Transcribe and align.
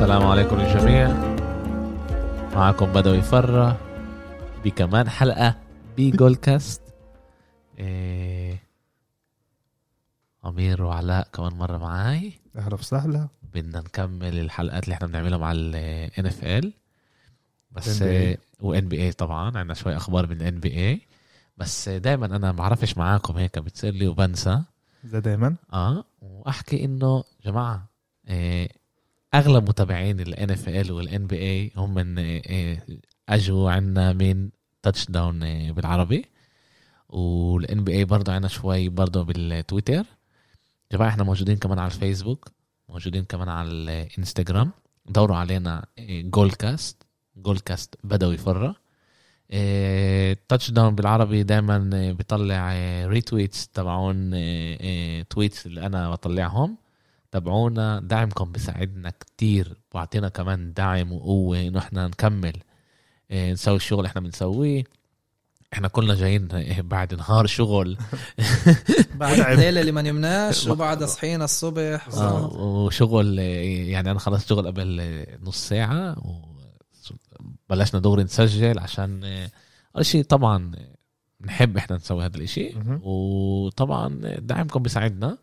السلام 0.00 0.26
عليكم 0.26 0.56
للجميع 0.60 1.08
معكم 2.54 2.92
بدوي 2.92 3.22
فرة 3.22 3.80
بكمان 4.64 5.08
حلقة 5.08 5.56
بجول 5.96 6.34
كاست 6.34 6.82
إيه... 7.78 8.62
أمير 10.46 10.82
وعلاء 10.82 11.28
كمان 11.32 11.52
مرة 11.52 11.78
معاي. 11.78 12.32
أهلا 12.56 12.74
وسهلا. 12.74 13.28
بدنا 13.54 13.80
نكمل 13.80 14.38
الحلقات 14.38 14.84
اللي 14.84 14.94
إحنا 14.94 15.06
بنعملها 15.06 15.38
مع 15.38 15.52
ال 15.54 16.10
NFL 16.20 16.66
بس 17.70 18.02
NBA. 18.02 18.38
و 18.60 18.80
NBA 18.80 19.14
طبعا 19.18 19.44
عندنا 19.44 19.74
شوي 19.74 19.96
أخبار 19.96 20.26
من 20.26 20.60
NBA 20.60 21.00
بس 21.56 21.88
دايما 21.88 22.26
أنا 22.26 22.52
بعرفش 22.52 22.98
معاكم 22.98 23.36
هيك 23.36 23.58
بتصير 23.58 23.92
لي 23.92 24.08
وبنسى. 24.08 24.62
زي 25.04 25.20
دايما. 25.20 25.56
آه 25.72 26.04
وأحكي 26.20 26.84
إنه 26.84 27.24
جماعة 27.44 27.86
آه 28.28 28.68
أغلب 29.34 29.68
متابعين 29.68 30.20
ال 30.20 30.34
NFL 30.34 30.90
وال 30.90 31.08
NBA 31.08 31.78
هم 31.78 31.94
من 31.94 32.18
آه 32.18 32.82
أجوا 33.28 33.70
عنا 33.70 34.12
من 34.12 34.50
تاتش 34.82 35.06
داون 35.10 35.42
آه 35.42 35.70
بالعربي. 35.70 36.24
وال 37.08 37.84
NBA 37.84 38.04
برضه 38.04 38.32
عنا 38.32 38.48
شوي 38.48 38.88
برضه 38.88 39.22
بالتويتر. 39.22 40.04
جماعة 40.92 41.08
إحنا 41.08 41.24
موجودين 41.24 41.56
كمان 41.56 41.78
على 41.78 41.92
الفيسبوك 41.92 42.52
موجودين 42.88 43.24
كمان 43.24 43.48
على 43.48 43.68
الانستغرام 43.70 44.70
دوروا 45.06 45.36
علينا 45.36 45.86
جول 46.10 46.50
كاست 46.50 47.02
جول 47.36 47.58
كاست 47.58 47.94
بدوي 48.04 48.36
فرة. 48.36 48.76
تاتش 50.48 50.70
داون 50.70 50.94
بالعربي 50.94 51.42
دائما 51.42 51.78
بيطلع 52.12 52.72
retweets 53.06 53.68
تبعون 53.68 54.30
tweets 55.24 55.66
اللي 55.66 55.86
أنا 55.86 56.10
بطلعهم. 56.10 56.76
تابعونا. 57.32 58.00
دعمكم 58.00 58.52
بيساعدنا 58.52 59.10
كتير 59.10 59.76
واعطينا 59.94 60.28
كمان 60.28 60.72
دعم 60.72 61.12
وقوة 61.12 61.60
إنه 61.60 61.78
إحنا 61.78 62.06
نكمل 62.08 62.52
آه، 63.30 63.52
نسوي 63.52 63.76
الشغل 63.76 63.98
اللي 63.98 64.08
إحنا 64.08 64.20
بنسويه. 64.20 64.84
إحنا 65.72 65.88
كلنا 65.88 66.14
جايين 66.14 66.48
بعد 66.82 67.14
نهار 67.14 67.46
شغل. 67.46 67.96
بعد 69.14 69.32
متعب. 69.38 69.52
الليلة 69.54 69.80
اللي 69.80 69.92
ما 69.92 70.02
نمناش 70.02 70.66
وبعد 70.66 71.04
صحينا 71.04 71.44
الصبح. 71.44 72.08
آه، 72.14 72.46
وشغل 72.56 73.40
آه، 73.40 73.42
يعني 73.90 74.10
أنا 74.10 74.18
خلصت 74.18 74.48
شغل 74.48 74.66
قبل 74.66 74.98
آه، 75.00 75.38
نص 75.42 75.68
ساعة 75.68 76.16
وبلشنا 77.70 78.00
دغري 78.00 78.22
نسجل 78.24 78.78
عشان 78.78 79.24
آه، 79.24 79.50
أول 79.96 80.06
شيء 80.06 80.24
طبعا 80.24 80.72
آه، 80.76 80.94
بنحب 81.40 81.76
إحنا 81.76 81.96
نسوي 81.96 82.24
هذا 82.24 82.36
الإشي. 82.36 82.74
وطبعا 83.02 84.20
دعمكم 84.38 84.82
بيساعدنا. 84.82 85.38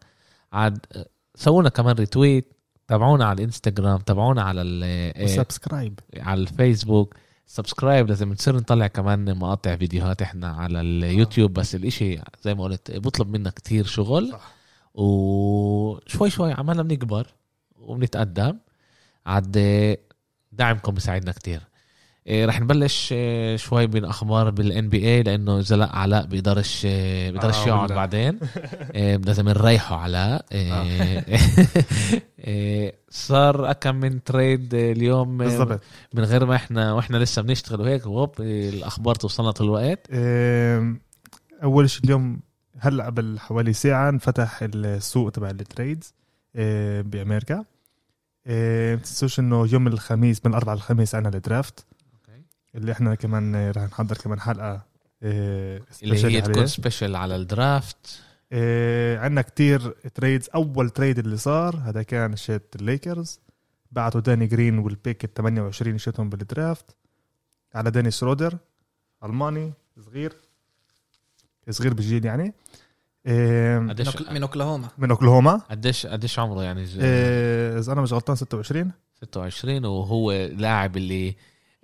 عاد 0.53 0.85
آه، 0.91 1.05
سوونا 1.37 1.69
كمان 1.69 1.95
retweet 1.95 2.53
تابعونا 2.87 3.25
على 3.25 3.37
الانستغرام 3.37 3.97
تابعونا 3.97 4.41
على 4.41 4.61
ال- 4.61 4.81
آه، 4.83 5.23
و 5.23 5.30
subscribe. 5.30 5.99
على 6.17 6.41
الفيسبوك. 6.41 7.15
subscribe 7.45 8.07
لازم 8.07 8.31
نصير 8.31 8.55
نطلع 8.55 8.87
كمان 8.87 9.37
مقاطع 9.37 9.75
فيديوهات 9.75 10.21
إحنا 10.21 10.47
على 10.47 10.81
اليوتيوب 10.81 11.53
بس 11.53 11.75
الإشي 11.75 12.19
زي 12.41 12.55
ما 12.55 12.63
قلت 12.63 12.91
بطلب 12.91 13.27
منا 13.27 13.49
كتير 13.49 13.85
شغل. 13.85 14.29
صح. 14.31 14.53
وشوي 14.93 16.29
شوي 16.29 16.53
عمالنا 16.53 16.83
بنكبر 16.83 17.27
وبنتقدم. 17.75 18.57
عاد 19.25 19.57
دعمكم 20.51 20.93
بيساعدنا 20.93 21.31
كتير. 21.31 21.53
إيه، 21.55 21.67
رح 22.29 22.61
نبلش 22.61 23.13
إيه، 23.13 23.55
شوي 23.55 23.87
من 23.87 24.05
أخبار 24.05 24.49
بالان 24.49 24.89
بي 24.89 24.97
اي 25.07 25.23
لأنه 25.23 25.59
لا 25.59 25.95
علاء 25.95 26.25
بيقدرش 26.25 26.85
إيه، 26.85 27.31
بيقدرش 27.31 27.57
آه، 27.57 27.67
يقعد. 27.67 27.91
بعدين. 27.91 28.39
إيه، 28.95 29.17
لازم 29.17 29.49
نريحه 29.49 29.95
علاء. 29.95 30.45
إيه، 30.51 31.25
إيه، 32.39 32.95
صار 33.09 33.73
كم 33.73 33.95
من 33.95 34.23
تريد 34.23 34.73
اليوم 34.73 35.41
إيه، 35.41 35.49
بالضبط. 35.49 35.81
من 36.13 36.23
غير 36.23 36.45
ما 36.45 36.55
إحنا 36.55 36.93
وإحنا 36.93 37.17
لسه 37.17 37.41
بنشتغل. 37.41 37.81
وهيك 37.81 38.05
وهوب 38.05 38.41
الأخبار 38.41 39.15
توصلنا 39.15 39.51
طول 39.51 39.67
الوقت. 39.67 40.07
أول 41.63 41.89
شيء 41.89 42.03
اليوم 42.03 42.39
هلأ 42.79 43.05
قبل 43.05 43.39
حوالي 43.39 43.73
ساعة 43.73 44.09
انفتح 44.09 44.59
السوق 44.61 45.31
تبع 45.31 45.49
ال 45.49 45.59
trades 45.59 46.13
آه، 46.55 47.01
بأمريكا. 47.01 47.65
آه، 48.47 48.95
ما 48.95 49.01
تنسوش 49.01 49.39
إنه 49.39 49.67
يوم 49.73 49.87
الخميس 49.87 50.45
من 50.45 50.51
الاربعاء 50.51 50.77
للخميس 50.77 51.15
عنا 51.15 51.29
ال 51.29 51.37
draft. 51.37 51.85
اللي 52.75 52.91
إحنا 52.91 53.15
كمان 53.15 53.71
رح 53.71 53.83
نحضر 53.83 54.17
كمان 54.17 54.39
حلقة 54.39 54.81
آه، 55.23 55.81
اللي 56.03 56.25
هي. 56.37 56.41
تكون 56.41 56.67
special 56.67 57.15
على 57.15 57.35
ال 57.35 57.50
draft 57.50 58.21
آه، 58.51 59.17
عندنا 59.19 59.41
كتير 59.41 59.89
trades 59.89 60.49
أول 60.55 60.89
trade 60.89 61.19
اللي 61.19 61.37
صار 61.37 61.75
هذا 61.75 62.03
كان 62.03 62.35
شيت 62.35 62.75
الليكرز 62.75 63.39
بعتوا 63.91 64.21
داني 64.21 64.47
جرين 64.47 64.79
وال 64.79 64.94
pick 64.94 65.23
ال 65.23 65.33
28 65.33 65.97
شيتهم 65.97 66.29
بال 66.29 66.48
draft 66.48 66.95
على 67.75 67.91
دينيس 67.91 68.11
شرودر 68.11 68.57
ألماني 69.23 69.73
صغير. 70.05 70.33
صغير 71.69 71.93
بالجيل 71.93 72.25
يعني. 72.25 72.53
آه، 73.25 73.79
من 73.79 73.89
قديش 73.89 74.09
أوكل- 74.09 74.31
من 74.31 74.41
أوكلاهوما. 74.41 74.89
من 74.97 75.11
أوكلاهوما. 75.11 75.55
قديش 75.71 76.05
قديش 76.05 76.39
عمره 76.39 76.63
يعني؟ 76.63 76.87
آه، 76.99 77.79
إذا 77.79 77.93
أنا 77.93 78.01
مش 78.01 78.13
غلطان 78.13 78.35
26 78.35 78.91
26 79.21 79.85
وهو 79.85 80.31
لاعب 80.31 80.97
اللي 80.97 81.35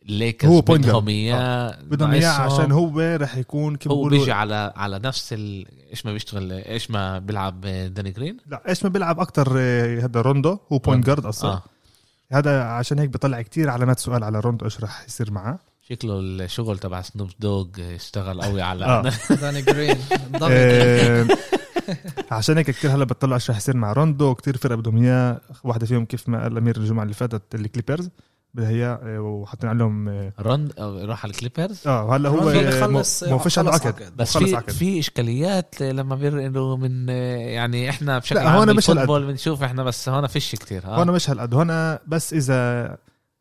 ليكرز 0.06 0.52
هو 0.52 0.62
بدهم. 0.62 1.08
إياه 1.08 1.78
بدهم 1.84 2.12
إياه. 2.12 2.30
عشان 2.30 2.72
هو 2.72 3.18
رح 3.22 3.38
يكون 3.38 3.76
كيف 3.76 3.92
هو 3.92 4.08
بيجي 4.10 4.32
على 4.32 4.74
على 4.76 5.00
نفس 5.00 5.34
ال... 5.34 5.66
إيش 5.90 6.06
ما 6.06 6.14
بيشتغل 6.14 6.52
إيش 6.52 6.92
ما 6.92 7.20
بيلعب 7.20 7.62
داني 7.62 8.12
جرين 8.12 8.38
لا 8.48 8.70
إيش 8.70 8.84
ما 8.84 8.90
بيلعب 8.90 9.20
أكتر 9.20 9.60
هذا 10.00 10.22
روندو 10.22 10.58
هو 10.72 10.78
point. 10.78 11.06
guard 11.06 11.26
أصلا 11.26 11.52
آه 11.52 11.64
هذا 12.32 12.64
عشان 12.64 13.00
هيك 13.00 13.10
بيطلع 13.10 13.42
كتير 13.42 13.70
علامات 13.70 14.00
سؤال 14.00 14.24
على 14.24 14.40
روندو 14.40 14.66
إيش 14.66 14.82
رح 14.82 15.06
يصير 15.08 15.32
معاه 15.32 15.60
شكله 15.90 16.20
الشغل 16.20 16.80
تبع 16.80 17.02
سنوب 17.02 17.30
دوغ 17.40 17.68
اشتغل 17.80 18.42
قوي 18.42 18.62
على 18.62 18.86
آه. 18.86 19.12
داني 19.42 19.62
جرين 19.62 19.98
آه، 20.44 21.28
عشان 22.32 22.58
هيك 22.58 22.66
كثير 22.66 22.92
هلا 22.92 23.04
بتطلع 23.04 23.36
إيش 23.36 23.50
رح 23.50 23.58
يصير 23.58 23.78
مع 23.78 23.94
روندو 23.94 24.36
كثير 24.36 24.58
فرق 24.58 24.76
بدهم 24.76 25.04
إياه 25.04 25.42
واحدة 25.64 25.86
فيهم 25.86 26.06
كيف 26.06 26.30
ما 26.30 26.44
قال 26.44 26.58
امير 26.58 26.78
الجمعة 26.78 27.04
اللي 27.04 27.14
فاتت 27.14 27.56
الكليبرز 27.56 28.10
بدها 28.54 28.70
اياه 28.70 29.00
آه، 29.04 29.20
وحاطين 29.20 29.70
عليهم 29.70 30.10
آه 30.10 30.34
روند 30.40 30.74
أو 30.80 31.06
راح 31.06 31.26
على 31.26 31.32
الكليبرز 31.34 31.88
آه، 31.88 32.16
هلا 32.16 32.30
هو 32.30 32.50
آه، 32.50 32.88
ما 33.32 33.38
فيش 33.38 33.60
عنده 33.60 33.72
خلص 33.72 33.86
عقد. 33.86 34.14
بس 34.18 34.38
في 34.38 34.56
عقد. 34.56 34.72
في 34.72 35.00
إشكاليات 35.00 35.82
لما 35.82 36.16
بينقلوا 36.16 36.78
من 36.78 37.10
يعني 37.10 37.90
إحنا 37.90 38.20
بشكل 38.20 38.36
لا، 38.36 38.56
هون 38.58 38.76
مش 38.76 38.90
هالقد. 38.90 39.22
بنشوف 39.22 39.64
إحنا 39.64 39.84
بس 39.84 40.10
هون 40.10 40.28
فيش 40.28 40.56
كتير 40.56 40.86
هون 40.86 41.12
مش 41.12 41.30
هالقد 41.30 41.54
هون 41.54 41.98
بس 42.08 42.34
إذا 42.34 42.98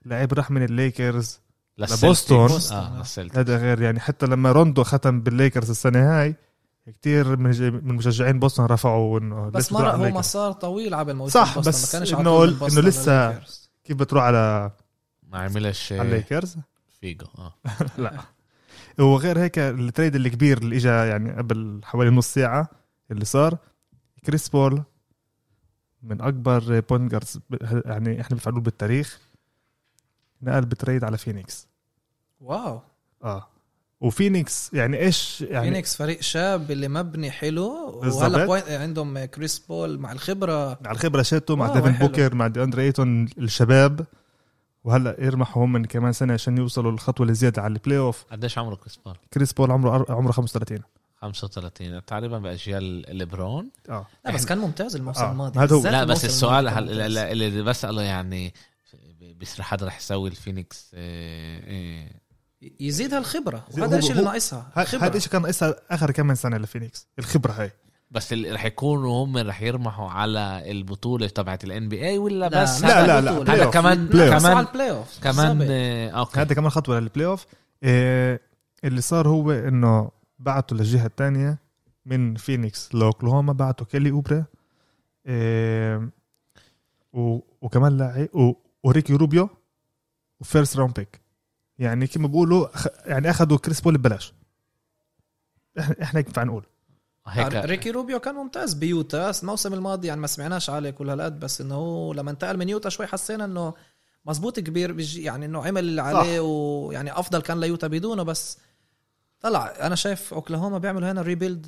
لعيب 0.07 0.33
راح 0.33 0.51
من 0.51 0.63
الليكرز. 0.65 1.41
لبوسطن. 1.79 2.35
آه 2.77 2.99
للسلتيكس. 2.99 3.39
هذا 3.39 3.57
غير 3.57 3.83
يعني 3.83 4.01
حتى 4.01 4.27
لما 4.27 4.53
روندو 4.53 4.85
ختم 4.85 5.21
بالليكرز 5.21 5.71
السنة 5.71 6.21
هاي 6.21 6.37
كثير 7.01 7.37
من 7.37 7.73
من 7.73 7.95
مشجعين 7.95 8.39
بوسطن 8.39 8.65
رفعوا 8.65 9.19
إنه 9.19 9.49
بس 9.49 9.73
على 9.73 10.13
هو؟ 10.13 10.19
مسار 10.19 10.53
طويل 10.53 10.95
على 10.95 11.13
الموسم 11.13 11.33
صح، 11.33 11.59
بس 11.59 11.97
بوسطن 11.97 12.21
إنه 12.21 12.81
لسه-. 12.81 13.41
كيف 13.85 13.97
بتروح 13.97 14.23
على 14.25 14.71
ما 15.33 15.39
عملش 15.39 15.93
على 15.93 16.03
الليكرز 16.03 16.57
فيجو 17.01 17.27
آه. 17.39 17.55
لا. 17.99 18.21
وغير 18.99 19.39
هيك 19.39 19.59
التريد 19.59 20.17
الكبير 20.17 20.59
اللي 20.59 20.77
اجى 20.77 20.89
يعني 20.89 21.33
قبل 21.33 21.81
حوالي 21.85 22.11
نص 22.11 22.35
ساعة 22.35 22.71
اللي 23.11 23.25
صار 23.25 23.59
كريس 24.27 24.49
بول 24.49 24.83
من 26.03 26.21
أكبر 26.21 26.81
point 26.81 27.11
guards 27.11 27.41
يعني 27.85 28.21
إحنا 28.21 28.37
بنفعلوه 28.37 28.61
بالتاريخ 28.61 29.21
نقل 30.43 30.61
ب 30.61 30.68
trade 30.68 31.05
على 31.05 31.19
فينيكس. 31.19 31.69
واو. 32.41 32.81
آه. 33.25 33.49
وفينيكس 34.01 34.75
يعني 34.75 34.99
إيش 34.99 35.41
يعني 35.41 35.65
فينيكس 35.67 35.97
فريق 35.97 36.21
شاب 36.21 36.71
اللي 36.71 36.89
مبني 36.89 37.31
حلو. 37.31 38.01
وهلا 38.05 38.47
point 38.47 38.69
عندهم 38.69 39.25
كريس 39.25 39.59
بول 39.59 39.99
مع 39.99 40.13
الخبرة. 40.13 40.79
مع 40.85 40.91
الخبرة 40.91 41.23
شاتو 41.23 41.57
مع 41.57 41.73
ديفن. 41.73 41.93
بوكر 41.93 42.35
مع 42.35 42.47
دي 42.47 42.63
أندري 42.63 42.83
أيتون 42.83 43.25
الشباب. 43.39 44.07
وهلا 44.85 45.17
يرمحوا 45.19 45.65
هم 45.65 45.73
من 45.73 45.85
كمان 45.85 46.13
سنة 46.13 46.33
عشان 46.35 46.59
يوصلوا 46.59 46.93
الخطوه 46.93 47.25
اللي 47.25 47.35
زياده 47.35 47.63
على 47.63 47.73
ال 47.73 47.99
playoff 47.99 48.25
قديش 48.33 48.59
عمره 48.59 48.75
كريس 48.75 48.97
بول؟ 48.97 49.17
كريس 49.35 49.53
بول 49.53 49.71
عمره 49.71 50.07
عمره 50.13 50.33
35 50.33 50.79
35 51.21 52.05
تقريبا 52.05 52.39
بأجيال 52.39 53.17
ليبرون 53.17 53.71
آه 53.89 54.07
لا 54.25 54.31
بس 54.33 54.47
كان 54.47 54.59
ممتاز 54.59 54.97
الموسم 54.97 55.25
آه، 55.25 55.31
الماضي 55.33 55.59
هذا 55.61 55.77
هو. 55.77 55.83
لا 55.83 55.91
بس 55.91 56.03
الموسم 56.03 56.27
السؤال 56.27 56.69
هل. 56.69 57.01
اللي 57.01 57.63
بسأله 57.63 58.03
يعني 58.03 58.55
بيصير 59.21 59.63
حدا 59.63 59.87
رح 59.87 59.97
يسوي 59.99 60.29
الفينيكس 60.29 60.91
إيه، 60.95 61.65
إيه. 61.67 62.23
يزيد 62.81 63.15
هالخبرة 63.15 63.65
زي- 63.71 63.81
وهذا 63.83 63.95
هو- 63.95 63.99
الشيء 63.99 64.13
اللي 64.13 64.23
ناقصها. 64.25 64.71
هذا 64.77 65.17
الشيء 65.17 65.33
كان 65.33 65.43
ناقصها 65.43 65.75
آخر 65.91 66.11
كم 66.11 66.35
سنة 66.35 66.57
لفينيكس 66.59 67.07
الخبرة 67.19 67.53
هاي 67.53 67.73
بس 68.13 68.33
اللي 68.33 68.51
رح 68.51 68.65
يكونوا 68.65 69.25
هم 69.25 69.37
رح 69.39 69.63
يرمحوا 69.63 70.09
على 70.11 70.71
البطولة 70.71 71.27
تبعت 71.27 71.65
ال 71.65 71.89
NBA 71.89 72.19
ولا 72.19 72.49
لا 72.49 72.63
بس 72.63 72.83
لا، 72.83 73.05
هذا- 73.05 73.07
لا، 73.07 73.21
لا،. 73.21 73.39
play 73.39 73.57
هذا. 73.61 73.71
كمان 73.71 74.09
كمان 74.09 74.59
ال 74.59 74.91
playoff 74.91 75.19
كمان. 75.23 75.59
آه، 75.71 76.11
okay 76.11 76.41
هذا 76.41 76.55
كمان 76.55 76.71
خطوة 76.71 77.01
لل 77.01 77.27
playoff 77.27 77.47
إيه 77.83 78.41
اللي 78.85 79.01
صار 79.01 79.29
هو 79.29 79.51
إنه 79.51 80.11
بعتوا 80.39 80.77
للجهة 80.77 81.07
الثانية 81.07 81.59
من 82.07 82.35
فينيكس 82.35 82.95
لأوكلاهوما 82.95 83.53
بعتوا 83.53 83.87
كيلي 83.87 84.11
أوبري 84.11 84.45
إيه 85.27 86.11
و- 87.13 87.41
وكمان 87.63 87.97
لاعب 87.97 88.29
وريكي 88.83 89.13
روبيو 89.15 89.49
و 90.41 90.47
first 90.47 90.77
round 90.77 90.95
pick 90.95 91.21
يعني 91.79 92.07
كما 92.07 92.27
بيقولوا 92.29 92.67
يعني 93.07 93.31
أخذوا 93.31 93.59
كريس 93.59 93.81
بول 93.81 93.99
ببلاش 93.99 94.35
إحنا 95.79 95.97
إحنا 96.03 96.21
ينفع 96.21 96.43
نقول 96.43 96.65
هيك. 97.27 97.47
ريكي 97.65 97.91
روبيو 97.91 98.21
كان 98.21 98.35
ممتاز 98.35 98.75
بيوتا 98.75 99.33
الموسم 99.43 99.75
الماضي 99.75 100.09
يعني 100.09 100.21
ما 100.21 100.27
سمعناش 100.27 100.71
عليه 100.71 100.91
كل 100.91 101.11
هالقد 101.11 101.41
بس 101.41 101.61
إنه 101.61 101.75
هو 101.75 102.13
لما 102.13 102.31
انتقل 102.31 102.57
من 102.57 102.69
يوتا 102.69 102.89
شوي 102.89 103.07
حسينا 103.07 103.45
إنه 103.45 103.75
مزبوط 104.27 104.61
كبير 104.61 104.93
بيجي 104.93 105.23
يعني 105.23 105.47
إنه 105.47 105.67
عمل 105.67 105.85
اللي 105.85 106.03
عليه 106.03 106.41
ويعني 106.41 107.19
أفضل 107.19 107.43
كان 107.43 107.61
ليوتا 107.61 107.87
بدونه 107.87 108.23
بس 108.23 108.59
طلع. 109.41 109.67
أنا 109.81 109.95
شايف 109.95 110.35
أوكلاهوما 110.35 110.79
بيعملوا 110.79 111.11
هنا 111.13 111.23
ريبيلد 111.23 111.67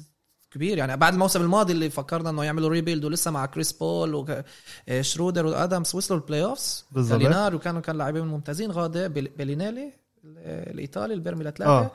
كبير. 0.51 0.79
يعني 0.79 0.97
بعد 0.97 1.13
الموسم 1.13 1.43
الماضي 1.43 1.73
اللي 1.73 1.91
فكرنا 1.91 2.31
إنه 2.31 2.45
يعملوا 2.45 2.69
ريبيلد 2.69 3.05
ولسه 3.05 3.31
مع 3.31 3.47
كريس 3.47 3.73
بول 3.73 4.27
وشرودر 4.89 5.47
وادمز 5.47 5.95
وصلوا 5.95 6.21
البلاي 6.21 6.45
اوفز. 6.45 6.85
كالينار 6.95 7.55
وكانوا 7.55 7.81
كان 7.81 7.99
لاعبين 7.99 8.25
ممتازين. 8.25 8.71
غادة 8.71 9.07
بيل- 9.09 9.29
بيلينيلي. 9.39 9.93
الإيطالي 10.47 11.13
اللي 11.13 11.25
بيرمي 11.25 11.45
لثلاثه 11.45 11.71
آه 11.73 11.91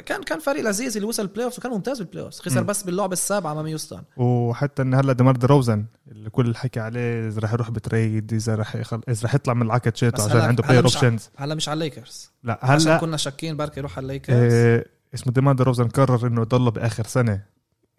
كان 0.00 0.22
كان 0.22 0.38
فريق 0.38 0.64
لذيذ 0.64 0.96
اللي 0.96 1.08
وصل 1.08 1.22
البلاي 1.22 1.44
اوفز 1.44 1.58
وكان 1.58 1.72
ممتاز 1.72 1.98
بالبلاي 1.98 2.24
اوفز 2.24 2.40
خسر 2.40 2.60
مم. 2.60 2.66
بس 2.66 2.82
باللعبه 2.82 3.12
السابعه 3.12 3.52
أمام 3.52 3.66
يوستن. 3.66 4.02
وحتى 4.16 4.82
إن 4.82 4.94
هلا 4.94 5.12
ديمار 5.12 5.36
دي 5.36 5.46
روزن 5.46 5.84
اللي 6.10 6.30
كل 6.30 6.46
الحكي 6.48 6.80
عليه 6.80 7.28
إذا 7.28 7.40
رح 7.40 7.52
يروح 7.52 7.70
بتريد 7.70 8.32
إذا 8.32 8.54
رح 8.54 8.76
يخل... 8.76 9.00
إذا 9.08 9.24
رح 9.24 9.34
يطلع 9.34 9.54
من 9.54 9.62
العقد 9.62 9.96
شيته 9.96 10.24
عشان 10.24 10.40
عنده 10.40 10.64
مش 10.64 10.70
ع- 10.70 10.76
اوبشنز 10.76 11.30
هلا 11.36 11.54
مش 11.54 11.68
على 11.68 11.74
الليكرز 11.74 12.30
لا 12.42 12.58
عشان 12.62 12.88
هلا 12.90 12.98
كنا 13.00 13.16
شاكين 13.16 13.56
بركي 13.56 13.80
يروح 13.80 13.96
على 13.96 14.02
الليكرز 14.04 14.36
آه 14.52 14.84
اسمه 15.14 15.32
ديمار 15.32 15.54
دي 15.54 15.62
روزن 15.62 15.88
قرر 15.88 16.26
إنه 16.26 16.40
يضل 16.40 16.70
بآخر 16.70 17.04
سنة. 17.06 17.42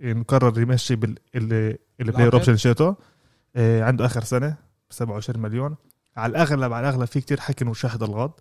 انه 0.04 0.24
قرر 0.24 0.60
يمشي 0.62 0.96
بال 0.96 1.16
اللي 1.36 1.78
العقد. 2.02 2.22
اوبشن 2.34 2.58
شيته. 2.58 2.96
آه 3.56 3.84
عنده 3.84 4.06
آخر 4.06 4.24
سنة 4.24 4.50
ب 4.90 4.94
27 4.94 5.42
مليون. 5.42 5.76
على 6.18 6.30
الاغلب 6.32 6.74
على 6.74 6.90
الأغلب 6.90 7.06
في 7.08 7.22
كتير 7.22 7.40
حكي 7.40 7.64
إنه 7.64 7.74
شاهد 7.74 8.04
الغاض 8.04 8.40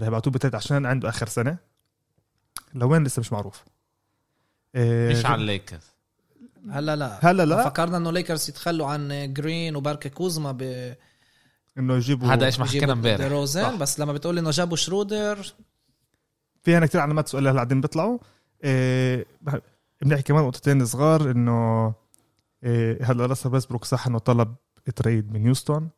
رح 0.00 0.06
يبعتوه 0.06 0.32
بتريد 0.32 0.54
عشان 0.54 0.86
عنده 0.86 1.08
آخر 1.08 1.28
سنة. 1.28 1.56
لوين 2.74 3.04
لسه 3.04 3.20
مش 3.20 3.32
معروف. 3.32 3.64
آه 4.74 5.10
مش 5.10 5.26
على 5.26 5.40
الليكرز. 5.40 5.86
هلا 6.70 6.96
لا. 6.96 7.30
هلا 7.30 7.44
لا. 7.44 7.64
فكرنا 7.64 7.96
إنه 7.96 8.10
ليكرز 8.12 8.48
يتخلوا 8.48 8.86
عن 8.86 9.32
جرين 9.32 9.76
وبركي 9.76 10.08
كوزما 10.08 10.52
ب 10.52 10.62
إنه 11.78 11.94
يجيبوا 11.94 12.28
هذا 12.28 12.46
إيش 12.46 12.58
ما 12.58 12.66
حكينا 12.66 12.92
امبارح. 12.92 13.26
روزن 13.26 13.78
بس 13.78 14.00
لما 14.00 14.12
بتقول 14.12 14.38
إنه 14.38 14.50
جابوا 14.50 14.76
شرودر 14.76 15.54
في 16.62 16.76
هنا 16.76 16.86
كثير 16.86 17.00
علامات 17.00 17.28
سؤال 17.28 17.46
هلا 17.46 17.54
قاعدين 17.54 17.80
بيطلعوا. 17.80 18.18
إيه 18.64 19.26
بنحكي 20.02 20.22
كمان 20.22 20.44
نقطتين 20.44 20.86
صغار 20.86 21.30
إنه 21.30 21.94
إيه 22.64 23.04
هلا 23.04 23.26
راسل 23.26 23.52
ويستبروك 23.52 23.84
صح 23.84 24.06
إنه 24.06 24.18
طلب 24.18 24.54
trade 24.96 25.32
من 25.32 25.42
هيوستن 25.42 25.88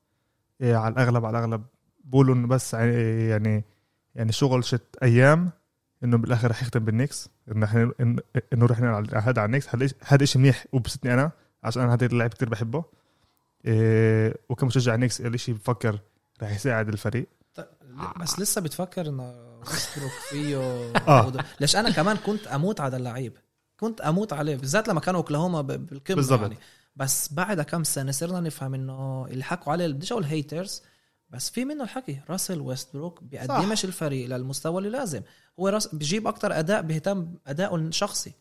إيه 0.61 0.77
على 0.77 0.93
الأغلب 0.93 1.25
على 1.25 1.39
الأغلب 1.39 1.65
بقولوا 2.05 2.35
انه 2.35 2.49
بس 2.49 2.75
يعني 2.75 3.65
يعني 4.15 4.33
شغل 4.33 4.65
شت 4.65 4.97
أيام 5.03 5.51
إنه 6.05 6.17
بالآخر 6.17 6.51
رح 6.51 6.63
يختم 6.63 6.85
بالنكس 6.85 7.29
انه 7.53 7.65
إحنا 7.65 7.93
إنه 8.53 8.67
رح 8.67 8.79
هذا 9.29 9.41
على 9.41 9.45
النكس 9.45 9.69
هذا 10.05 10.25
شيء 10.25 10.43
منيح 10.43 10.67
وبسطني 10.73 11.15
أنا 11.15 11.31
عشان 11.65 11.83
أنا 11.83 11.95
هذا 11.95 12.07
اللاعب 12.07 12.35
كثير 12.35 12.49
بحبه. 12.49 12.85
إيه 13.65 14.35
وكمشجع 14.49 14.97
نيكس 14.97 15.21
الشيء 15.21 15.55
بفكر 15.55 15.99
رح 16.43 16.51
يساعد 16.51 16.89
الفريق. 16.89 17.29
بس 18.21 18.41
لسه 18.41 18.61
بتفكر 18.61 19.09
إنه 19.09 19.35
ويستبروك 19.59 20.13
فيه 20.31 20.57
آه. 21.09 21.33
ليش 21.61 21.77
أنا 21.77 21.91
كمان 21.91 22.17
كنت 22.17 22.47
أموت 22.47 22.81
على 22.81 22.97
اللعيب. 22.97 23.33
كنت 23.81 24.01
أموت 24.01 24.33
عليه 24.33 24.57
بالذات 24.57 24.89
لما 24.89 25.01
كانوا 25.01 25.21
أوكلاهوما 25.21 25.61
بالقمة. 25.61 26.43
يعني. 26.43 26.57
بس 26.97 27.33
بعد 27.33 27.61
كم 27.61 27.85
سنة 27.85 28.13
صرنا 28.13 28.41
نفهم 28.41 28.75
إنه 28.75 29.27
اللي 29.27 29.45
حكوا 29.45 29.73
عليه. 29.73 29.87
بديش 29.87 30.13
أقول 30.13 30.25
haters 30.25 30.83
بس 31.31 31.51
في 31.51 31.65
منه 31.65 31.85
الحكي. 31.85 32.21
راسل 32.31 32.61
ويستبروك 32.61 33.23
بيقدمش 33.23 33.85
الفريق 33.85 34.29
للمستوى 34.29 34.79
اللي 34.79 34.91
لازم. 34.91 35.23
هو 35.61 35.69
راس 35.69 35.95
بيجيب 35.95 36.27
أكتر 36.27 36.59
أداء 36.59 36.83
بيهتم 36.83 37.35
اداؤه 37.47 37.77
الشخصي 37.77 38.33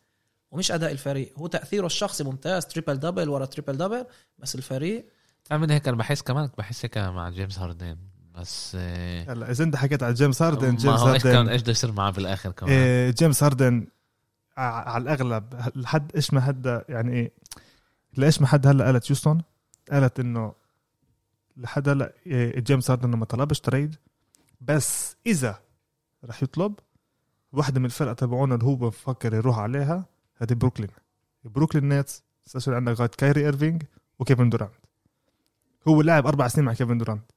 ومش 0.52 0.72
أداء 0.72 0.92
الفريق. 0.92 1.34
هو 1.38 1.48
تأثيره 1.48 1.86
الشخصي 1.86 2.24
ممتاز 2.24 2.66
triple 2.66 2.98
double 2.98 3.30
ورا 3.30 3.46
triple 3.46 3.78
double 3.78 4.06
بس 4.38 4.56
الفريق 4.56 5.06
من 5.52 5.72
هيك 5.72 5.88
أنا 5.88 5.98
بحس 5.98 6.22
كمان 6.22 6.50
بحس 6.58 6.86
هيك 6.86 6.98
مع 6.98 7.30
جيمس 7.30 7.60
هاردن 7.60 7.98
بس 8.36 8.78
آه، 8.80 9.32
هلا 9.32 9.52
إذا 9.52 9.64
أنت 9.64 9.76
حكيت 9.76 10.04
على 10.04 10.14
جيمس 10.14 10.42
هاردن 10.42 10.76
جيمس 10.76 11.00
هو 11.00 11.14
إيش 11.14 11.24
كان 11.24 11.36
هاردن 11.36 11.50
إيش 11.52 11.62
بده 11.62 11.72
يصير 11.72 11.92
معاه 11.92 12.12
بالآخر 12.12 12.52
كمان؟ 12.52 12.74
إيه 12.74 13.12
جيمس 13.12 13.44
هاردن 13.44 13.88
على 14.58 15.04
الأغلب 15.04 15.72
لحد 15.76 16.12
إيش 16.16 16.34
ما 16.34 16.50
هدا 16.50 16.86
يعني 16.90 17.14
إيه 17.14 17.32
لايش 18.18 18.42
ما 18.42 18.48
حد 18.48 18.68
هلا 18.68 18.86
قالت 18.86 19.10
يوستن؟ 19.10 19.42
قالت 19.92 20.20
إنه 20.20 20.54
لحد 21.58 21.90
هلا 21.90 22.14
إيه 22.26 22.60
جيمس 22.60 22.92
هاردن 22.92 23.10
ما 23.10 23.26
طلبش 23.26 23.60
تريد. 23.60 23.96
بس 24.62 25.16
إذا 25.26 25.60
رح 26.26 26.44
يطلب 26.44 26.80
واحدة 27.52 27.80
من 27.80 27.86
الفرق 27.86 28.14
تبعونا 28.14 28.56
اللي 28.56 28.66
هو 28.66 28.76
بفكر 28.76 29.34
يروح 29.34 29.60
عليها 29.60 30.06
هذه 30.38 30.54
بروكلين. 30.54 30.90
بروكلين 31.44 31.90
نيتس 31.90 32.24
استشهد 32.48 32.74
عندك 32.74 32.94
غاية 32.94 33.10
كايري 33.10 33.46
ايرفينج 33.46 33.84
وكيفن 34.20 34.50
دورانت. 34.50 34.74
هو 35.88 36.02
لاعب 36.02 36.28
أربع 36.28 36.48
سنين 36.48 36.66
مع 36.66 36.74
كيفن 36.74 36.98
دورانت. 36.98 37.32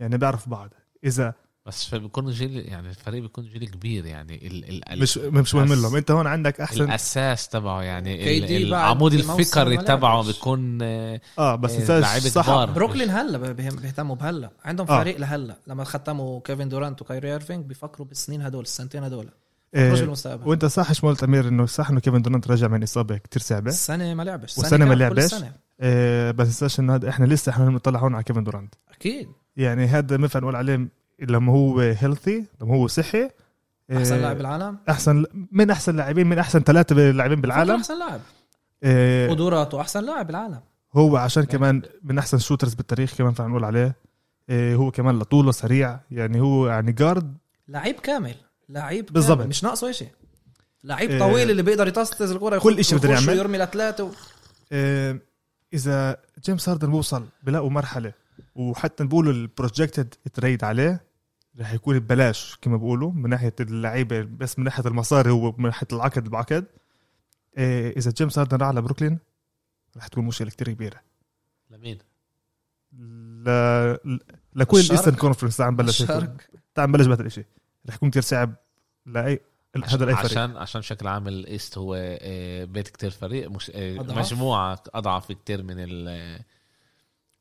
يعني 0.00 0.18
بيعرف 0.18 0.48
بعض. 0.48 0.70
إذا 1.04 1.34
بس 1.66 1.94
بيكون 1.94 2.30
جيل 2.30 2.56
يعني 2.56 2.88
الفريق 2.88 3.22
بيكون 3.22 3.44
جيل 3.44 3.68
كبير 3.68 4.06
يعني 4.06 4.46
ال 4.46 4.82
ال 4.92 5.00
مش 5.00 5.18
مش 5.18 5.54
مهم 5.54 5.72
لهم. 5.74 5.96
انت 5.96 6.10
هون 6.10 6.26
عندك 6.26 6.60
احسن 6.60 6.84
الأساس 6.84 7.48
تبعه 7.48 7.82
يعني 7.82 8.38
ال- 8.38 8.66
العمود 8.66 9.14
ما 9.14 9.82
تبعه. 9.82 10.26
بيكون 10.26 10.78
آه، 10.82 11.20
آه 11.38 11.54
بس 11.54 11.74
انساش 11.74 12.02
لعيبة 12.02 12.28
صح. 12.28 12.64
بروكلين 12.64 13.10
هلا 13.10 13.52
بيهتموا 13.52 14.16
بهلا. 14.16 14.50
عندهم 14.64 14.86
آه. 14.90 14.98
فريق 15.00 15.18
لهلا 15.18 15.56
لما 15.66 15.84
ختموا 15.84 16.40
كيفن 16.40 16.68
دورانت 16.68 17.02
وكايري 17.02 17.32
إيرفينج 17.32 17.66
بيفكروا 17.66 18.06
بالسنين 18.08 18.42
هدول 18.42 18.62
السنتين 18.62 19.04
هدول. 19.04 19.28
إيه، 19.74 20.14
وإنت 20.44 20.64
صح 20.64 20.88
إيش 20.88 21.04
ما 21.04 21.10
قلت 21.10 21.22
امير 21.22 21.48
إنه 21.48 21.66
صح 21.66 21.90
إنه 21.90 22.00
كيفن 22.00 22.22
دورانت 22.22 22.50
رجع 22.50 22.68
من 22.68 22.82
إصابة 22.82 23.16
كتير 23.16 23.42
صعبة؟ 23.42 23.70
السنة 23.70 24.14
ما 24.14 24.22
لعبش. 24.22 24.58
والسنة 24.58 24.84
ما 24.84 24.94
لعبش. 24.94 25.34
إيه 25.82 26.30
بس 26.30 26.46
انساش 26.46 26.80
إنه 26.80 27.00
إحنا 27.08 27.26
لسه 27.26 27.50
إحنا 27.50 27.64
بنطلع 27.64 28.00
هون 28.00 28.14
على 28.14 28.24
كيفن 28.24 28.44
دورانت. 28.44 28.74
أكيد. 28.94 29.28
يعني 29.56 29.84
هذا 29.86 30.16
ما 30.16 30.22
ينفع 30.22 30.40
نقول 30.40 30.56
عليه 30.56 30.88
لما 31.22 31.52
هو 31.52 31.80
healthy 31.80 32.44
لما 32.60 32.74
هو 32.74 32.86
صحي 32.86 33.30
أحسن 33.96 34.16
لاعب 34.16 34.36
بالعالم؟ 34.36 34.78
أحسن 34.88 35.24
من 35.52 35.70
أحسن 35.70 35.96
لاعبين 35.96 36.26
من 36.26 36.38
أحسن 36.38 36.60
ثلاثة 36.60 36.94
لاعبين 36.94 37.40
بالعالم. 37.40 37.76
أحسن 37.76 37.98
لاعب. 37.98 38.20
إيه 38.84 39.30
قدراته 39.30 39.80
أحسن 39.80 40.04
لاعب 40.04 40.26
بالعالم. 40.26 40.60
هو 40.94 41.16
عشان 41.16 41.44
كمان 41.44 41.82
من 42.02 42.18
أحسن 42.18 42.38
shooters 42.38 42.74
بالتاريخ 42.74 43.14
كمان 43.14 43.28
ينفع 43.28 43.46
نقول 43.46 43.64
عليه. 43.64 43.96
إيه 44.50 44.74
هو 44.74 44.90
كمان 44.90 45.18
لطوله 45.18 45.52
سريع. 45.52 45.98
يعني 46.10 46.40
هو 46.40 46.68
يعني 46.68 46.92
جارد 46.92 47.36
لعيب 47.68 47.94
كامل. 47.94 48.34
لعيب 48.68 49.06
بالضبط. 49.12 49.46
مش 49.46 49.64
ناقصه 49.64 49.92
شيء 49.92 50.10
لعيب. 50.84 51.18
طويل 51.18 51.50
اللي 51.50 51.62
بيقدر 51.62 51.88
يطسطس 51.88 52.32
الكرة 52.32 52.58
كل 52.58 52.72
بده 52.72 52.80
يخش 52.80 53.04
يعمل. 53.04 53.28
ويرمي 53.28 53.58
لثلاثه 53.58 54.04
و... 54.04 54.10
إذا 55.74 56.16
جيمس 56.44 56.68
هاردن 56.68 56.90
بوصل 56.90 57.24
بلاقوا 57.42 57.70
مرحلة 57.70 58.12
وحتى 58.54 59.04
بيقولوا 59.04 59.32
ال 59.32 59.40
projected 59.40 60.14
trade 60.34 60.64
عليه 60.64 61.11
رح 61.60 61.72
يكون 61.72 61.98
ببلاش 61.98 62.56
كما 62.62 62.76
بيقولوا 62.76 63.12
من 63.12 63.30
ناحية 63.30 63.54
اللعيبة 63.60 64.22
بس 64.22 64.58
من 64.58 64.64
ناحية 64.64 64.84
المصاري 64.86 65.30
هو 65.30 65.52
من 65.58 65.66
ناحية 65.66 65.86
العقد 65.92 66.28
بعقد 66.28 66.64
إيه 67.58 67.96
إذا 67.96 68.10
جيمس 68.10 68.38
هاردن 68.38 68.56
راح 68.56 68.68
على 68.68 68.82
بروكلين 68.82 69.18
رح 69.96 70.06
تكون 70.06 70.24
مشكلة 70.24 70.50
كتير 70.50 70.72
كبيرة 70.72 71.00
لمين؟ 71.70 71.98
ل... 72.92 73.50
لكل. 74.54 74.80
ال 74.80 74.84
Eastern 74.84 75.14
Conference 75.14 75.56
تعال 75.56 75.72
نبلش 75.72 76.02
تعال 76.02 76.88
نبلش 76.90 77.06
بهذا 77.06 77.22
الشيء 77.22 77.46
رح 77.88 77.94
يكون 77.94 78.10
كتير 78.10 78.22
صعب 78.22 78.54
لأي 79.06 79.40
هذا 79.84 80.04
لاي 80.04 80.14
فريق 80.14 80.30
عشان 80.30 80.56
عشان 80.56 80.80
بشكل 80.80 81.06
عام 81.06 81.28
ال 81.28 81.38
East 81.38 81.78
هو 81.78 81.94
آه، 81.94 82.64
بيت 82.64 82.88
كتير 82.88 83.10
فريق 83.10 83.50
مش 83.50 83.70
أضعف. 83.74 84.18
مجموعة 84.18 84.82
أضعف 84.94 85.32
كتير 85.32 85.62
من 85.62 85.74
ال 85.78 86.08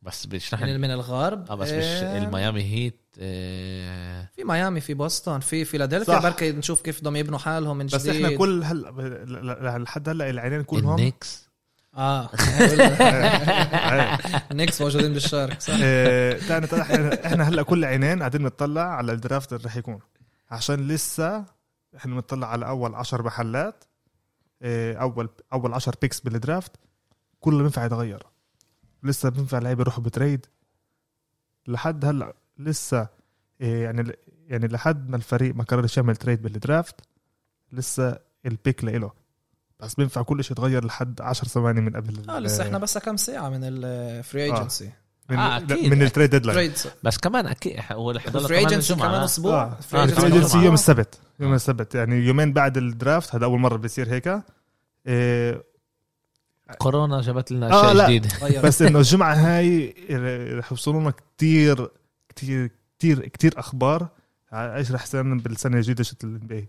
بس 0.01 0.27
مش 0.27 0.53
نحن 0.53 0.63
من 0.65 0.81
من 0.81 0.91
الغرب 0.91 1.51
آه 1.51 1.55
بس 1.55 1.67
مش 1.71 1.83
إيه. 1.83 2.17
الميامي 2.17 2.61
هيت 2.63 3.01
آه، 3.19 4.29
في 4.35 4.43
ميامي 4.43 4.81
في 4.81 4.93
بوسطن 4.93 5.39
في 5.39 5.65
فيلادلفيا. 5.65 6.19
بركي 6.19 6.51
نشوف 6.51 6.81
كيف 6.81 7.01
بدهم 7.01 7.15
يبنوا 7.15 7.39
حالهم 7.39 7.77
من 7.77 7.85
جديد 7.85 7.99
بس 8.01 8.07
إحنا 8.07 8.37
كل 8.37 8.63
هلا 8.63 8.89
ل- 8.89 9.47
ل- 9.47 9.83
لحد 9.83 10.09
هلأ 10.09 10.29
العينين 10.29 10.63
كلهم؟ 10.63 10.99
النكس 10.99 11.49
آه. 11.95 12.29
إيه. 12.59 14.17
نيكس 14.53 14.81
موجودين 14.81 15.13
بالشرق 15.13 15.59
صح. 15.59 15.73
إيه، 15.81 16.39
تاني 16.47 16.67
طلع 16.67 16.81
إحنا 17.25 17.43
هلأ 17.49 17.63
كل 17.63 17.85
عينين 17.85 18.19
قاعدين 18.19 18.41
نطلع 18.41 18.81
على 18.81 19.11
ال 19.11 19.18
draft 19.18 19.53
اللي 19.53 19.63
رح 19.65 19.75
يكون. 19.77 19.99
عشان 20.51 20.87
لسه 20.87 21.45
إحنا 21.97 22.13
بنطلع 22.15 22.47
على 22.47 22.67
أول 22.67 22.95
عشر 22.95 23.23
محلات 23.23 23.83
إيه، 24.61 24.95
اول 25.01 25.29
أول 25.53 25.73
عشر 25.73 25.95
picks 26.01 26.19
بال 26.19 26.34
draft 26.34 26.71
كله 27.39 27.57
بينفع 27.57 27.85
يتغير. 27.85 28.23
لسه 29.03 29.29
بينفع 29.29 29.59
لعيبه 29.59 29.81
يروحوا 29.81 30.03
ب 30.03 30.09
trade؟ 30.09 30.45
لحد 31.67 32.05
هلأ 32.05 32.33
لسه 32.57 33.07
إيه، 33.61 33.83
يعني 33.83 34.11
يعني 34.47 34.67
لحد 34.67 35.09
ما 35.09 35.15
الفريق 35.15 35.55
ما 35.55 35.63
قررش 35.63 35.97
يعمل 35.97 36.15
trade 36.15 36.41
بال 36.41 36.57
draft 36.57 36.95
لسه 37.71 38.19
ال 38.45 38.53
pick 38.53 38.83
لإله. 38.83 39.11
بس 39.79 39.95
بينفع 39.95 40.21
كل 40.21 40.43
شيء 40.43 40.51
يتغير 40.51 40.85
لحد 40.85 41.21
10 41.21 41.47
ثواني 41.47 41.81
من 41.81 41.95
قبل 41.95 42.29
آه 42.29 42.39
لسه 42.39 42.63
إحنا 42.63 42.77
بس 42.77 42.97
كم 42.97 43.17
ساعة 43.17 43.49
من 43.49 43.59
ال 43.63 43.81
free 43.81 44.51
آه. 44.51 44.55
agency 44.55 44.91
من, 45.29 45.37
آه، 45.37 45.57
أكيد. 45.57 45.93
من 45.93 46.01
ال 46.01 46.06
trade 46.06 46.29
deadline 46.29 46.73
بس 47.03 47.17
كمان 47.17 47.47
أكيد 47.47 47.79
هو 47.91 48.09
اللي 48.11 48.21
حضر 48.21 48.39
فري 48.39 48.57
ايجنسي 48.57 48.95
كمان 48.95 49.23
أسبوع. 49.23 49.63
آه. 49.63 49.77
free 49.81 50.01
آه، 50.01 50.03
ال 50.03 50.07
free 50.07 50.21
agency 50.21 50.33
agency 50.33 50.51
كمان 50.53 50.65
يوم. 50.65 50.73
السبت 50.73 51.19
يوم 51.39 51.53
السبت. 51.53 51.95
يعني 51.95 52.15
يومين 52.15 52.53
بعد 52.53 52.77
ال 52.77 52.87
draft 52.87 53.35
هذا 53.35 53.45
أول 53.45 53.59
مرة 53.59 53.77
بيصير 53.77 54.09
هيك. 54.09 54.43
إيه 55.07 55.63
كورونا 56.77 57.21
جابت 57.21 57.51
لنا 57.51 57.71
آه، 57.71 57.81
أشياء 57.81 57.93
لا. 57.93 58.05
جديدة. 58.05 58.61
بس 58.61 58.81
إنه 58.81 58.99
الجمعة 58.99 59.33
هاي 59.33 59.95
رح 60.57 60.71
يوصلوا 60.71 61.01
لنا 61.01 61.13
كثير 61.37 61.89
كثير 62.35 62.71
كثير 62.99 63.27
كثير 63.27 63.59
أخبار 63.59 64.07
إيش 64.53 64.91
رح 64.91 65.03
يصير 65.03 65.21
بالسنة 65.21 65.77
الجديدة 65.77 66.03
شت 66.03 66.23
الان 66.23 66.47
بي 66.47 66.67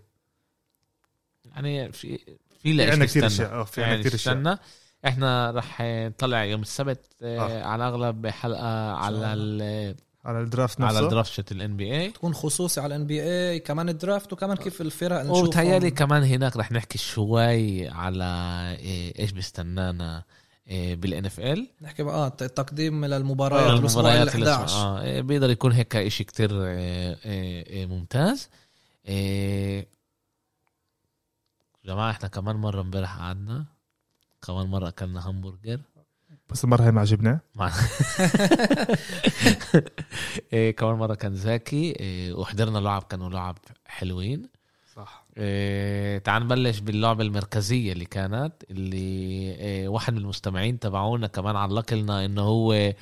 يعني 1.55 1.91
في 1.91 2.19
في 2.59 2.73
لها 2.73 2.91
عندنا 2.91 3.05
كثير. 3.05 3.25
أشياء 3.25 3.53
آه 3.53 3.63
في 3.63 3.81
يعني 3.81 3.93
عندنا 3.93 4.09
كثير 4.09 4.19
اشياء 4.19 4.59
إحنا 5.05 5.51
رح 5.51 5.81
نطلع 5.81 6.43
يوم 6.43 6.61
السبت 6.61 7.05
آه. 7.21 7.39
آه. 7.39 7.63
على 7.63 7.87
اغلب 7.87 8.27
حلقه 8.27 8.91
على 8.91 9.33
ال 9.33 9.95
على 10.25 10.41
الدرافت 10.41 10.81
على 10.81 10.89
نفسه. 10.93 11.05
الدرافت 11.05 11.51
الان 11.51 11.77
بي 11.77 11.95
اي 12.01 12.11
تكون 12.11 12.33
خصوصي 12.33 12.81
على 12.81 12.95
الان 12.95 13.07
بي 13.07 13.23
اي 13.23 13.59
كمان 13.59 13.89
الدرافت 13.89 14.33
وكمان 14.33 14.57
كيف 14.57 14.81
الفرق 14.81 15.21
نشوفهم. 15.21 15.43
وتهيألي 15.43 15.91
كمان 15.91 16.23
هناك 16.23 16.57
رح 16.57 16.71
نحكي 16.71 16.97
شوي 16.97 17.87
على 17.89 18.25
إيه، 18.79 19.19
إيش 19.19 19.31
بيستنانا 19.31 20.23
بالان 20.69 21.25
اف 21.25 21.39
ال 21.39 21.67
نحكي 21.81 22.03
بقى 22.03 22.15
آه 22.15 22.29
تقديم 22.29 23.05
للمباريات 23.05 23.79
الأسبوع 23.79 24.03
ال 24.03 24.17
المباريات 24.17 24.27
11 24.27 24.75
آه 24.77 25.01
إيه، 25.01 25.21
بيقدر 25.21 25.49
يكون 25.49 25.71
هيك 25.71 25.95
إشي 25.95 26.23
كتير 26.23 26.49
إيه، 26.67 27.85
ممتاز. 27.85 28.49
جماعة 31.85 32.11
إحنا 32.11 32.27
كمان 32.27 32.55
مرة 32.55 32.81
امبارح 32.81 33.17
قعدنا. 33.17 33.65
كمان 34.47 34.67
مرة 34.67 34.87
أكلنا 34.87 35.29
همبرجر 35.29 35.79
بس 36.53 36.63
المره 36.63 36.83
هاي 36.83 36.91
ما 36.91 37.01
عجبنا 37.01 37.39
إيه 40.53 40.71
كمان 40.75 40.95
مرة 40.95 41.15
كان 41.15 41.35
زاكي 41.35 41.93
إيه 41.99 42.33
وحضرنا 42.33 42.77
لعب 42.79 43.03
كانوا 43.03 43.29
لعب 43.29 43.57
حلوين 43.85 44.49
صح 44.95 45.25
إيه 45.37 46.17
تعال 46.17 46.43
نبلش 46.43 46.79
باللعبة 46.79 47.23
المركزية 47.23 47.91
اللي 47.93 48.05
كانت 48.05 48.53
اللي 48.71 48.97
إيه 49.59 49.87
واحد 49.87 50.13
من 50.13 50.19
المستمعين 50.19 50.79
تبعونا 50.79 51.27
كمان 51.27 51.55
علق 51.55 51.93
لنا 51.93 52.25
إنه 52.25 52.41
هو 52.41 52.73
إيه 52.73 52.95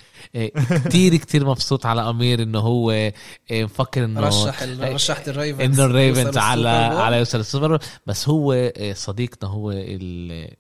كتير 0.86 1.16
كتير 1.16 1.46
مبسوط 1.46 1.86
على 1.86 2.10
أمير 2.10 2.44
إنه 2.44 2.60
هو 2.60 2.92
إيه 2.92 3.14
مفكر 3.52 4.06
إنه 4.06 4.22
رشح 4.22 4.62
ال- 4.62 4.94
رشحت 4.94 5.30
الريفنز 5.30 5.80
إنه 5.80 5.86
الريفنز 5.90 6.38
على. 6.38 6.70
على 6.70 7.18
يوصل 7.18 7.40
السوبر. 7.40 7.80
بس 8.06 8.30
هو 8.30 8.54
إيه 8.54 8.94
صديقنا 8.94 9.50
هو 9.50 9.72
ال- 9.72 10.56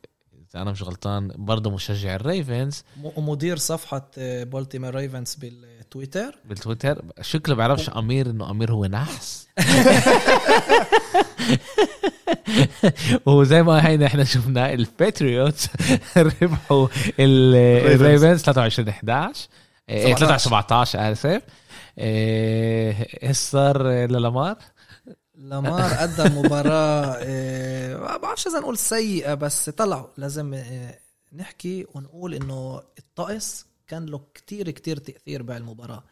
اذا 0.55 0.61
أنا 0.61 0.71
مش 0.71 0.83
غلطان 0.83 1.31
برضه 1.35 1.71
مشجع 1.71 2.15
الريفنز. 2.15 2.83
ومدير 3.03 3.57
صفحة 3.57 4.07
بالتيمور 4.17 4.95
ريفنز 4.95 5.35
بالتويتر. 5.35 6.35
بالتويتر؟ 6.45 7.01
شكله 7.21 7.55
بيعرفش 7.55 7.89
أمير 7.89 8.29
إنه 8.29 8.51
أمير 8.51 8.71
هو 8.71 8.85
نحس. 8.85 9.47
وزي 13.25 13.63
ما 13.63 13.87
هينا 13.87 14.05
إحنا 14.05 14.23
شفنا 14.23 14.73
الباتريوتس 14.73 15.67
ربحوا 16.17 16.87
ال- 17.19 17.91
الريفنز 18.01 18.41
23 18.41 18.89
11 18.89 19.47
إيه، 19.89 20.15
23 20.15 20.37
17 20.37 21.11
آسف. 21.11 21.41
إيه، 21.97 23.31
صار 23.31 23.83
لامار. 23.87 24.55
لامار 25.41 25.93
قدم 25.93 26.37
مباراة 26.37 27.15
آه، 27.19 27.97
ما 27.97 28.17
بعرفش 28.17 28.47
إذا 28.47 28.59
نقول 28.59 28.77
سيئة 28.77 29.33
بس 29.33 29.69
طلعوا 29.69 30.07
لازم 30.17 30.53
آه، 30.53 30.99
نحكي 31.35 31.85
ونقول 31.93 32.33
إنه 32.33 32.81
الطقس 32.99 33.65
كان 33.87 34.05
له 34.05 34.21
كتير 34.33 34.69
كتير 34.71 34.97
تأثير 34.97 35.43
بالمباراة. 35.43 36.03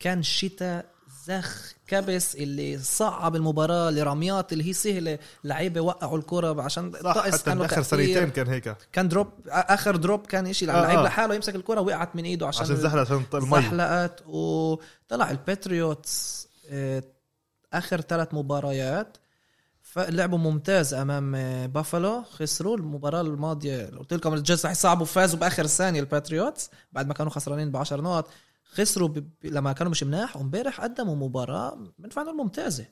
كان 0.00 0.22
شتاء 0.22 0.86
زخ 1.26 1.72
كبس 1.86 2.36
اللي 2.36 2.78
صعب 2.78 3.36
المباراة 3.36 3.90
لرميات 3.90 4.52
اللي 4.52 4.64
هي 4.68 4.72
سهلة 4.72 5.18
لعيبة 5.44 5.80
وقعوا 5.80 6.18
الكرة 6.18 6.62
عشان 6.62 6.86
الطقس 6.86 7.42
كان 7.42 7.58
تأثير. 7.58 7.82
سنتين 7.82 8.30
كان 8.30 8.46
هيك. 8.48 8.76
كان 8.92 9.08
drop 9.08 9.28
آخر 9.48 9.96
drop 9.96 10.26
كان 10.26 10.46
إشي 10.46 10.70
آه، 10.70 10.76
اللعيب 10.78 10.98
آه. 10.98 11.02
لحاله 11.02 11.34
يمسك 11.34 11.54
الكرة 11.54 11.80
وقعت 11.80 12.16
من 12.16 12.24
إيده 12.24 12.46
عشان, 12.46 12.62
عشان 12.62 12.76
زحلق 12.76 13.00
عشان 13.00 13.24
المي 13.34 13.50
زحلقت. 13.62 14.22
وطلع 14.26 15.30
الباتريوتس 15.30 16.48
آه، 16.70 17.02
آخر 17.78 18.00
ثلاث 18.00 18.34
مباريات. 18.34 19.16
فلعبوا 19.82 20.38
ممتاز 20.38 20.94
أمام 20.94 21.34
آه، 21.34 21.66
بافالو 21.66 22.22
خسروا 22.22 22.76
المباراة 22.76 23.20
الماضية. 23.20 23.86
قلت 23.86 24.14
لكم 24.14 24.34
الجتس 24.34 24.66
رح 24.66 24.72
يصعبوا 24.72 25.06
فازوا 25.06 25.38
بآخر 25.38 25.66
ثانية 25.66 26.00
الباتريوتس 26.00 26.70
بعد 26.92 27.06
ما 27.06 27.14
كانوا 27.14 27.32
خسرانين 27.32 27.70
ب 27.70 27.76
10 27.76 28.00
نقط 28.00 28.28
خسروا 28.74 29.08
ب... 29.08 29.28
لما 29.44 29.72
كانوا 29.72 29.90
مش 29.90 30.02
مناح 30.02 30.36
وامبارح 30.36 30.80
قدموا 30.80 31.16
مباراة 31.16 31.78
بنفع 31.98 32.22
نقول 32.22 32.36
ممتازه 32.36 32.84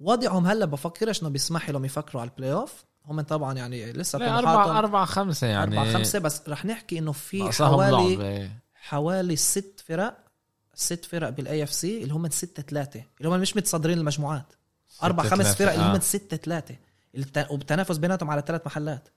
وضعهم 0.00 0.46
هلأ 0.46 0.64
بفكرش 0.66 1.22
إنه 1.22 1.30
بيسمح 1.30 1.70
لهم 1.70 1.84
يفكروا 1.84 2.20
على 2.22 2.30
ال 2.30 2.52
playoff 2.52 2.84
هم 3.06 3.20
طبعا 3.20 3.54
يعني 3.54 3.92
لسه 3.92 4.38
أربعة 4.38 4.78
أربعة 4.78 5.04
خمسة 5.04 5.46
يعني. 5.46 5.78
أربعة 5.78 5.92
خمسة 5.92 6.18
بس 6.18 6.42
رح 6.48 6.64
نحكي 6.64 6.98
إنه 6.98 7.12
في 7.12 7.52
حوالي 7.52 8.16
لعبة. 8.16 8.50
حوالي 8.74 9.36
ست 9.36 9.84
فرق 9.86 10.18
ست 10.76 11.04
فرق 11.04 11.28
بال 11.28 11.62
AFC 11.62 12.02
اللي 12.02 12.14
هم 12.14 12.30
ستة 12.30 12.62
ثلاثة 12.62 13.02
اللي 13.18 13.28
هم 13.28 13.40
مش 13.40 13.56
متصدرين 13.56 13.98
المجموعات. 13.98 14.52
أربع 15.02 15.24
ستة 15.24 15.36
خمس 15.36 15.54
فرق 15.54 15.72
اللي 15.72 15.84
هم 15.86 15.90
آه. 15.94 15.98
ستة 15.98 16.36
ثلاثة 16.36 16.76
الت- 17.14 17.46
وبتنافس 17.50 17.96
بيناتهم 17.98 18.30
على 18.30 18.42
ثلاث 18.46 18.66
محلات. 18.66 19.08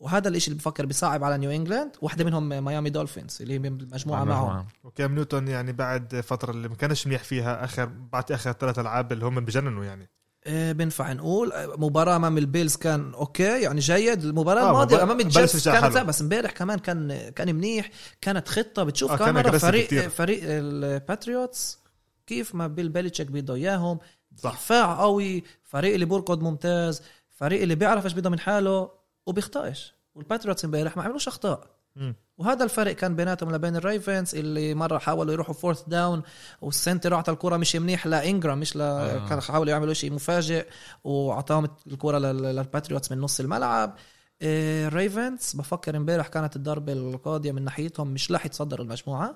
وهذا 0.00 0.28
الإشي 0.28 0.48
اللي 0.48 0.58
بفكر 0.58 0.86
بيصعب 0.86 1.24
على 1.24 1.38
نيو 1.38 1.50
انجلاند 1.50 1.90
واحدة 2.02 2.24
منهم 2.24 2.48
ميامي 2.64 2.90
دولفينز 2.90 3.38
اللي 3.42 3.54
هي 3.54 3.58
بالمجموعة 3.58 4.24
معهم. 4.24 4.66
وكام 4.84 5.14
نيوتن 5.14 5.48
يعني 5.48 5.72
بعد 5.72 6.20
فترة 6.20 6.50
اللي 6.50 6.68
ما 6.68 6.74
كانش 6.74 7.06
منيح 7.06 7.24
فيها 7.24 7.64
اخر 7.64 7.84
بعد 7.84 8.32
آخر 8.32 8.52
ثلاث 8.52 8.78
ألعاب 8.78 9.12
اللي 9.12 9.24
هم 9.24 9.40
بجننوا 9.40 9.84
يعني. 9.84 10.08
بنفع 10.48 11.12
نقول. 11.12 11.52
آه، 11.52 11.66
مباراة 11.78 12.16
أمام 12.16 12.38
البيلز 12.38 12.76
كان 12.76 13.14
okay 13.14 13.62
يعني 13.62 13.80
جيد. 13.80 14.24
المباراة 14.24 14.62
آه، 14.62 14.68
الماضية 14.68 15.02
الجيتس 15.12 15.56
رجع 15.68 15.80
كانت. 15.80 15.94
لا 15.94 16.02
بس 16.02 16.20
امبارح 16.20 16.50
كمان 16.50 16.78
كان 16.78 17.28
كان 17.36 17.54
منيح 17.54 17.90
كانت 18.20 18.48
خطة. 18.48 18.82
بتشوف 18.84 19.10
آه، 19.10 19.16
كان 19.16 19.34
مرة 19.34 19.58
فريق 19.58 19.86
كتير. 19.86 20.08
فريق 20.08 20.40
الباتريوتس 20.44 21.78
كيف 22.26 22.54
ما 22.54 22.66
بيل 22.66 22.88
بيليتشيك 22.88 23.26
بده 23.30 23.54
إياهم 23.54 23.98
صح. 24.36 24.52
دفاع 24.52 25.00
قوي. 25.00 25.42
فريق 25.62 25.94
اللي 25.94 26.06
بيركض 26.06 26.42
ممتاز. 26.42 27.02
فريق 27.30 27.62
اللي 27.62 27.74
بيعرف 27.74 28.04
إيش 28.04 28.12
بده 28.12 28.30
من 28.30 28.38
حاله 28.38 28.90
وبيخطئش 29.26 29.94
والباتريوتس 30.14 30.64
امبارح 30.64 30.96
ما 30.96 31.02
عملوش 31.02 31.28
أخطاء. 31.28 31.70
مم. 31.96 32.16
وهذا 32.38 32.64
الفرق 32.64 32.92
كان 32.92 33.16
بيناتهم 33.16 33.52
لبين 33.54 33.76
الريفنز 33.76 34.34
اللي 34.34 34.74
مرة 34.74 34.98
حاولوا 34.98 35.32
يروحوا 35.32 35.54
فورث 35.54 35.82
داون 35.88 36.22
وال 36.60 36.74
center 36.74 37.14
اعطى 37.14 37.32
الكرة 37.32 37.56
مش 37.56 37.76
منيح 37.76 38.06
لانجرام 38.06 38.60
مش 38.60 38.76
ل... 38.76 38.80
آه. 38.80 39.28
كان 39.28 39.40
حاولوا 39.40 39.70
يعملوا 39.72 39.94
شيء 39.94 40.12
مفاجئ 40.12 40.66
وأعطاهم 41.04 41.68
الكرة 41.86 42.18
لل- 42.18 42.42
للباتريوتس 42.42 43.12
من 43.12 43.20
نص 43.20 43.40
الملعب 43.40 43.94
إيه، 44.42 44.86
الريفنز 44.88 45.52
بفكر 45.54 45.96
امبارح 45.96 46.26
كانت 46.28 46.56
الضربه 46.56 46.92
القاضيه 46.92 47.52
من 47.52 47.64
ناحيتهم 47.64 48.08
مش 48.08 48.32
رح 48.32 48.46
يتصدروا 48.46 48.84
المجموعة 48.84 49.34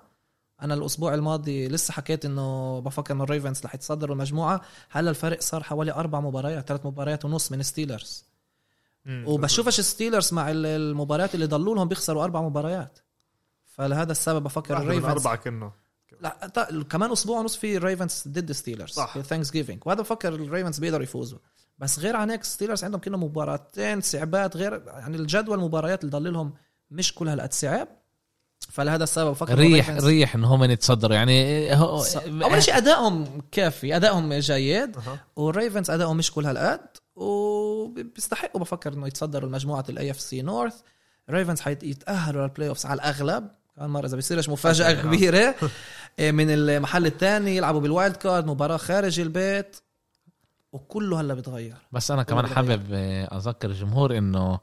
أنا 0.62 0.74
الأسبوع 0.74 1.14
الماضي 1.14 1.68
لسه 1.68 1.92
حكيت 1.92 2.24
إنه 2.24 2.78
بفكر 2.80 3.14
إنه 3.14 3.24
الريفنز 3.24 3.60
رح 3.64 3.74
يتصدروا 3.74 4.14
المجموعة 4.14 4.60
هلا 4.90 5.10
الفرق 5.10 5.40
صار 5.40 5.62
حوالي 5.62 5.92
أربع 5.92 6.20
مباريات 6.20 6.68
ثلاث 6.68 6.86
مباريات 6.86 7.24
ونص 7.24 7.52
من 7.52 7.62
ستيلرز. 7.62 8.24
وبشوفش 9.06 9.80
ستيلرز 9.80 10.34
مع 10.34 10.50
ال- 10.50 10.66
المباريات 10.66 11.34
اللي 11.34 11.46
ضلوا 11.46 11.74
لهم 11.74 11.88
بيخسروا 11.88 12.24
أربع 12.24 12.42
مباريات. 12.42 12.98
فلهذا 13.64 14.12
السبب؟ 14.12 14.42
بفكر 14.42 14.76
الريفنز. 14.82 15.10
أربعة 15.10 15.36
كنه. 15.36 15.72
لا 16.20 16.84
كمان 16.90 17.12
أسبوع 17.12 17.40
ونص 17.40 17.56
في 17.56 17.76
الريفنز 17.76 18.24
ضد 18.28 18.52
ستيلرز 18.52 18.90
صح. 18.90 19.12
في 19.12 19.22
Thanksgiving 19.22 19.82
وهذا 19.86 20.00
بفكر 20.00 20.34
الريفنز 20.34 20.78
بيقدروا 20.78 21.02
يفوزوا. 21.02 21.38
بس 21.78 21.98
غير 21.98 22.16
عن 22.16 22.30
هيك 22.30 22.44
ستيلرز 22.44 22.84
عندهم 22.84 23.00
كلهم 23.00 23.22
مباراتين 23.22 24.00
صعبات. 24.00 24.56
غير 24.56 24.82
يعني 24.86 25.16
الجدول 25.16 25.58
المباريات 25.58 26.04
اللي 26.04 26.12
ضل 26.18 26.32
لهم 26.32 26.54
مش 26.90 27.14
كل 27.14 27.28
هالقد 27.28 27.52
صعب. 27.52 27.88
فلهذا 28.68 29.04
السبب 29.04 29.30
بفكر 29.30 29.54
ريح 29.58 29.90
ريح 29.90 30.34
إن 30.34 30.44
هم 30.44 30.64
يتصدروا. 30.64 31.14
يعني 31.16 31.74
هو 31.76 31.98
ص- 32.02 32.16
أول 32.16 32.62
شيء 32.62 32.76
أدائهم 32.76 33.42
كافي 33.52 33.96
أدائهم 33.96 34.34
جيد. 34.34 34.96
أها. 34.96 35.20
والريفنز 35.36 35.90
أدائهم 35.90 36.16
مش 36.16 36.32
كل 36.32 36.46
هالقد 36.46 36.80
وبيستحقوا 37.16 38.60
بفكر 38.60 38.92
إنه 38.92 39.06
يتصدروا 39.06 39.48
المجموعة 39.48 39.84
ال 39.88 40.10
AFC 40.10 40.42
North 40.42 40.74
الريفنز 41.28 41.60
حيتأهلوا 41.60 42.42
لل 42.42 42.68
playoffs 42.68 42.86
على 42.86 42.94
الأغلب. 42.94 43.48
كمان 43.76 43.90
مرة 43.90 44.06
إذا 44.06 44.16
بيصيرش 44.16 44.48
مفاجأة. 44.48 44.92
كبيرة. 45.02 45.54
إيه، 46.18 46.32
من 46.32 46.50
المحل 46.50 47.06
الثاني 47.06 47.56
يلعبوا 47.56 47.80
بال 47.80 47.92
wild 47.92 48.16
card 48.16 48.46
مباراة 48.46 48.76
خارج 48.76 49.20
البيت. 49.20 49.76
وكله 50.72 51.20
هلا 51.20 51.34
بيتغير. 51.34 51.74
بس 51.92 52.10
أنا 52.10 52.22
كمان 52.22 52.46
حابب 52.46 52.82
آه، 52.92 53.36
أذكر 53.36 53.68
الجمهور 53.70 54.18
إنه 54.18 54.58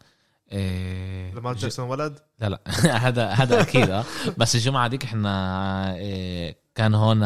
آه، 0.55 1.53
ج- 1.53 1.57
جاكسون 1.57 1.89
ولد؟ 1.89 2.19
لا 2.39 2.50
لا. 2.50 2.62
هذا 3.07 3.27
هذا 3.27 3.62
أكيد 3.62 3.89
آه. 3.89 4.03
بس 4.38 4.55
الجمعة 4.55 4.88
ديك 4.88 5.03
إحنا 5.03 5.93
آه، 5.97 6.55
كان 6.75 6.93
هون 6.95 7.19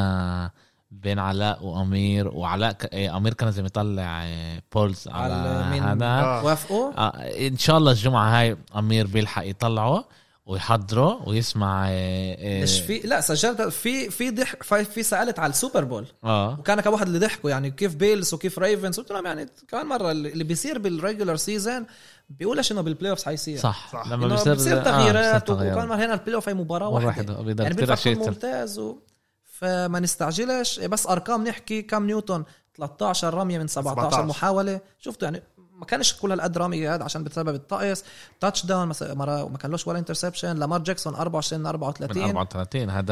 بين 0.91 1.19
علاء 1.19 1.63
وأمير 1.65 2.27
وعلاء 2.27 2.71
ك... 2.71 2.85
آه، 2.93 3.17
أمير 3.17 3.33
كان 3.33 3.45
لازم 3.49 3.65
يطلع 3.65 4.23
آه، 4.23 4.61
بولز 4.75 5.07
على 5.07 5.33
على 5.33 5.69
مين؟ 5.69 5.83
هذا. 5.83 6.05
آه. 6.05 6.45
وافقوا؟ 6.45 6.91
آه، 6.97 7.47
إن 7.47 7.57
شاء 7.57 7.77
الله 7.77 7.91
الجمعة 7.91 8.39
هاي 8.39 8.57
أمير 8.75 9.07
بيلحق 9.07 9.45
يطلعه 9.47 10.05
ويحضره 10.45 11.29
ويسمع 11.29 11.87
آه، 11.89 11.91
آه، 12.39 12.63
مش 12.63 12.79
في 12.79 12.99
لا 12.99 13.21
سجلت 13.21 13.61
في 13.61 14.09
في 14.09 14.29
ضحك 14.31 14.63
في, 14.63 14.83
في 14.85 15.03
سألت 15.03 15.39
على 15.39 15.49
ال 15.49 15.55
Super 15.55 15.83
Bowl. 15.83 16.05
آه. 16.23 16.59
وكان 16.59 16.81
كم 16.81 16.93
واحد 16.93 17.07
اللي 17.07 17.19
ضحكوا 17.19 17.49
يعني 17.49 17.71
كيف 17.71 17.95
بيلز 17.95 18.33
وكيف 18.33 18.59
ريفنز 18.59 18.99
قلت 18.99 19.11
لهم 19.11 19.25
يعني 19.25 19.45
كمان 19.67 19.85
مرة 19.85 20.11
اللي 20.11 20.43
بيصير 20.43 20.79
بال 20.79 20.92
regular 20.92 21.35
season 21.35 21.85
بيقولش 22.29 22.71
إنه 22.71 22.81
بال 22.81 23.09
playoffs 23.09 23.23
حيصير 23.23 23.57
صح, 23.57 23.91
صح. 23.91 24.07
لما 24.07 24.27
بيصير 24.27 24.53
بصير 24.53 24.79
آه، 24.79 24.83
تغييرات 24.83 25.47
تغييرات. 25.47 25.77
وكمان 25.77 25.87
مره 25.87 26.05
هنا 26.05 26.13
ال 26.13 26.35
playoff 26.35 26.49
هي 26.49 26.53
مباراه 26.53 26.89
واحدة 26.89 27.07
واحدة 27.07 27.41
بيقدر 27.41 27.63
يعني 27.63 27.75
يصير. 28.11 28.17
ممتاز 28.17 28.79
و... 28.79 28.97
فما 29.43 29.99
نستعجلش 29.99 30.79
بس 30.79 31.07
أرقام 31.07 31.47
نحكي 31.47 31.81
كم 31.81 32.05
نيوتن 32.05 32.43
13 32.77 33.33
رمية 33.33 33.59
من 33.59 33.67
17, 33.67 34.09
17. 34.09 34.25
محاولة 34.25 34.81
شفتوا 34.99 35.27
يعني 35.27 35.43
ما 35.79 35.85
كانش 35.85 36.13
كل 36.13 36.31
هالقد 36.31 36.57
هذا 36.87 37.03
عشان 37.03 37.23
بسبب 37.23 37.55
الطقس 37.55 38.03
touchdown 38.39 38.87
مثلا 38.87 39.13
مرة 39.13 39.49
ما 39.49 39.57
كان 39.57 39.71
لوش 39.71 39.87
ولا 39.87 39.99
interception 39.99 40.57
لامار 40.57 40.79
جاكسون 40.79 41.15
24 41.15 41.61
من 41.61 41.63
من 41.63 41.69
34 41.69 42.23
34 42.23 42.89
هذا 42.89 43.11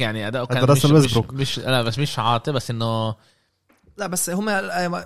يعني 0.00 0.28
أداؤه 0.28 0.48
هذا 0.50 0.60
كان 0.60 0.70
مش, 0.70 0.84
مش. 0.86 1.16
مش 1.32 1.58
لا 1.58 1.82
بس 1.82 1.98
مش 1.98 2.18
عاطي 2.18 2.52
بس 2.52 2.70
إنه 2.70 3.14
لا 3.96 4.06
بس 4.06 4.30
هم 4.30 4.44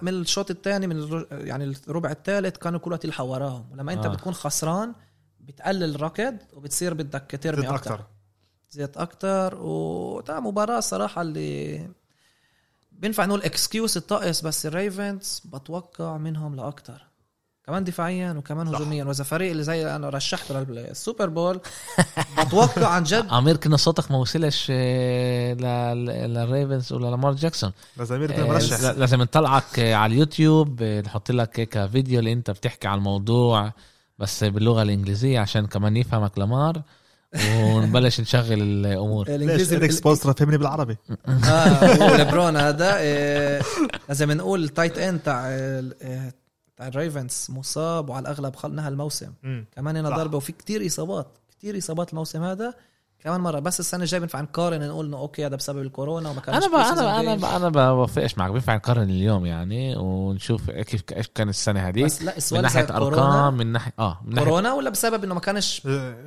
من 0.02 0.08
الشوط 0.14 0.50
الثاني 0.50 0.86
من 0.86 1.24
يعني 1.30 1.74
الربع 1.88 2.10
الثالث 2.10 2.56
كانوا 2.56 2.80
كل 2.80 2.92
وقت 2.92 3.04
يلحقوا 3.04 3.30
وراهم 3.30 3.72
ولما 3.72 3.92
انت 3.92 4.06
آه. 4.06 4.08
آه. 4.08 4.12
بتكون 4.12 4.34
خسران 4.34 4.94
بتقلل 5.40 5.94
الركض 5.94 6.36
وبتصير 6.52 6.94
بدك 6.94 7.38
ترمي 7.42 7.68
أكثر 7.68 7.74
أكثر 7.74 8.04
زيت 8.70 8.96
أكتر 8.96 9.58
وتا 9.60 10.40
مباراة 10.40 10.80
صراحة 10.80 11.22
اللي 11.22 11.88
بينفع 12.92 13.24
نقول 13.24 13.42
excuse 13.42 13.96
الطقس 13.96 14.40
بس 14.40 14.66
الريفنز 14.66 15.42
بتوقع 15.44 16.16
منهم 16.16 16.56
لأكتر 16.56 17.09
كمان 17.66 17.84
دفاعيا 17.84 18.32
وكمان 18.32 18.68
هجوميا. 18.68 19.04
وإذا 19.04 19.24
فريق 19.24 19.50
اللي 19.50 19.62
زي 19.62 19.96
أنا 19.96 20.08
رشحته 20.08 20.60
لل 20.60 20.80
Super 20.80 21.28
Bowl 21.28 21.60
بتوقع 22.46 22.86
عن 22.88 23.02
جد 23.02 23.26
أمير 23.38 23.56
كنا 23.56 23.76
صوتك 23.76 24.10
ما 24.10 24.16
وصلش 24.18 24.66
آه، 24.70 25.52
لل- 25.54 26.06
للريفنز 26.34 26.92
ولا 26.92 27.06
لامار 27.10 27.32
جاكسون. 27.34 27.72
لازم 27.96 28.14
امير 28.14 28.30
آه، 28.30 28.34
يكون 28.34 28.44
مرشح. 28.54 28.80
لا- 28.80 28.92
لازم 28.92 29.22
نطلعك 29.22 29.78
آه، 29.78 29.94
على 29.94 30.12
اليوتيوب 30.12 30.82
نحط 30.82 31.30
لك 31.30 31.60
هيك 31.60 31.86
فيديو 31.86 32.18
اللي 32.18 32.32
أنت 32.32 32.50
بتحكي 32.50 32.88
على 32.88 32.98
الموضوع 32.98 33.72
بس 34.18 34.44
باللغة 34.44 34.82
الإنجليزية 34.82 35.40
عشان 35.40 35.66
كمان 35.66 35.96
يفهمك 35.96 36.38
لامار 36.38 36.82
ونبلش 37.56 38.20
نشغل 38.20 38.62
الأمور. 38.62 39.26
ليش 39.28 39.36
الإنجليزي 39.36 39.76
اريك 39.76 39.90
سبولسترا 39.90 40.32
فهمني 40.32 40.58
بالعربي؟ 40.58 40.96
آه 41.28 42.12
وليبرون 42.12 42.56
هذا 42.56 42.98
لازم 44.08 44.32
نقول 44.32 44.64
ال 44.64 44.70
tight 44.70 44.98
end 44.98 45.20
تاع 45.20 45.42
ال- 46.80 46.84
إيه، 46.84 46.92
تاع 46.92 47.02
الريفنز 47.02 47.46
مصاب 47.50 48.08
وعلى 48.10 48.22
الأغلب 48.22 48.56
خلص 48.56 48.74
نهى 48.74 48.88
الموسم 48.88 49.32
مم. 49.42 49.66
كمان 49.76 49.96
هنا. 49.96 50.16
ضربة 50.16 50.36
وفي 50.36 50.52
كتير 50.52 50.86
إصابات 50.86 51.38
كتير 51.50 51.78
إصابات 51.78 52.10
الموسم 52.10 52.42
هذا 52.42 52.74
كمان 53.24 53.40
مرة 53.40 53.58
بس 53.58 53.80
السنة 53.80 54.00
الجاية 54.02 54.20
بينفع 54.20 54.40
نقارن 54.40 54.88
نقول 54.88 55.06
إنه 55.06 55.18
okay 55.18 55.46
هذا 55.46 55.56
بسبب 55.56 55.78
الكورونا 55.82 56.30
وما 56.30 56.40
كانش 56.40 56.64
أنا 56.64 56.72
بقى 56.76 56.92
أنا 56.92 57.20
أنا 57.20 57.36
game. 57.36 57.40
بقى 57.40 57.56
أنا 57.56 57.68
بوافقش 57.68 58.38
معك 58.38 58.50
بينفع 58.50 58.74
نقارن 58.74 59.02
اليوم 59.02 59.46
يعني 59.46 59.96
ونشوف 59.96 60.70
كيف 60.70 61.00
كيف 61.02 61.26
كان 61.34 61.48
السنة 61.48 61.88
هذيك 61.88 62.04
بس 62.04 62.22
لا 62.22 62.34
من 62.52 62.62
ناحية 62.62 62.96
أرقام 62.96 63.56
من 63.56 63.66
ناحيه 63.66 63.92
آه 63.98 64.20
من 64.24 64.34
ناحيه 64.34 64.46
كورونا 64.48 64.72
ولا 64.74 64.90
بسبب 64.90 65.24
إنه 65.24 65.34
ما 65.34 65.40
كانش 65.40 65.84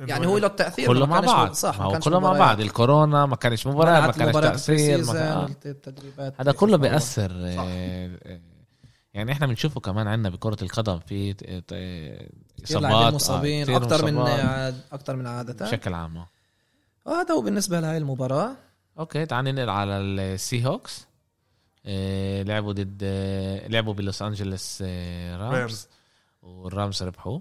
يعني 0.08 0.26
هو 0.26 0.38
له 0.38 0.46
التأثير 0.46 0.86
كله 0.86 1.06
ما 1.06 1.20
مع 1.20 1.26
بعض 1.26 1.52
صح 1.52 1.78
ما 1.78 1.84
هو 1.84 1.98
كله 1.98 2.20
مع. 2.20 2.32
بعض 2.32 2.60
الكورونا 2.60 3.26
ما 3.26 3.36
كانش 3.36 3.66
مباراة 3.66 4.00
ما 4.06 4.12
كانش 4.12 4.34
تأثير 4.34 5.04
ما 5.04 5.12
كان- 5.12 5.54
التدريبات 5.66 6.34
هذا 6.40 6.52
كله 6.52 6.76
بيأثر. 6.76 7.32
بيأثر 7.32 7.60
آه، 7.60 8.10
آه، 8.26 8.40
يعني 9.14 9.32
إحنا 9.32 9.46
بنشوفه 9.46 9.80
كمان 9.80 10.06
عندنا 10.08 10.30
بكرة 10.30 10.56
القدم 10.62 10.98
في 10.98 11.34
إصابات 12.64 13.14
مصابين 13.14 13.64
كتير 13.64 13.76
أكثر 13.76 14.06
من 14.06 14.18
أكثر 14.92 15.16
من 15.16 15.26
عادة. 15.26 15.66
بشكل 15.66 15.94
عام 15.94 16.16
آه. 16.16 16.28
هذا 17.06 17.34
هو 17.34 17.40
بالنسبة 17.40 17.80
لهي 17.80 17.96
المباراة. 17.96 18.56
okay 18.98 19.26
تعال 19.26 19.44
ننقل 19.44 19.68
على 19.68 19.96
السي 19.96 20.66
هوكس 20.66 21.06
آه، 21.86 22.42
لعبوا 22.42 22.72
ضد 22.72 23.00
آه، 23.02 23.68
لعبوا 23.68 23.92
بلوس 23.94 24.22
انجلوس 24.22 24.78
آه، 24.86 25.36
رامز. 25.36 25.54
رامز. 25.54 25.88
والرامز 26.42 27.02
ربحوا 27.02 27.40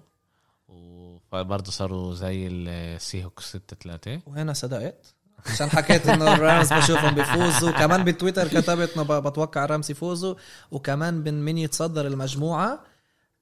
وبرضه 0.67 1.71
صاروا 1.71 2.13
زي 2.13 2.47
السي 2.47 3.25
هوكس 3.25 3.49
6 3.49 3.75
3 3.75 4.21
وهنا 4.27 4.53
صدقت. 4.53 5.15
عشان 5.45 5.69
حكيت 5.69 6.07
إنه 6.09 6.33
الرامز 6.33 6.73
بشوفهم 6.73 7.15
بيفوزوا 7.15 7.71
كمان 7.71 8.03
بتويتر 8.03 8.47
كتبت 8.47 8.89
إنه 8.93 9.03
ب- 9.03 9.27
بتوقع 9.27 9.65
الرامز 9.65 9.91
يفوزوا 9.91 10.35
وكمان 10.71 11.13
من 11.13 11.45
مين 11.45 11.57
يتصدر 11.57 12.07
المجموعة؟ 12.07 12.79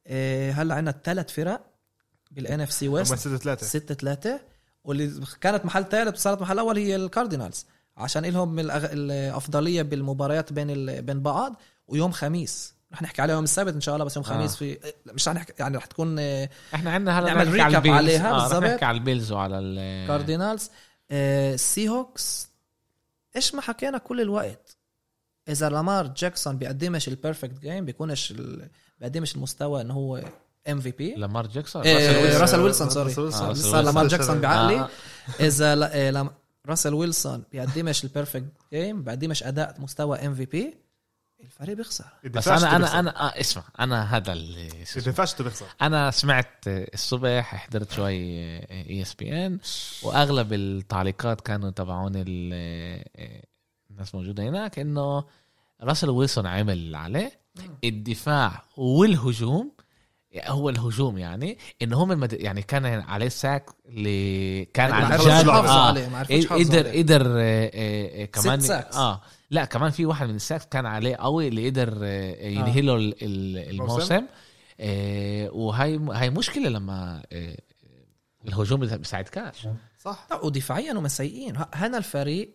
إيه، 0.08 0.52
هلأ 0.62 0.76
عندنا 0.76 0.96
ثلاث 1.04 1.34
فرق 1.34 1.62
بال 2.32 2.62
NFC 2.62 2.88
West 2.88 3.16
6 3.16 3.38
3 3.38 3.66
6 3.68 3.96
3 3.96 4.40
واللي 4.84 5.12
كانت 5.42 5.66
محل 5.66 5.84
ثالث 5.86 6.16
وصارت 6.16 6.42
محل 6.42 6.60
أول 6.60 6.78
هي 6.78 6.96
الكاردينالز 6.96 7.66
عشان 7.98 8.26
لهم 8.26 8.60
الأغ... 8.60 8.86
الافضليه 8.92 9.82
بالمباريات 9.82 10.54
بين 10.54 10.70
ال... 10.70 11.02
بين 11.02 11.22
بعض. 11.22 11.56
ويوم 11.88 12.12
خميس. 12.12 12.74
رح 12.94 13.02
نحكي 13.02 13.22
عليها 13.22 13.36
يوم 13.36 13.44
السبت 13.44 13.74
إن 13.74 13.82
شاء 13.82 13.96
الله 13.96 14.06
بس 14.06 14.16
يوم 14.16 14.26
خميس 14.26 14.54
آه. 14.54 14.58
في 14.58 14.78
مش 15.06 15.28
رح 15.28 15.34
نحكي 15.34 15.54
يعني 15.60 15.78
رح 15.78 15.86
تكون 15.86 16.16
آه، 16.20 16.50
إحنا 16.76 16.92
عندنا 16.92 17.20
هلا 17.20 17.28
نعمل 17.28 17.42
البيلز. 17.48 17.96
عليها 17.96 18.32
آه 18.32 18.38
رح 18.38 18.44
بالضبط. 18.44 18.64
نحكي 18.64 18.86
على 18.86 18.98
البيلز 18.98 19.32
وعلى 19.32 19.60
ال 19.60 20.08
كاردينالز 21.12 21.80
آه، 21.80 21.90
هوكس 21.90 22.50
إيش 23.36 23.56
ما 23.56 23.62
حكينا 23.62 23.98
كل 23.98 24.22
الوقت 24.22 24.78
إذا 25.50 25.70
لامار 25.70 26.08
جاكسون 26.08 26.58
بيقدمش 26.58 27.08
ال 27.08 27.14
perfect 27.14 27.60
game 27.60 27.86
بيكونش 27.86 28.32
ال... 28.32 28.70
بيقدمش 29.00 29.36
المستوى 29.36 29.82
إنه 29.82 29.94
هو 29.94 30.24
MVP 30.70 31.16
لامار 31.16 31.48
جاكسون 31.48 31.82
إيه، 31.82 32.38
راسل 32.38 32.60
ويلسون. 32.60 32.90
sorry 32.90 33.14
ويلسون. 33.18 33.76
آه، 33.76 33.82
لامار. 33.82 34.08
جاكسون 34.08 34.40
بعقلي 34.40 34.80
آه. 34.80 34.90
إذا. 35.48 36.32
راسل 36.66 36.94
ويلسون 36.94 37.44
بيقدمش 37.52 38.04
ال 38.04 38.10
perfect 38.10 38.52
game 38.74 39.04
بيقدمش 39.04 39.44
أداء 39.44 39.76
مستوى 39.80 40.18
MVP 40.18 40.78
الفريق 41.44 41.78
بيخسر 41.78 42.06
بس 42.24 42.48
أنا 42.48 42.76
أنا 42.76 43.00
أنا 43.00 43.22
آه 43.28 43.40
اسمع 43.40 43.64
أنا 43.80 44.18
هذا 44.18 44.34
اللي. 44.34 44.70
ينفعش 45.06 45.34
تخسر 45.34 45.66
أنا 45.82 46.12
سمعت 46.12 46.48
الصبح 46.68 47.56
حضرت 47.56 47.92
شوي 47.92 48.14
ESPN 48.72 49.60
وأغلب 50.04 50.54
التعليقات 50.54 51.42
كانوا 51.42 51.70
تبعون 51.70 52.12
ال- 52.16 53.04
الناس 53.92 54.16
موجودة 54.16 54.44
هناك 54.50 54.80
إنه 54.80 55.24
راسل 55.82 56.10
ويلسون 56.10 56.46
عمل 56.48 56.74
اللي 56.74 56.98
عليه 56.98 57.32
الدفاع 57.84 58.64
والهجوم 58.78 59.72
هو 60.46 60.70
الهجوم 60.70 61.18
يعني 61.18 61.58
إنه 61.82 62.04
هم 62.04 62.12
المد... 62.12 62.34
يعني 62.34 62.62
كان 62.62 62.86
عليه 62.86 63.30
sack 63.30 63.70
اللي 63.86 64.66
كان 64.66 64.92
عن 64.92 65.18
جد 65.18 65.28
يحافظوا 65.28 65.72
عليه 65.82 66.08
ما 66.10 66.18
عرفوش 66.18 66.36
يحافظوا 66.46 66.66
قدر 66.80 66.88
عليه. 66.90 67.02
قدر 67.04 67.22
كمان 68.26 68.60
ست 68.60 68.68
sacks. 68.68 68.96
آه 68.96 69.22
لا 69.52 69.66
كمان 69.66 69.92
في 69.92 70.06
واحد 70.06 70.28
من 70.28 70.36
ال 70.36 70.41
sacks 70.41 70.66
كان 70.66 70.86
عليه 70.86 71.16
قوي 71.16 71.48
اللي 71.48 71.70
قدر 71.70 71.98
آه، 72.04 72.48
ينهي 72.48 72.82
له 72.82 72.96
ال- 72.96 73.24
ال- 73.24 73.70
الموسم. 73.70 74.26
آه، 74.80 75.50
وهي 75.52 76.00
هي 76.14 76.30
مشكلة 76.30 76.70
لما 76.70 77.24
آه، 77.32 77.58
الهجوم 78.48 78.80
بيساعدكاش. 78.80 79.68
صح. 80.00 80.28
لا 80.32 80.46
ودفاعيا 80.46 80.92
هم 80.94 81.08
سيئين 81.08 81.54
هنا 81.74 81.98
الفريق 81.98 82.54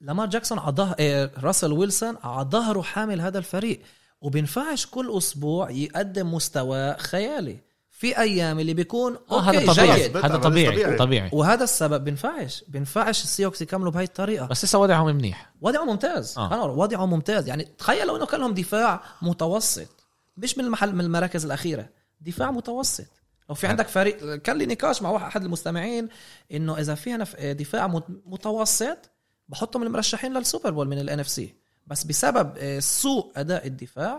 لامار 0.00 0.26
جاكسون 0.26 0.58
عضه 0.58 0.94
إيه 0.98 1.30
راسل 1.38 1.72
ويلسون 1.72 2.16
على 2.22 2.48
ظهره 2.50 2.82
حامل 2.82 3.20
هذا 3.20 3.38
الفريق. 3.38 3.80
وبينفعش 4.20 4.86
كل 4.86 5.16
أسبوع 5.18 5.70
يقدم 5.70 6.34
مستوى 6.34 6.94
خيالي. 6.96 7.58
في 8.00 8.18
أيام 8.18 8.58
اللي 8.58 8.74
بيكون 8.74 9.16
آه 9.30 9.46
okay 9.46 9.58
هذا 9.58 9.72
طبيعي. 9.72 10.02
جيد. 10.02 10.16
هذا 10.16 10.36
طبيعي 10.36 10.66
طبيعي. 10.76 10.96
طبيعي. 10.96 11.30
وهذا 11.32 11.64
السبب 11.64 12.04
بينفعش 12.04 12.64
بينفعش 12.68 13.24
السي 13.24 13.40
هوكس 13.40 13.62
يكملوا 13.62 13.92
بهاي 13.92 14.04
الطريقة. 14.04 14.46
بس 14.46 14.64
لسه 14.64 14.78
وضعهم 14.78 15.06
منيح. 15.06 15.52
وضعه 15.60 15.84
ممتاز. 15.84 16.38
آه. 16.38 16.52
آه. 16.54 16.66
وضعه 16.70 17.06
ممتاز. 17.06 17.48
يعني 17.48 17.64
تخيل 17.78 18.06
لو 18.06 18.16
إنه 18.16 18.26
كان 18.26 18.40
لهم 18.40 18.54
دفاع 18.54 19.02
متوسط 19.22 19.88
مش 20.36 20.58
من 20.58 20.64
المحل 20.64 20.94
من 20.94 21.00
المراكز 21.00 21.44
الأخيرة 21.44 21.88
دفاع 22.20 22.50
متوسط. 22.50 23.06
لو 23.48 23.54
في 23.54 23.66
عندك 23.66 23.88
فريق 23.88 24.34
كان 24.36 24.56
لي 24.58 24.66
نقاش 24.66 25.02
مع 25.02 25.10
واحد 25.10 25.26
أحد 25.26 25.44
المستمعين 25.44 26.08
إنه 26.52 26.78
إذا 26.80 26.94
في 26.94 27.14
هنا 27.14 27.24
ف- 27.24 27.36
دفاع 27.36 27.86
مت- 27.86 28.20
متوسط 28.26 29.10
بحطهم 29.48 29.82
المرشحين 29.82 30.32
لل 30.36 30.46
Super 30.46 30.70
Bowl 30.70 30.88
من 30.88 30.98
ال 30.98 31.20
NFC 31.20 31.54
بس 31.86 32.04
بسبب 32.04 32.52
آه، 32.58 32.78
سوء 32.78 33.32
أداء 33.36 33.66
الدفاع 33.66 34.18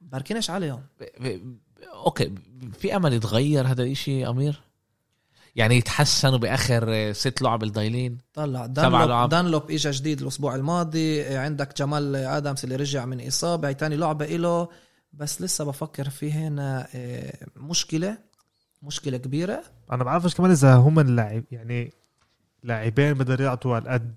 بركنش 0.00 0.50
عليهم. 0.50 0.82
okay 1.92 2.32
في 2.78 2.96
أمل 2.96 3.12
يتغير 3.12 3.66
هذا 3.66 3.82
الإشي 3.82 4.28
أمير؟ 4.28 4.60
يعني 5.56 5.76
يتحسنوا 5.76 6.38
بآخر 6.38 6.84
آه، 6.88 7.12
ست 7.12 7.42
لعب 7.42 7.62
الضايلين 7.62 8.18
طلع. 8.34 8.66
دانلوب. 8.66 9.28
دانلوب 9.28 9.70
اجى 9.70 9.90
جديد 9.90 10.20
الأسبوع 10.20 10.54
الماضي. 10.54 11.22
آه، 11.22 11.38
عندك 11.38 11.76
جمال 11.78 12.16
آدمز 12.16 12.60
اللي 12.64 12.76
رجع 12.76 13.04
من 13.04 13.26
إصابة. 13.26 13.68
هي 13.68 13.74
تاني 13.74 13.96
لعبة 13.96 14.26
له 14.26 14.68
بس 15.12 15.42
لسه 15.42 15.64
بفكر 15.64 16.10
في 16.10 16.32
هنا 16.32 16.86
آه، 16.94 17.46
مشكلة 17.56 18.18
مشكلة 18.82 19.16
كبيرة. 19.16 19.62
أنا 19.92 20.04
بعرفش 20.04 20.34
كمان 20.34 20.50
إذا 20.50 20.74
هم 20.74 21.00
اللاعب 21.00 21.44
يعني 21.50 21.92
لاعبين 22.62 23.14
بدهم 23.14 23.46
يعطوا 23.46 23.76
على 23.76 23.90
قد 23.90 24.16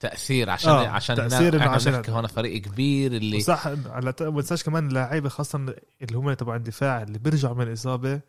تأثير 0.00 0.50
عشان 0.50 0.70
آه، 0.72 0.88
عشان 0.88 1.16
تأثير 1.16 1.54
إنه 1.54 1.62
إحنا 1.62 1.72
عشان- 1.74 1.92
بنحكي 1.92 2.12
هون 2.12 2.26
فريق 2.26 2.62
كبير 2.62 3.12
اللي 3.12 3.40
صح 3.40 3.66
على 3.66 4.14
ما 4.20 4.40
تنساش 4.40 4.62
كمان 4.64 4.88
اللاعيبه 4.88 5.28
خاصة 5.28 5.58
اللي 6.02 6.18
هم 6.18 6.32
تبع 6.32 6.56
الدفاع 6.56 7.02
اللي 7.02 7.18
بيرجعوا 7.18 7.54
من 7.54 7.62
الإصابة 7.68 8.20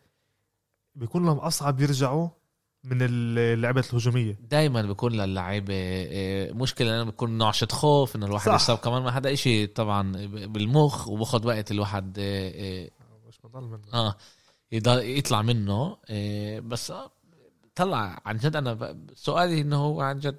بيكون 0.94 1.26
لهم 1.26 1.38
أصعب 1.38 1.80
يرجعوا 1.80 2.28
من 2.84 2.98
اللعبات 3.00 3.90
الهجومية. 3.90 4.38
دائما 4.50 4.82
بيكون 4.82 5.12
للعيبه 5.12 5.74
آه، 5.76 6.52
مشكلة 6.52 6.94
إنه 6.94 7.04
بيكون 7.04 7.30
نعشة 7.38 7.68
خوف 7.72 8.16
إنه 8.16 8.26
الواحد. 8.26 8.52
يصاب. 8.54 8.78
كمان 8.78 9.02
ما 9.02 9.10
هذا 9.18 9.32
إشي 9.32 9.66
طبعا 9.66 10.12
بالمخ 10.26 11.08
وباخد 11.08 11.46
وقت 11.46 11.70
الواحد 11.70 12.16
آه، 12.18 12.88
مش 13.28 13.38
بضل 13.44 13.62
منه. 13.62 13.80
آه 13.94 14.16
يضل 14.72 14.98
يطلع 15.18 15.42
منه. 15.42 15.96
آه، 16.10 16.60
بس 16.60 16.90
آه، 16.90 17.10
طلع 17.74 18.20
عن 18.26 18.36
جد 18.36 18.56
أنا 18.56 18.96
سؤالي 19.14 19.60
إنه 19.60 19.76
هو 19.76 20.00
عن 20.00 20.18
جد 20.18 20.38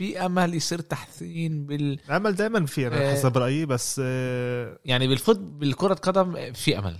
في 0.00 0.26
أمل 0.26 0.54
يصير 0.54 0.80
تحسين 0.80 1.66
بال 1.66 1.98
الامل 2.08 2.32
دائما 2.34 2.66
في 2.66 2.86
أنا 2.86 3.10
آه. 3.10 3.12
حسب 3.14 3.38
رأيي 3.38 3.66
بس 3.66 4.00
آه، 4.04 4.78
يعني 4.84 5.08
بالفوت 5.08 5.38
بالكرة 5.38 5.94
قدم 5.94 6.52
في 6.52 6.78
أمل 6.78 6.96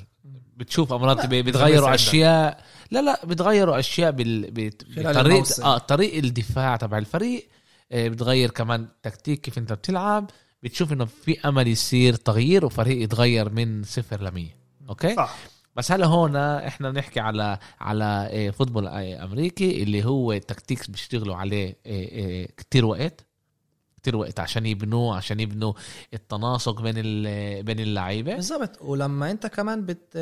بتشوف 0.56 0.92
أمراض 0.92 1.16
لا، 1.20 1.26
ب- 1.26 1.44
بتغيروا 1.44 1.86
عندك. 1.88 2.00
أشياء 2.00 2.64
لا 2.90 3.02
لا 3.02 3.26
بتغيروا 3.26 3.78
أشياء 3.78 4.10
بال... 4.10 4.50
بطريقه 4.50 5.20
الموسم. 5.20 5.62
آه 5.62 5.78
طريق 5.78 6.14
الدفاع 6.14 6.76
تبع 6.76 6.98
الفريق 6.98 7.48
آه، 7.92 8.08
بتغير 8.08 8.50
كمان 8.50 8.88
تكتيك 9.02 9.40
كيف 9.40 9.58
أنت 9.58 9.72
بتلعب 9.72 10.30
بتشوف 10.62 10.92
إنه 10.92 11.04
في 11.04 11.40
أمل 11.40 11.68
يصير 11.68 12.14
تغيير 12.14 12.64
وفريق 12.66 13.02
يتغير 13.02 13.50
من 13.50 13.82
صفر 13.82 14.22
ل 14.22 14.30
100 14.34 14.46
okay 14.88 15.14
صح 15.14 15.36
بس 15.76 15.92
هلا 15.92 16.06
هون 16.06 16.36
إحنا 16.36 16.90
بنحكي 16.90 17.20
على 17.20 17.58
على 17.80 18.28
آه، 18.32 18.50
football 18.50 18.86
آه، 18.86 19.24
أمريكي 19.24 19.82
اللي 19.82 20.04
هو 20.04 20.38
tactics 20.38 20.90
بيشتغلوا 20.90 21.36
عليه 21.36 21.76
آه، 21.86 22.48
كتير 22.56 22.84
وقت 22.84 23.26
كتير 23.96 24.16
وقت 24.16 24.40
عشان 24.40 24.66
يبنوه 24.66 25.16
عشان 25.16 25.40
يبنوا 25.40 25.72
التناسق 26.14 26.82
بين 26.82 26.94
بين 27.62 27.80
اللعيبة. 27.80 28.34
بالضبط. 28.34 28.82
ولما 28.82 29.30
انت 29.30 29.46
كمان 29.46 29.86
بت 29.86 30.16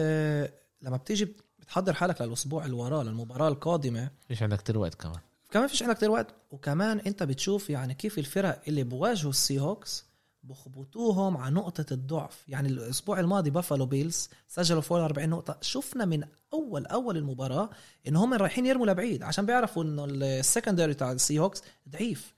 لما 0.82 0.96
بتيجي 0.96 1.36
بتحضر 1.58 1.92
حالك 1.92 2.22
للأسبوع 2.22 2.64
اللي 2.64 2.76
وراه 2.76 3.02
للمباراة 3.02 3.48
القادمة 3.48 4.10
فيش 4.28 4.42
عندك 4.42 4.58
كتير 4.58 4.78
وقت 4.78 4.94
كمان. 4.94 5.18
كمان 5.50 5.66
فيش 5.66 5.82
عندك 5.82 5.96
كتير 5.96 6.10
وقت. 6.10 6.34
وكمان 6.50 6.98
انت 6.98 7.22
بتشوف 7.22 7.70
يعني 7.70 7.94
كيف 7.94 8.18
الفرق 8.18 8.62
اللي 8.68 8.82
بواجهوا 8.82 9.30
السي 9.30 9.60
هوكس 9.60 10.07
بخبطوهم 10.48 11.36
على 11.36 11.54
نقطة 11.54 11.86
الضعف. 11.92 12.44
يعني 12.48 12.68
الأسبوع 12.68 13.20
الماضي 13.20 13.50
بافالو 13.50 13.86
بيلز 13.86 14.28
سجلوا 14.48 14.80
فوق 14.80 14.98
ال 14.98 15.04
40 15.04 15.28
نقطة. 15.28 15.58
شفنا 15.60 16.04
من 16.04 16.24
أول 16.52 16.86
أول 16.86 17.16
المباراة 17.16 17.70
إن 18.08 18.16
هم 18.16 18.34
رايحين 18.34 18.66
يرموا 18.66 18.86
لبعيد 18.86 19.22
عشان 19.22 19.46
بيعرفوا 19.46 19.84
إنه 19.84 20.04
ال 20.10 20.19
secondary 20.19 20.94
تاع 20.94 21.12
السي 21.12 21.38
هوكس 21.38 21.62
ضعيف. 21.88 22.34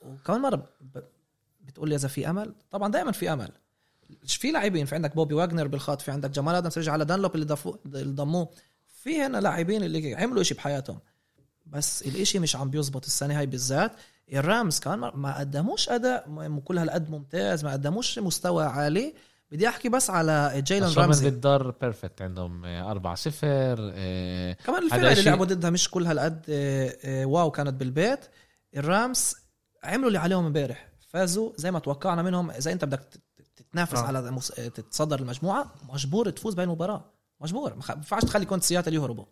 وكمان 0.00 0.40
مرة 0.40 0.68
بتقول 1.60 1.88
لي 1.88 1.94
إذا 1.94 2.08
في 2.08 2.30
أمل؟ 2.30 2.54
طبعا 2.70 2.90
دائما 2.92 3.12
في 3.12 3.32
أمل. 3.32 3.50
في 4.26 4.50
لاعبين 4.50 4.86
في 4.86 4.94
عندك 4.94 5.14
بوبي 5.14 5.34
واجنر 5.34 5.66
بالخط 5.66 6.00
في 6.00 6.10
عندك 6.10 6.30
جمال 6.30 6.54
ادمز 6.54 6.78
رجع 6.78 6.92
على 6.92 7.04
دانلوب 7.04 7.34
اللي 7.34 8.12
ضموه. 8.12 8.50
في 8.86 9.22
هنا 9.22 9.38
لاعبين 9.38 9.82
اللي 9.82 10.14
عملوا 10.14 10.40
إشي 10.42 10.54
بحياتهم. 10.54 10.98
بس 11.66 12.02
الإشي 12.02 12.38
مش 12.38 12.56
عم 12.56 12.70
بيزبط 12.70 13.04
السنة 13.04 13.38
هاي 13.38 13.46
بالذات. 13.46 13.92
الرامز 14.32 14.78
كمان 14.80 14.98
ما- 15.14 15.38
قدموش 15.38 15.88
أداء 15.88 16.28
م- 16.28 16.60
كل 16.60 16.78
هالقد 16.78 17.10
ممتاز 17.10 17.64
ما 17.64 17.72
قدموش 17.72 18.18
مستوى 18.18 18.64
عالي. 18.64 19.14
بدي 19.50 19.68
أحكي 19.68 19.88
بس 19.88 20.10
على 20.10 20.62
هم 20.70 20.98
رامزي. 20.98 21.30
بالدار 21.30 21.70
perfect 21.70 22.22
عندهم 22.22 22.64
4 22.64 23.14
0 23.14 23.36
آه، 23.94 24.52
كمان 24.52 24.82
هذا 24.82 24.84
الفرق 24.94 25.10
اللي 25.10 25.22
لعبوا 25.22 25.44
ضدها 25.46 25.70
مش 25.70 25.90
كل 25.90 26.06
هالقد 26.06 26.44
آه، 26.48 26.96
آه، 27.04 27.24
wow 27.26 27.50
كانت 27.50 27.74
بالبيت. 27.74 28.20
الرامز 28.76 29.34
عملوا 29.84 30.06
اللي 30.08 30.18
عليهم 30.18 30.46
امبارح 30.46 30.88
فازوا 31.08 31.52
زي 31.56 31.70
ما 31.70 31.78
توقعنا 31.78 32.22
منهم. 32.22 32.50
إذا 32.50 32.72
أنت 32.72 32.84
بدك 32.84 33.00
تت- 33.00 33.20
تتنافس 33.56 33.98
آه. 33.98 34.02
على 34.02 34.30
مس- 34.30 34.48
تتصدر 34.48 35.20
المجموعة 35.20 35.74
مجبور 35.92 36.30
تفوز 36.30 36.54
بهاي 36.54 36.64
المباراة. 36.64 37.04
مجبور 37.40 37.74
ما 37.74 37.82
ينفعش 37.96 38.22
تخلي 38.22 38.44
كونت 38.46 38.62
سياتل 38.64 38.94
يهربوا. 38.94 39.24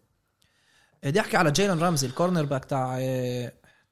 بدي 1.04 1.20
احكي 1.20 1.36
على 1.36 1.50
جيلن 1.50 1.78
رامزي 1.78 2.06
ال 2.06 2.44
cornerback 2.44 2.64
تاع 2.64 2.98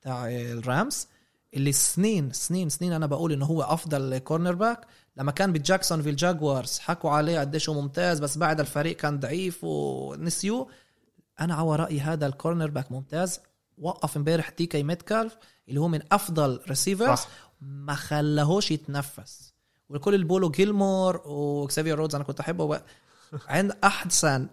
تاع 0.03 0.29
الرامز 0.31 1.09
اللي 1.55 1.73
سنين 1.73 2.33
سنين 2.33 2.69
سنين 2.69 2.93
أنا 2.93 3.07
بقول 3.07 3.33
إنه 3.33 3.47
هو 3.47 3.63
أفضل 3.63 4.19
cornerback 4.19 4.87
لما 5.17 5.33
كان 5.33 5.53
بجاكسون 5.53 6.03
في 6.03 6.11
الجاكوارز 6.11 6.79
حكوا 6.79 7.11
عليه 7.11 7.41
قديش 7.41 7.69
هو 7.69 7.81
ممتاز 7.81 8.21
بس 8.21 8.39
بعد 8.39 8.61
الفريق 8.61 8.97
كان 8.97 9.21
ضعيف 9.21 9.65
ونسيوه. 9.65 10.69
أنا 11.41 11.55
على 11.55 11.77
رايي 11.77 12.01
هذا 12.01 12.27
ال 12.27 12.71
cornerback 12.71 12.93
ممتاز. 12.93 13.41
وقف 13.79 14.17
امبارح 14.17 14.51
دي 14.51 14.67
كي 14.67 14.83
ميتكالف 14.83 15.37
اللي 15.69 15.81
هو 15.81 15.89
من 15.89 16.01
أفضل 16.13 16.61
receivers. 16.69 17.21
ما 17.61 17.95
خلاهوش 17.95 18.71
يتنفس. 18.71 19.55
والكل 19.89 20.15
اللي 20.15 20.25
بيقولوا 20.27 20.51
جيلمور 20.51 21.23
وكسافير 21.27 21.99
رودز 21.99 22.15
أنا 22.15 22.25
كنت 22.25 22.41
أحبه. 22.41 22.81
عند 23.49 23.73
أحسن 23.85 24.49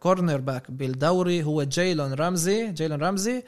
cornerback 0.00 0.70
بالدوري 0.70 1.42
هو 1.44 1.62
جايلن 1.62 2.14
رامزي 2.14 2.72
جايلن 2.72 3.00
رامزي 3.02 3.42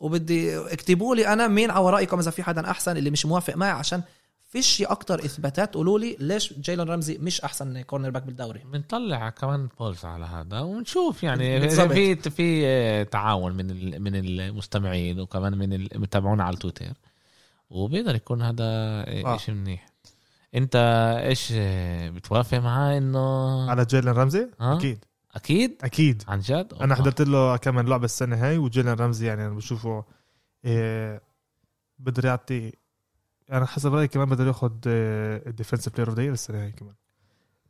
وبدي 0.00 0.58
اكتبوا 0.58 1.16
لي 1.16 1.26
أنا 1.32 1.48
مين 1.48 1.70
على 1.70 1.90
رأيكم 1.90 2.18
إذا 2.18 2.30
في 2.30 2.42
حدا 2.42 2.70
أحسن 2.70 2.96
اللي 2.96 3.10
مش 3.10 3.26
موافق 3.26 3.56
معي 3.56 3.70
عشان 3.70 4.02
فيش 4.50 4.82
أكتر 4.82 5.18
إثباتات 5.24 5.74
قولوا 5.74 5.98
لي 5.98 6.16
ليش 6.20 6.52
جايلن 6.52 6.88
رامزي 6.90 7.18
مش 7.18 7.40
أحسن 7.40 7.82
cornerback 7.82 8.22
بالدوري. 8.22 8.62
بنطلع 8.72 9.30
كمان 9.30 9.68
polls 9.78 10.04
على 10.04 10.24
هذا 10.24 10.60
ونشوف 10.60 11.22
يعني. 11.22 11.68
في 11.70 12.16
في 12.16 13.04
تعاون 13.04 13.52
من 13.52 13.70
ال- 13.70 14.02
من 14.02 14.14
المستمعين 14.14 15.20
وكمان 15.20 15.58
من 15.58 15.72
المتابعون 15.72 16.40
على 16.40 16.54
التويتر 16.54 16.86
وبيقدر 17.70 18.14
يكون 18.14 18.42
هذا 18.42 18.64
آه. 18.64 19.36
شيء 19.36 19.54
منيح. 19.54 19.86
أنت 20.54 20.76
إيش 21.24 21.52
بتوافق 22.14 22.58
معاه 22.58 22.98
إنه 22.98 23.70
على 23.70 23.84
جيلن 23.84 24.08
رمزي؟ 24.08 24.48
آه. 24.60 24.76
أكيد. 24.76 25.04
أكيد؟ 25.34 25.76
أكيد. 25.82 26.22
عن 26.28 26.40
جد؟ 26.40 26.74
أنا 26.80 26.94
حضرت 26.94 27.20
له 27.22 27.56
كمان 27.56 27.86
لعبة 27.88 28.04
السنة 28.04 28.36
هاي 28.46 28.58
وجيلن 28.58 28.88
رمزي 28.88 29.26
يعني 29.26 29.46
أنا 29.46 29.54
بشوفه 29.54 30.04
إيه 30.64 31.22
بقدر 31.98 32.24
يعطي 32.24 32.72
أنا 33.52 33.66
حسب 33.66 33.94
رأيي 33.94 34.08
كمان 34.08 34.28
بقدر 34.28 34.46
ياخذ 34.46 34.72
ال 34.86 34.97
defensive 34.97 35.92
player 35.92 36.08
of 36.10 36.18
the 36.18 36.32
السنة 36.32 36.62
هاي 36.62 36.72
كمان. 36.72 36.94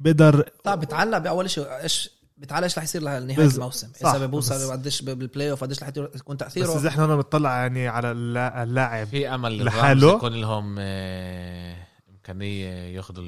بقدر 0.01 0.49
طيب 0.65 0.79
بتعلق 0.81 1.19
بأول 1.19 1.51
شيء 1.51 1.65
إيش 1.65 2.11
بتعلق 2.37 2.63
إيش 2.65 2.79
رح 2.79 2.85
يصير 2.85 3.03
لنهاية 3.03 3.47
بز- 3.47 3.55
الموسم؟ 3.59 3.89
صح، 4.01 4.15
اذا 4.15 4.27
ببوصل 4.27 4.55
بس- 4.55 4.71
قديش 4.71 5.03
بال 5.03 5.51
playoff 5.51 5.65
قديش 5.65 5.83
رح 5.83 5.89
يكون 5.89 6.37
بس 6.37 6.41
تأثيره؟ 6.41 6.77
إذا 6.79 6.89
إحنا 6.89 7.05
هون 7.05 7.17
بنطلع 7.17 7.57
يعني 7.57 7.89
على 7.89 8.13
اللا- 8.13 8.63
اللاعب 8.63 9.07
في 9.07 9.35
أمل 9.35 9.65
لحاله. 9.65 10.17
يكون 10.17 10.33
لهم 10.33 10.77
آه، 10.79 11.77
إمكانية 12.11 12.69
ياخذوا 12.97 13.25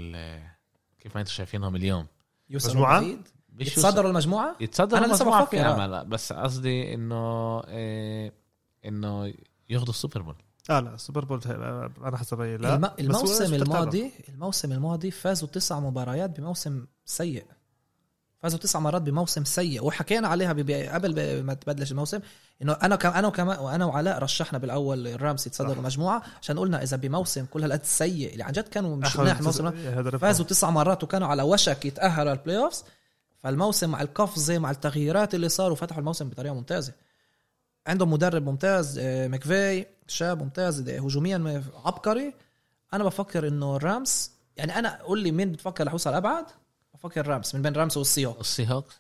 كيف 0.99 1.15
ما 1.15 1.21
أنتم 1.21 1.33
شايفينهم 1.33 1.77
اليوم. 1.77 2.07
يوصلوا؟ 2.51 2.83
بعيد 2.83 3.29
يتصدروا 3.61 4.11
المجموعة 4.11 4.57
يتصدروا 4.61 5.05
أنا 5.05 5.13
لسه 5.13 5.25
مجموعة 5.25 5.43
بفكر، 5.43 5.57
في 5.57 5.65
آه. 5.65 5.87
امل 5.87 6.05
بس 6.05 6.33
قصدي 6.33 6.95
إنه 6.95 7.63
آه، 7.69 8.33
إنه 8.85 9.35
ياخذوا 9.71 9.91
السوبر 9.91 10.23
بول 10.23 10.37
آه 10.71 10.81
لا 10.81 10.97
Super 10.97 11.25
Bowl 11.25 11.41
أنا 12.05 12.17
حسب 12.17 12.41
رأيي 12.41 12.57
لا 12.57 12.75
الم... 12.75 12.91
الموسم؟ 12.99 13.55
الماضي 13.55 14.13
الموسم 14.29 14.73
الماضي 14.73 15.11
فازوا 15.11 15.49
تسع 15.49 15.81
مباريات 15.81 16.41
بموسم 16.41 16.87
سيء 17.05 17.45
فازوا 18.43 18.59
تسع 18.59 18.79
مرات 18.79 19.03
بموسم 19.03 19.45
سيء 19.45 19.85
وحكينا 19.85 20.29
عليها 20.29 20.53
قبل 20.95 21.43
ما 21.43 21.55
تبلش 21.55 21.91
الموسم 21.93 22.21
إنه 22.63 22.73
أنا 22.73 22.97
كم 22.97 23.09
أنا 23.09 23.29
وكمان 23.29 23.59
وأنا 23.59 23.85
وعلاء 23.85 24.19
رشحنا 24.19 24.59
بالأول 24.59 25.07
الرامز 25.07 25.47
يتصدروا 25.47 25.73
صح. 25.73 25.79
المجموعة 25.79 26.23
عشان 26.43 26.59
قلنا 26.59 26.83
إذا 26.83 26.97
بموسم 26.97 27.45
كل 27.45 27.63
هالقد 27.63 27.85
سيء 27.85 28.33
اللي 28.33 28.45
عن 28.45 28.53
جد 28.53 28.69
كانوا 28.69 28.97
مش 28.97 29.17
منيح 29.17 29.39
الموسم. 29.39 29.71
فازوا 30.19 30.47
تسع 30.47 30.71
مرات 30.71 31.05
وكانوا 31.05 31.29
على 31.29 31.43
وشك 31.43 31.85
يتأهلوا 31.85 32.35
لل 32.35 32.59
playoffs 32.59 32.85
فالموسم 33.43 33.91
مع 33.91 34.01
القفزه 34.03 34.59
مع 34.59 34.71
التغييرات 34.71 35.35
اللي 35.35 35.49
صاروا 35.49 35.77
فتحوا 35.77 36.01
الموسم 36.01 36.29
بطريقة 36.29 36.55
ممتازة. 36.55 36.93
عندهم 37.87 38.13
مدرب 38.13 38.45
ممتاز 38.45 38.99
آه، 39.03 39.29
مكفاي 39.29 39.87
شاب 40.09 40.43
ممتاز 40.43 40.81
ده 40.81 40.99
هجوميا 40.99 41.63
عبقري. 41.85 42.35
أنا 42.95 43.05
بفكر 43.05 43.49
إنه 43.49 43.77
الرامز 43.77 44.31
يعني 44.57 44.79
أنا 44.79 45.03
قول 45.03 45.19
لي 45.23 45.33
مين 45.33 45.53
بتفكر 45.53 45.87
رح 45.87 45.93
يوصل 45.93 46.15
ابعد 46.15 46.45
بفكر 46.95 47.27
رامز 47.27 47.57
من 47.57 47.63
بين 47.63 47.73
رامز 47.73 47.97
والسيو 47.99 48.37
السي 48.41 48.67
هوكس 48.73 48.95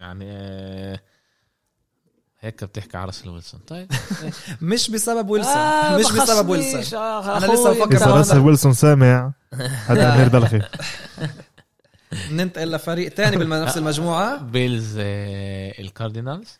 يعني 0.00 0.24
آه، 0.28 1.00
هيك 2.40 2.64
بتحكي 2.64 2.96
على 2.96 3.06
راسل 3.06 3.28
ويلسون. 3.28 3.60
طيب. 3.60 3.88
مش 4.62 4.90
بسبب 4.90 5.30
ويلسون 5.30 5.52
آه، 5.56 5.98
مش 5.98 6.12
بسبب 6.12 6.48
ويلسون. 6.48 6.98
آه، 7.00 7.36
أنا 7.38 7.46
لسه 7.52 7.70
بفكر 7.72 7.96
إذا. 7.96 8.06
راسل 8.06 8.38
ويلسون 8.38 8.72
سامع 8.72 9.32
هذا 9.86 10.14
أمير 10.14 10.28
بلخي. 10.28 10.62
ننتقل 12.30 12.70
لفريق 12.70 13.12
تاني 13.14 13.36
بنفس 13.36 13.78
المجموعة. 13.78 14.42
بيلز 14.42 14.96
آه، 14.98 15.80
الكاردينالز. 15.80 16.58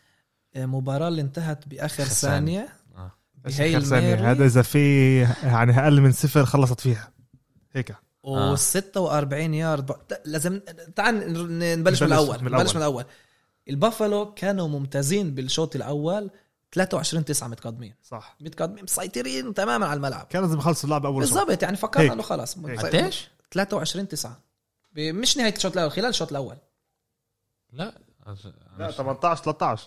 مباراة 0.55 1.07
اللي 1.07 1.21
انتهت 1.21 1.67
بآخر 1.67 2.03
آه. 2.03 3.11
بهاي 3.45 3.77
آخر 3.77 3.85
ثانية؟ 3.85 4.31
هذا 4.31 4.45
إذا 4.45 4.61
في 4.61 5.19
يعني 5.43 5.79
أقل 5.79 6.01
من 6.01 6.11
صفر 6.11 6.45
خلصت 6.45 6.79
فيها. 6.79 7.11
هيك. 7.73 7.95
آه. 8.25 8.55
و46 8.55 9.33
يارد. 9.33 9.85
ب... 9.85 9.95
لازم 10.25 10.61
تعال 10.95 11.15
نبلش 11.15 11.39
من 11.39 11.79
نبلش 11.79 12.03
الأول 12.03 12.43
من 12.43 12.51
نبلش 12.51 12.75
الأول. 12.75 12.75
من 12.75 12.77
الأول 12.77 13.05
البافالو 13.69 14.33
كانوا 14.33 14.67
ممتازين 14.67 15.35
بالشوط 15.35 15.75
الأول. 15.75 16.29
23 16.73 17.25
9 17.25 17.47
متقدمين. 17.47 17.93
صح. 18.03 18.35
متقدمين 18.41 18.83
مسيطرين 18.83 19.53
تماما 19.53 19.85
على 19.85 19.97
الملعب. 19.97 20.27
كان 20.29 20.41
لازم 20.41 20.57
يخلصوا 20.57 20.83
اللعبه 20.83 21.09
أول 21.09 21.19
بالضبط 21.19 21.63
يعني 21.63 21.77
فكرنا. 21.77 22.13
إنه 22.13 22.21
خلاص. 22.23 22.57
قديش؟ 22.57 23.29
23 23.51 24.07
9 24.07 24.39
مش 24.97 25.37
نهاية 25.37 25.53
الشوط 25.55 25.73
الأول 25.73 25.91
خلال 25.91 26.05
الشوط 26.09 26.29
الأول. 26.29 26.55
لا 27.73 27.83
لا 27.83 28.35
أنا, 28.79 28.91
18 28.91 29.43
13 29.43 29.83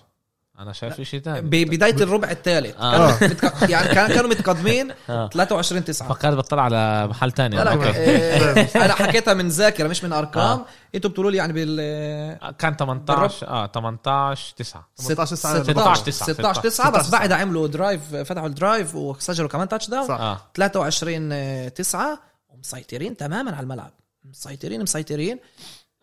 أنا 0.59 0.73
شايف 0.73 1.01
شيء 1.01 1.21
ثاني 1.21 1.41
ببدايه 1.41 1.95
الربع 1.95 2.31
الثالث. 2.31 2.77
آه. 2.81 3.19
كانوا 3.19 3.35
متك- 3.35 3.71
يعني 3.71 3.89
كان- 3.95 4.09
كانوا 4.09 4.31
متقدمين 4.31 4.91
آه. 5.11 5.29
23 5.29 5.85
9 5.85 6.09
فكرت 6.09 6.35
بطلع 6.37 6.63
على 6.63 7.07
محل 7.07 7.33
لا 7.39 7.49
لا 7.49 7.73
أوكي. 7.73 7.89
آه، 7.89 8.85
أنا 8.85 8.95
حكيتها 8.95 9.35
من 9.35 9.49
ذاكرة 9.49 9.89
مش 9.89 10.05
من 10.05 10.13
أرقام. 10.13 10.59
آه. 10.59 10.67
أنتوا 10.95 11.11
بتقولوا 11.11 11.31
لي 11.31 11.37
يعني 11.37 11.53
بال 11.53 12.53
كان 12.59 12.77
18 12.77 13.49
آه 13.49 13.67
18 13.67 14.55
9 14.57 14.89
18 14.97 15.35
16 15.37 15.63
16 15.63 16.05
9 16.05 16.33
16 16.35 16.61
9 16.63 16.91
بس 16.91 17.11
بعد 17.11 17.33
عملوا 17.33 17.67
drive 17.67 18.15
فتحوا 18.17 18.47
ال 18.47 18.55
drive 18.55 18.95
وسجلوا 18.95 19.49
كمان 19.49 19.69
touchdown 19.69 20.09
صح. 20.09 20.21
آه. 20.21 20.41
23 20.55 21.75
9 21.75 22.19
ومسيطرين 22.49 23.17
تماما 23.17 23.51
على 23.57 23.61
الملعب. 23.65 23.91
مسيطرين 24.25 24.83
مسيطرين. 24.83 25.39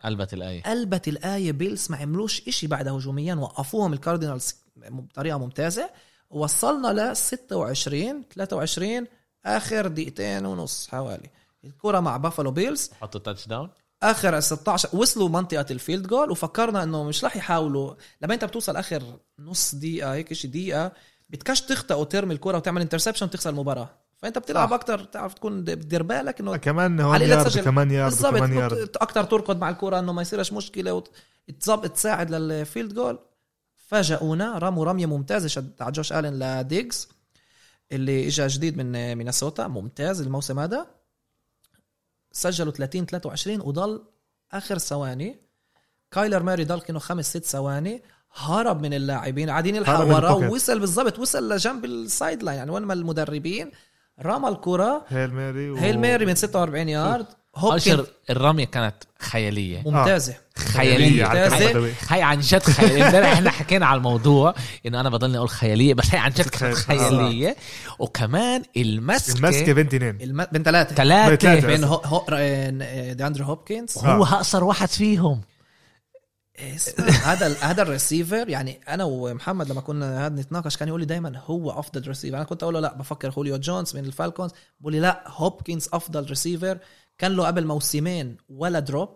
قلبت 0.04 0.34
الآية. 0.34 0.62
قلبت 0.62 1.08
الآية 1.08 1.52
بيلز 1.52 1.90
ما 1.90 1.96
عملوش 1.96 2.48
إشي 2.48 2.66
بعدها 2.66 2.92
هجوميا 2.92 3.34
وقفوهم 3.34 3.92
الكاردينالز 3.92 4.54
بطريقة 4.76 5.38
ممتازة. 5.38 5.90
وصلنا 6.30 7.10
ل 7.10 7.16
26 7.16 8.24
23 8.34 9.06
آخر 9.44 9.86
دقيقتين 9.86 10.46
ونص 10.46 10.88
حوالي. 10.88 11.30
الكرة 11.64 12.00
مع 12.00 12.16
بافالو 12.16 12.50
بيلز 12.50 12.90
حطوا 13.00 13.20
touchdown 13.20 13.70
اخر 14.02 14.40
16 14.40 14.88
وصلوا 14.92 15.28
منطقة 15.28 15.66
ال 15.70 15.76
field 15.76 16.06
goal 16.06 16.30
وفكرنا 16.30 16.82
إنه 16.82 17.04
مش 17.04 17.24
رح 17.24 17.36
يحاولوا. 17.36 17.94
لما 18.22 18.34
أنت 18.34 18.44
بتوصل 18.44 18.76
آخر 18.76 19.02
نص 19.38 19.74
دقيقة 19.74 20.14
هيك 20.14 20.32
شيء 20.32 20.50
دقيقة 20.50 20.92
بدكش 21.28 21.60
تخطئ 21.60 21.94
وترمي 21.94 22.34
الكرة 22.34 22.56
وتعمل 22.56 22.80
interception 22.80 23.26
وتخسر 23.26 23.50
المباراة. 23.50 24.05
فانت 24.18 24.38
بتلعب 24.38 24.68
صح. 24.68 24.74
أكتر 24.74 25.04
تعرف 25.04 25.34
تكون 25.34 25.64
بتدير 25.64 26.02
بالك 26.02 26.40
إنه 26.40 26.56
كمان 26.56 27.00
هون 27.00 27.20
يارد. 27.20 27.58
كمان 27.58 27.90
يارد 27.90 28.10
بالضبط 28.12 28.34
كمان 28.36 28.52
يارد 28.52 28.78
بت- 28.78 28.96
أكتر 28.96 29.24
تركض 29.24 29.60
مع 29.60 29.70
الكره 29.70 29.98
إنه 29.98 30.12
ما 30.12 30.22
يصيرش 30.22 30.52
مشكلة 30.52 31.02
وتظبط 31.48 31.90
تساعد 31.90 32.30
لل 32.30 32.48
field 32.48 32.94
goal 32.94 33.18
فاجئونا 33.76 34.58
رموا 34.58 34.84
رمية 34.84 35.06
ممتازه 35.06 35.48
شد 35.48 35.72
على 35.82 35.92
جوش 35.92 36.12
آلن 36.12 36.38
لديجز 36.42 37.08
اللي 37.92 38.26
اجى 38.26 38.46
جديد 38.46 38.76
من 38.76 39.14
مينيسوتا 39.14 39.66
ممتاز 39.66 40.20
الموسم 40.20 40.58
هذا 40.58 40.86
سجلوا 42.32 42.72
30 42.72 43.06
23 43.06 43.60
وضل 43.60 44.04
آخر 44.52 44.78
ثواني 44.78 45.36
كايلر 46.10 46.42
ماري 46.42 46.64
ضل 46.64 46.80
كأنه 46.80 46.98
خمس 46.98 47.28
ست 47.30 47.44
ثواني 47.44 48.02
هرب 48.34 48.82
من 48.82 48.94
اللاعبين 48.94 49.50
قاعدين 49.50 49.74
يلحق 49.76 49.94
هرب 49.94 50.08
من 50.08 50.14
وراه. 50.14 50.34
ووصل 50.36 50.80
بالضبط 50.80 51.18
وصل 51.18 51.52
لجنب 51.52 51.84
ال 51.84 52.42
sideline 52.42 52.58
يعني 52.58 52.70
وين 52.70 52.82
ما 52.82 52.92
المدربين 52.94 53.70
رمى 54.22 54.48
الكرة. 54.48 55.04
Hail 55.08 55.30
Mary 55.34 55.70
و... 55.70 55.76
Hail 55.76 55.98
Mary 55.98 56.26
من 56.26 56.34
46 56.34 56.88
يارد. 56.88 57.26
هوبكنز 57.56 58.06
الرمية 58.30 58.64
كانت 58.64 58.94
خيالية. 59.20 59.82
ممتازة. 59.86 60.34
خيالية. 60.56 61.24
على 61.24 61.40
ممتازة. 61.42 61.56
الكلام 61.56 61.72
بدوي. 61.72 61.92
هاي 62.08 62.22
عن 62.22 62.40
جد 62.40 62.62
خيالية. 62.62 63.06
امبارح 63.06 63.32
إحنا 63.32 63.50
حكينا 63.50 63.86
على 63.86 63.98
الموضوع 63.98 64.54
إنه 64.86 65.00
أنا 65.00 65.10
بضلني 65.10 65.38
أقول 65.38 65.48
خيالية 65.48 65.94
بس 65.94 66.14
هي 66.14 66.18
عن 66.18 66.30
جد 66.30 66.48
كانت 66.48 66.74
خيال- 66.76 66.98
خيالية. 66.98 67.56
وكمان 67.98 68.62
المسكة 68.76 69.36
المسكة 69.38 69.72
بين 69.72 69.88
تنين 69.88 70.18
الم... 70.20 70.46
بين 70.52 70.62
ثلاثة. 70.62 70.94
ثلاثة. 70.94 71.36
ثلاثة. 71.36 71.66
بين 71.66 71.84
هو... 71.84 71.94
هو... 72.04 72.24
دي 73.12 73.26
اندرو 73.26 73.44
هوبكنز. 73.44 73.96
وهو 73.96 74.24
أقصر 74.24 74.64
واحد 74.64 74.88
فيهم. 74.88 75.40
هذا 77.22 77.56
هذا 77.60 77.82
الريسيفر 77.82 78.48
يعني 78.48 78.80
أنا 78.88 79.04
ومحمد 79.04 79.70
لما 79.70 79.80
كنا 79.80 80.28
نتناقش 80.28 80.76
كان 80.76 80.88
يقول 80.88 81.00
لي 81.00 81.06
دائما 81.06 81.38
هو 81.38 81.70
أفضل 81.70 82.08
ريسيفر 82.08 82.36
أنا 82.36 82.44
كنت 82.44 82.62
أقول 82.62 82.74
له 82.74 82.80
لا 82.80 82.94
بفكر 82.94 83.30
خوليو 83.30 83.56
جونز 83.56 83.96
من 83.96 84.04
الفالكونز. 84.04 84.50
بقول 84.80 84.92
لي 84.92 85.00
لا 85.00 85.24
هوبكنز 85.26 85.88
أفضل 85.92 86.24
ريسيفر 86.24 86.78
كان 87.18 87.32
له 87.32 87.46
قبل 87.46 87.66
موسمين 87.66 88.36
ولا 88.48 88.78
drop 88.78 89.08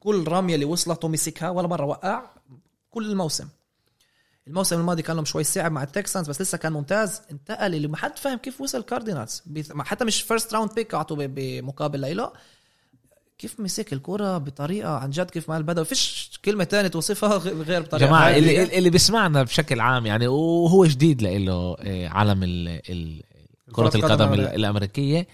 كل 0.00 0.28
رمية 0.28 0.54
اللي 0.54 0.64
وصلته 0.64 1.08
مسكها 1.08 1.50
ولا 1.50 1.68
مرة 1.68 1.84
وقع. 1.84 2.30
كل 2.90 3.10
الموسم. 3.10 3.48
الموسم 4.46 4.80
الماضي 4.80 5.02
كان 5.02 5.16
لهم 5.16 5.24
شوي 5.24 5.44
صعب 5.44 5.72
مع 5.72 5.82
التكسانز 5.82 6.28
بس 6.28 6.40
لسه 6.40 6.58
كان 6.58 6.72
ممتاز. 6.72 7.22
انتقل 7.30 7.74
اللي 7.74 7.88
ما 7.88 7.96
حد 7.96 8.18
فاهم 8.18 8.38
كيف 8.38 8.60
وصل 8.60 8.82
كاردينالز 8.82 9.42
حتى 9.78 10.04
مش 10.04 10.22
first 10.22 10.54
round 10.54 10.74
pick 10.74 10.94
أعطوه 10.94 11.26
بمقابل 11.26 12.16
له 12.16 12.32
كيف 13.38 13.60
مسك 13.60 13.92
الكرة 13.92 14.38
بطريقة 14.38 14.96
عن 14.98 15.10
جد 15.10 15.30
كيف 15.30 15.48
ما 15.50 15.58
بدأ 15.58 15.82
فيش 15.82 16.30
كلمة 16.44 16.64
تانية 16.64 16.88
توصفها 16.88 17.36
غير 17.38 17.82
بطريقة 17.82 18.06
جماعة 18.06 18.28
هادية. 18.28 18.38
اللي, 18.62 18.78
اللي 18.78 18.90
بيسمعنا 18.90 19.42
بشكل 19.42 19.80
عام 19.80 20.06
يعني 20.06 20.26
وهو 20.26 20.84
جديد 20.84 21.22
له 21.22 21.76
عالم 22.10 22.42
ال- 22.42 22.80
ال- 22.90 23.22
كرة 23.72 23.84
القدم 23.96 24.04
القدم 24.04 24.32
ال- 24.32 24.40
الأمريكية. 24.46 25.26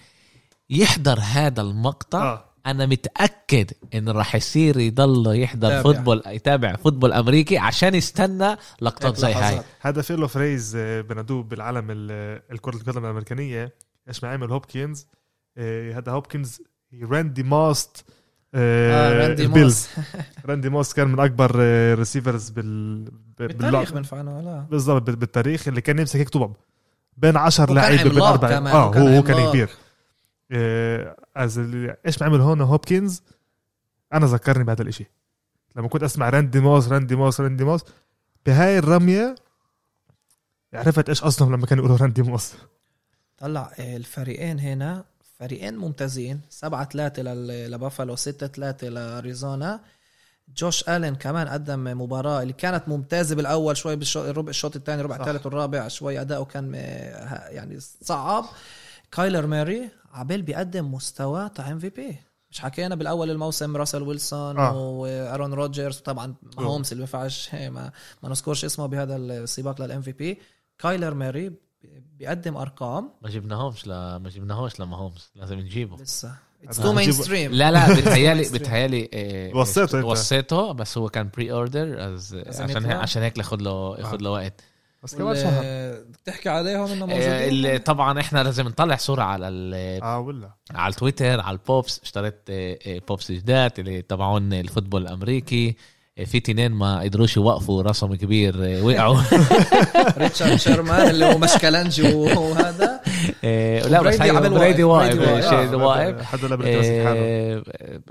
يحضر 0.69 1.19
هذا 1.19 1.61
المقطع 1.61 2.23
آه 2.33 2.45
أنا 2.65 2.85
متأكد 2.85 3.71
انه 3.93 4.11
راح 4.11 4.35
يصير 4.35 4.79
يضل 4.79 5.39
يحضر. 5.39 5.83
football 5.83 6.21
يتابع 6.27 6.75
football 6.75 7.13
أمريكي 7.13 7.57
عشان 7.57 7.95
يستنى 7.95 8.55
لقطات 8.81 9.05
هيك 9.05 9.15
زي 9.15 9.33
هاي. 9.33 9.61
هذا 9.81 10.01
في 10.01 10.15
له 10.15 10.27
فريز 10.27 10.75
آه، 10.75 11.01
بنادوه 11.01 11.43
بالعالم 11.43 11.87
ال- 11.91 12.41
الكرة 12.51 12.75
القدم 12.75 13.05
الأمريكانية 13.05 13.73
إيش 14.07 14.23
ما 14.23 14.29
عمل 14.29 14.51
هوبكنز 14.51 15.07
آه، 15.57 15.93
هذا 15.97 16.11
هوبكنز 16.11 16.61
راندي 17.01 17.43
ماست 17.43 18.05
آه 18.55 19.27
راندي 19.27 19.47
موس 19.47 19.89
راندي 20.45 20.69
ماست 20.69 20.95
كان 20.95 21.07
من 21.07 21.19
أكبر 21.19 21.55
ريسيفرز 21.95 22.49
بال 22.49 23.03
بالتاريخ 23.39 23.93
بنفعنا 23.93 24.41
لا 24.41 24.67
بالضبط 24.71 25.01
بال- 25.01 25.15
بالتاريخ 25.15 25.67
اللي 25.67 25.81
كان 25.81 25.99
يمسك 25.99 26.15
هيك 26.19 26.29
طبب 26.29 26.53
بين 27.17 27.37
10 27.37 27.63
وكان 27.63 27.75
لعيبة 27.75 28.09
بين 28.09 28.21
أربع 28.21 28.49
آه 28.49 28.95
هو 28.95 29.07
هو 29.07 29.23
كان. 29.23 29.49
كبير. 29.49 29.69
آه، 30.51 31.15
از 31.35 31.57
ال- 31.59 31.95
إيش 32.05 32.21
ما 32.21 32.27
عمل 32.27 32.41
هون 32.41 32.61
هوبكنز؟ 32.61 33.21
أنا 34.13 34.25
ذكرني 34.25 34.63
بهذا 34.63 34.81
الإشي. 34.81 35.05
لما 35.75 35.87
كنت 35.87 36.03
أسمع 36.03 36.29
راندي 36.29 36.59
موس 36.59 36.87
راندي 36.87 37.15
موس 37.15 37.41
راندي 37.41 37.63
موس 37.63 37.81
بهاي 38.45 38.79
الرمية 38.79 39.35
عرفت 40.73 41.09
إيش 41.09 41.21
قصدهم 41.21 41.53
لما 41.53 41.65
كانوا 41.65 41.83
يقولوا 41.85 42.01
راندي 42.01 42.21
موس 42.21 42.53
طلع 43.37 43.71
آه، 43.79 43.97
الفريقين 43.97 44.59
هنا 44.59 45.03
فريقين 45.43 45.77
ممتازين. 45.77 46.41
7 46.49 46.89
3 46.89 47.23
لبافالو 47.67 48.15
6 48.15 48.47
3 48.47 48.89
لأريزونا. 48.89 49.79
جوش 50.57 50.89
الين 50.89 51.15
كمان 51.15 51.47
قدم 51.47 52.01
مباراة 52.01 52.41
اللي 52.41 52.53
كانت 52.53 52.87
ممتازة 52.87 53.35
بالأول 53.35 53.77
شوي 53.77 53.95
بالربع 53.95 54.29
الربع 54.29 54.49
الشوط 54.49 54.75
الثاني 54.75 55.09
صح. 55.09 55.19
الثالث 55.19 55.45
والرابع 55.45 55.87
شوي 55.87 56.21
أداؤه 56.21 56.45
كان 56.45 56.73
يعني 57.49 57.79
صعب. 57.79 58.45
كايلر 59.11 59.47
ماري 59.47 59.89
عبال 60.13 60.41
بيقدم 60.41 60.93
مستوى 60.93 61.49
تاع 61.55 61.71
MVP. 61.71 62.17
مش 62.51 62.59
حكينا 62.59 62.95
بالأول 62.95 63.31
الموسم 63.31 63.77
راسل 63.77 64.01
ويلسون 64.01 64.57
آه. 64.57 64.77
وأرون 64.77 65.53
روجرز 65.53 65.97
وطبعا 65.97 66.35
ماهومس 66.59 66.91
اللي 66.91 67.01
ما 67.01 67.03
ينفعش 67.03 67.55
ما, 67.55 67.91
ما 68.23 68.29
نذكرش 68.29 68.65
اسمه 68.65 68.85
بهذا 68.85 69.15
السباق 69.15 69.81
لل 69.81 70.01
MVP. 70.01 70.41
كايلر 70.79 71.13
ماري 71.13 71.51
بيقدم 72.23 72.57
أرقام. 72.57 73.09
ما 73.21 73.29
جبناهمش 73.29 73.87
ل... 73.87 73.89
ما 73.91 74.29
جبناهوش 74.29 74.79
لما 74.79 74.97
هومز 74.97 75.31
لازم 75.35 75.59
نجيبه. 75.59 75.97
لسه 75.97 76.35
it's 76.63 76.79
آه، 76.79 76.83
too 76.83 76.93
mainstream 76.93 77.51
لا 77.51 77.71
لا 77.71 77.93
بتهيالي 77.99 78.41
بتهيالي 78.43 79.09
إيه، 79.13 79.55
وصيته 79.55 79.97
أنت. 79.97 80.05
وصيته 80.05 80.71
بس 80.71 80.97
هو 80.97 81.09
كان 81.09 81.29
pre-order 81.33 82.01
عشان 82.47 82.91
عشان 82.91 83.21
هيك 83.21 83.37
ياخذ 83.37 83.57
له 83.57 83.97
ياخذ 83.99 84.17
له 84.17 84.29
وقت. 84.31 84.61
بس 85.03 85.15
كمان 85.15 85.35
شهر. 85.35 85.63
بتحكي 86.23 86.49
عليهم 86.49 86.85
انه 86.85 86.93
إيه، 86.93 86.99
موجودين؟ 86.99 87.49
اللي 87.49 87.79
طبعا 87.79 88.19
إحنا 88.19 88.43
لازم 88.43 88.67
نطلع 88.67 88.95
صورة 88.95 89.23
على 89.23 89.47
ال... 89.47 89.73
آه 90.03 90.19
ولا. 90.19 90.51
على 90.71 90.91
التويتر 90.91 91.39
على 91.41 91.57
البوبس 91.57 91.99
اشتريت 92.03 92.49
إيه، 92.49 92.79
إيه، 92.85 93.01
بوبس 93.07 93.31
جداد 93.31 93.79
اللي 93.79 94.01
تبعون 94.01 94.53
الفوتبول 94.53 95.01
الأمريكي. 95.01 95.55
إيه، 95.55 95.75
في 96.25 96.39
تنين 96.39 96.71
ما 96.71 96.99
قدروش 96.99 97.37
يوقفوا 97.37 97.81
راسهم 97.81 98.15
كبير 98.15 98.63
إيه، 98.63 98.81
وقعوا. 98.81 99.17
ريتشارد 100.17 100.55
شيرمان 100.55 101.09
اللي 101.09 101.25
هو 101.25 101.37
مشكلنجي 101.37 102.13
وهذا 102.13 102.92
لا 103.91 104.01
بس 104.01 104.17
بريدي 104.17 104.83
واقف. 104.83 105.19
إيه،. 105.19 105.41
شيء 105.41 105.75
واقف 105.75 106.21
حدا 106.21 106.47
لا 106.47 106.57
حاله 106.57 107.13
إيه، 107.13 107.63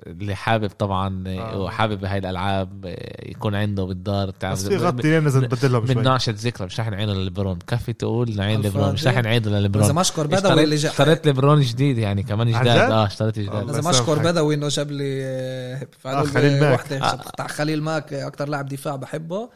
اللي 0.07 0.35
حابب 0.35 0.70
طبعا 0.79 1.27
إيه، 1.27 1.40
آه. 1.40 1.59
وحابب 1.59 2.05
هاي 2.05 2.18
الألعاب 2.18 2.87
إيه، 2.87 3.31
يكون 3.31 3.55
عنده 3.55 3.85
بالدار 3.85 4.31
تعرف 4.31 4.59
بس 4.59 4.68
في 4.68 4.77
غطيين 4.77 5.25
لازم 5.25 5.44
تبدلهم 5.44 5.83
من 5.83 5.94
شوي 5.94 6.03
نعشة 6.03 6.35
ذكرى 6.37 6.66
مش 6.66 6.81
رح 6.81 6.88
نعينه 6.88 7.12
للبرون 7.12 7.59
كفي 7.66 7.92
تقول 7.92 8.37
نعين. 8.37 8.61
لبرون 8.61 8.92
مش 8.92 9.07
رح 9.07 9.18
نعيده 9.18 9.51
لازم 9.51 9.62
للبرون 9.62 9.98
أشكر 9.98 10.27
بدوي 10.27 10.64
اللي 10.64 10.75
اشتريت, 10.75 11.27
لبرون 11.29 11.61
جديد 11.61 11.98
يعني 11.98 12.22
كمان 12.22 12.51
جداد 12.51 12.62
جد؟ 12.62 12.68
آه 12.68 13.07
اشتريت 13.07 13.38
جداد 13.38 13.66
لازم. 13.66 13.88
أشكر 13.88 14.18
بدوي 14.18 14.55
إنه 14.55 14.68
جاب 14.68 14.90
لي 14.90 15.25
آه، 15.25 15.87
آه، 16.07 16.22
خليل 16.25 16.61
ماك. 16.61 17.51
خليل 17.51 17.83
ماك 17.83 18.12
أكثر 18.12 18.48
لاعب 18.48 18.68
دفاع 18.68 18.96
بحبه 18.96 19.48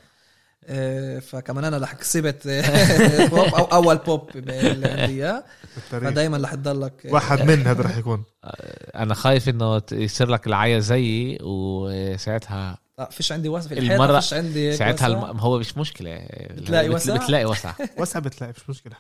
فكمان 1.21 1.65
أنا 1.65 1.79
رح 1.79 1.93
كسبت 1.95 2.47
آه، 2.47 3.27
بوب 3.33 3.39
أو 3.55 3.65
أول 3.65 3.97
بوب 3.97 4.31
بالأندية. 4.35 5.45
بالتاريخ 5.77 6.09
فدايما 6.11 6.39
رح 6.45 6.55
تضلك 6.55 7.07
آه، 7.07 7.13
واحد 7.13 7.43
من 7.43 7.67
هذا 7.67 7.83
رح 7.83 7.97
يكون. 7.97 8.25
أنا 8.95 9.15
خايف 9.15 9.49
إنه 9.49 9.83
يصير 9.93 10.29
لك 10.29 10.47
العيا 10.47 10.79
زيي 10.79 11.39
وساعتها 11.43 12.79
لا 12.99 13.09
فيش 13.11 13.33
عندي 13.33 13.49
وسع 13.49 13.69
في 13.69 13.97
المرة- 13.99 14.13
فيش 14.21 14.35
عندي 14.35 14.73
ساعتها. 14.77 15.07
الم... 15.07 15.19
هو 15.19 15.59
مش 15.59 15.77
مشكلة. 15.79 16.27
بتلاقي 16.51 16.89
بت- 16.89 16.95
وسع؟ 16.95 17.17
بتلاقي 17.17 17.45
وسع. 17.45 17.73
وسع 18.01 18.19
بتلاقي 18.21 18.53
مش 18.57 18.71
مشكلة. 18.71 18.97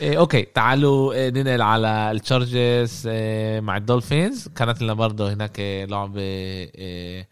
إيه 0.00 0.18
okay 0.18 0.42
تعالوا 0.42 1.30
ننقل 1.30 1.62
على 1.62 2.10
التشارجرز 2.10 3.06
إيه 3.06 3.60
مع 3.60 3.76
الدولفينز. 3.76 4.48
كانت 4.48 4.82
لنا 4.82 4.92
برضه 4.94 5.32
هناك 5.32 5.60
لعبة 5.88 6.20
إيه 6.20 7.28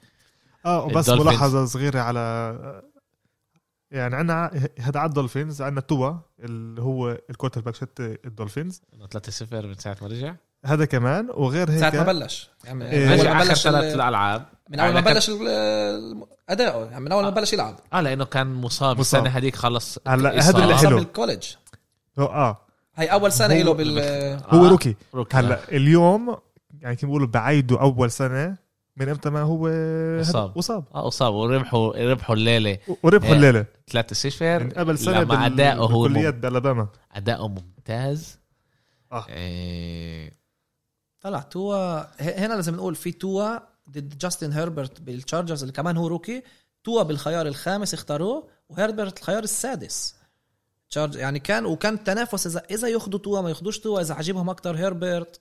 آه 0.67 0.85
وبس. 0.85 1.09
ملاحظة 1.09 1.65
صغيرة 1.65 2.01
على 2.01 2.83
يعني 3.91 4.17
عندنا 4.17 4.51
هذا 4.81 5.01
على 5.01 5.09
الدولفينز 5.09 5.63
عندنا 5.63 5.81
توا 5.81 6.13
اللي 6.41 6.83
هو 6.83 7.19
ال 7.31 7.61
quarterback 7.61 7.75
شت 7.75 8.01
الدولفينز. 8.01 8.83
إنه 8.95 9.07
3-0 9.07 9.53
من 9.67 9.75
ساعة 9.75 9.97
ما 10.03 10.09
رجع. 10.09 10.35
هذا 10.65 10.85
كمان 10.85 11.29
وغير 11.35 11.79
ساعة 11.79 11.91
ما 11.91 12.01
هيك 12.01 12.07
بلش. 12.07 12.51
يعني 12.65 12.91
إيه. 12.91 13.13
رجع 13.13 13.33
ما 13.35 13.43
آخر 13.43 13.55
ثلاث 13.55 13.85
ال- 13.95 14.01
الألعاب. 14.01 14.47
من 14.71 14.81
أول 14.81 14.93
ما 14.93 15.01
يعني 15.01 15.15
بلش 15.15 15.31
أداؤه. 16.49 16.85
يعني 16.91 17.01
من 17.05 17.13
أول 17.13 17.23
ما 17.25 17.31
بلش 17.31 17.53
يلعب. 17.53 17.77
آه 17.93 18.01
لأنه 18.01 18.25
كان 18.25 18.47
مصاب. 18.55 18.99
مصاب. 18.99 19.21
السنة 19.21 19.39
هذيك 19.39 19.57
خلص 19.57 19.99
هلا. 20.09 20.49
هذا 20.49 20.63
اللي 20.63 20.77
حلو. 20.77 20.97
بال 20.97 21.07
college. 21.07 21.47
هو 22.19 22.25
آه. 22.27 22.59
هي 22.97 23.07
أول 23.07 23.33
سنة 23.33 23.55
له 23.63 23.75
بال 23.75 23.99
هو 24.49 24.67
آه، 24.67 24.69
روكي. 24.71 24.97
روكي 25.15 25.37
هلا 25.37 25.61
اليوم 25.73 26.37
يعني 26.81 26.97
كيف 26.97 27.05
بيقولوا 27.05 27.27
بعيدوا 27.27 27.79
أول 27.81 28.11
سنة. 28.11 28.57
من 28.97 29.09
إمتى 29.09 29.31
ما 29.31 29.41
هو 29.41 29.67
هذا؟ 29.67 30.21
أصاب. 30.21 30.59
أصاب. 30.59 30.85
آه 30.95 31.09
أصاب. 31.09 31.35
وربحوا 31.35 32.11
ربحوا 32.11 32.35
الليلة. 32.35 32.79
وربحوا 33.03 33.31
إيه. 33.31 33.37
الليلة. 33.37 33.67
3-0 33.91 34.43
من 34.43 34.71
قبل 34.71 34.99
سنة 34.99 35.23
بال... 35.23 35.37
اداؤه 35.37 35.91
هو 35.93 36.03
بالكليات 36.03 36.35
بالاباما 36.35 36.89
اداؤه 37.13 37.49
ممتاز. 37.49 38.39
آه. 39.13 39.27
إيه 39.29 40.41
طلع 41.21 41.41
توا. 41.41 42.01
ه- 42.01 42.07
هنا 42.47 42.55
لازم 42.55 42.75
نقول 42.75 42.95
في 42.95 43.13
توا 43.13 43.59
ضد 43.91 44.19
جاستن 44.19 44.53
هيربرت 44.53 45.01
بالتشارجرز 45.01 45.63
اللي 45.63 45.73
كمان 45.73 45.97
هو 45.97 46.07
rookie. 46.07 46.43
توا 46.85 47.03
بالخيار 47.03 47.47
الخامس 47.47 47.95
اختاروه 47.95 48.49
وهيربرت 48.69 49.19
الخيار 49.19 49.43
السادس. 49.43 50.15
تشارج 50.91 51.15
يعني 51.15 51.39
كان 51.39 51.67
وكان 51.67 52.05
تنافس 52.05 52.47
اذا 52.47 52.63
إذا 52.71 52.89
ياخذوا 52.89 53.19
توا 53.19 53.41
ما 53.41 53.49
ياخذوش 53.49 53.79
توا 53.79 54.01
إذا 54.01 54.15
عجبهم 54.15 54.51
أكتر 54.51 54.77
هيربرت 54.77 55.01
بالاخر 55.01 55.41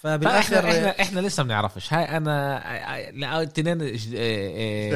فبالآخر 0.00 0.58
إحنا 0.58 1.00
إحنا 1.00 1.20
لسه 1.20 1.42
ما 1.42 1.48
بنعرفش. 1.48 1.92
هاي 1.92 2.16
أنا 2.16 3.10
لا 3.12 3.38
الاثنين 3.42 3.78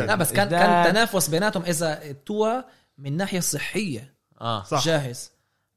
لا 0.07 0.15
بس 0.15 0.33
كان 0.33 0.49
كان 0.49 0.93
تنافس 0.93 1.29
بيناتهم 1.29 1.63
إذا 1.63 2.15
توا 2.27 2.63
من 2.99 3.17
ناحية 3.17 3.41
صحية. 3.41 4.15
آه. 4.41 4.63
صح. 4.63 4.85
جاهز. 4.85 5.31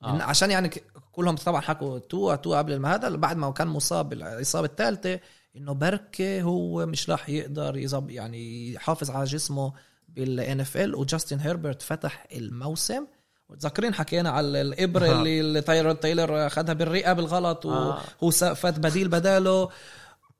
آه. 0.04 0.14
من 0.14 0.22
عشان 0.22 0.52
يعني 0.52 0.70
كلهم 1.12 1.36
طبعا 1.36 1.62
حكوا 1.62 2.00
توا 2.00 2.36
توا 2.36 2.58
قبل 2.58 2.80
ما 2.80 2.96
هذا 2.96 3.10
بعد 3.10 3.38
ما 3.38 3.52
كان 3.52 3.68
مصاب 3.68 4.10
بالاصابه 4.10 4.66
الثالثة 4.66 5.20
إنه 5.56 5.74
بركة 5.74 6.42
هو 6.42 6.86
مش 6.86 7.10
راح 7.10 7.30
يقدر 7.30 7.78
يزب 7.78 8.10
يعني 8.10 8.74
يحافظ 8.74 9.12
على 9.12 9.26
جسمه 9.26 9.74
بال 10.08 10.60
NFL 10.60 10.96
وجاستن 10.96 11.40
هيربرت 11.40 11.82
فتح 11.82 12.28
الموسم 12.36 13.06
وتذكرين 13.50 13.94
حكينا 13.94 14.30
على 14.30 14.62
الابره 14.62 15.06
آه. 15.08 15.12
اللي 15.12 15.40
اللي 15.40 15.62
تايلر 15.62 15.94
تايلر 15.94 16.48
اخذها 16.48 16.74
بالرئة 16.74 17.14
بالغلط 17.14 17.66
آه. 17.66 18.02
وهو 18.22 18.32
س- 18.32 18.44
فات 18.44 18.80
بديل 18.80 19.08
بداله 19.08 19.70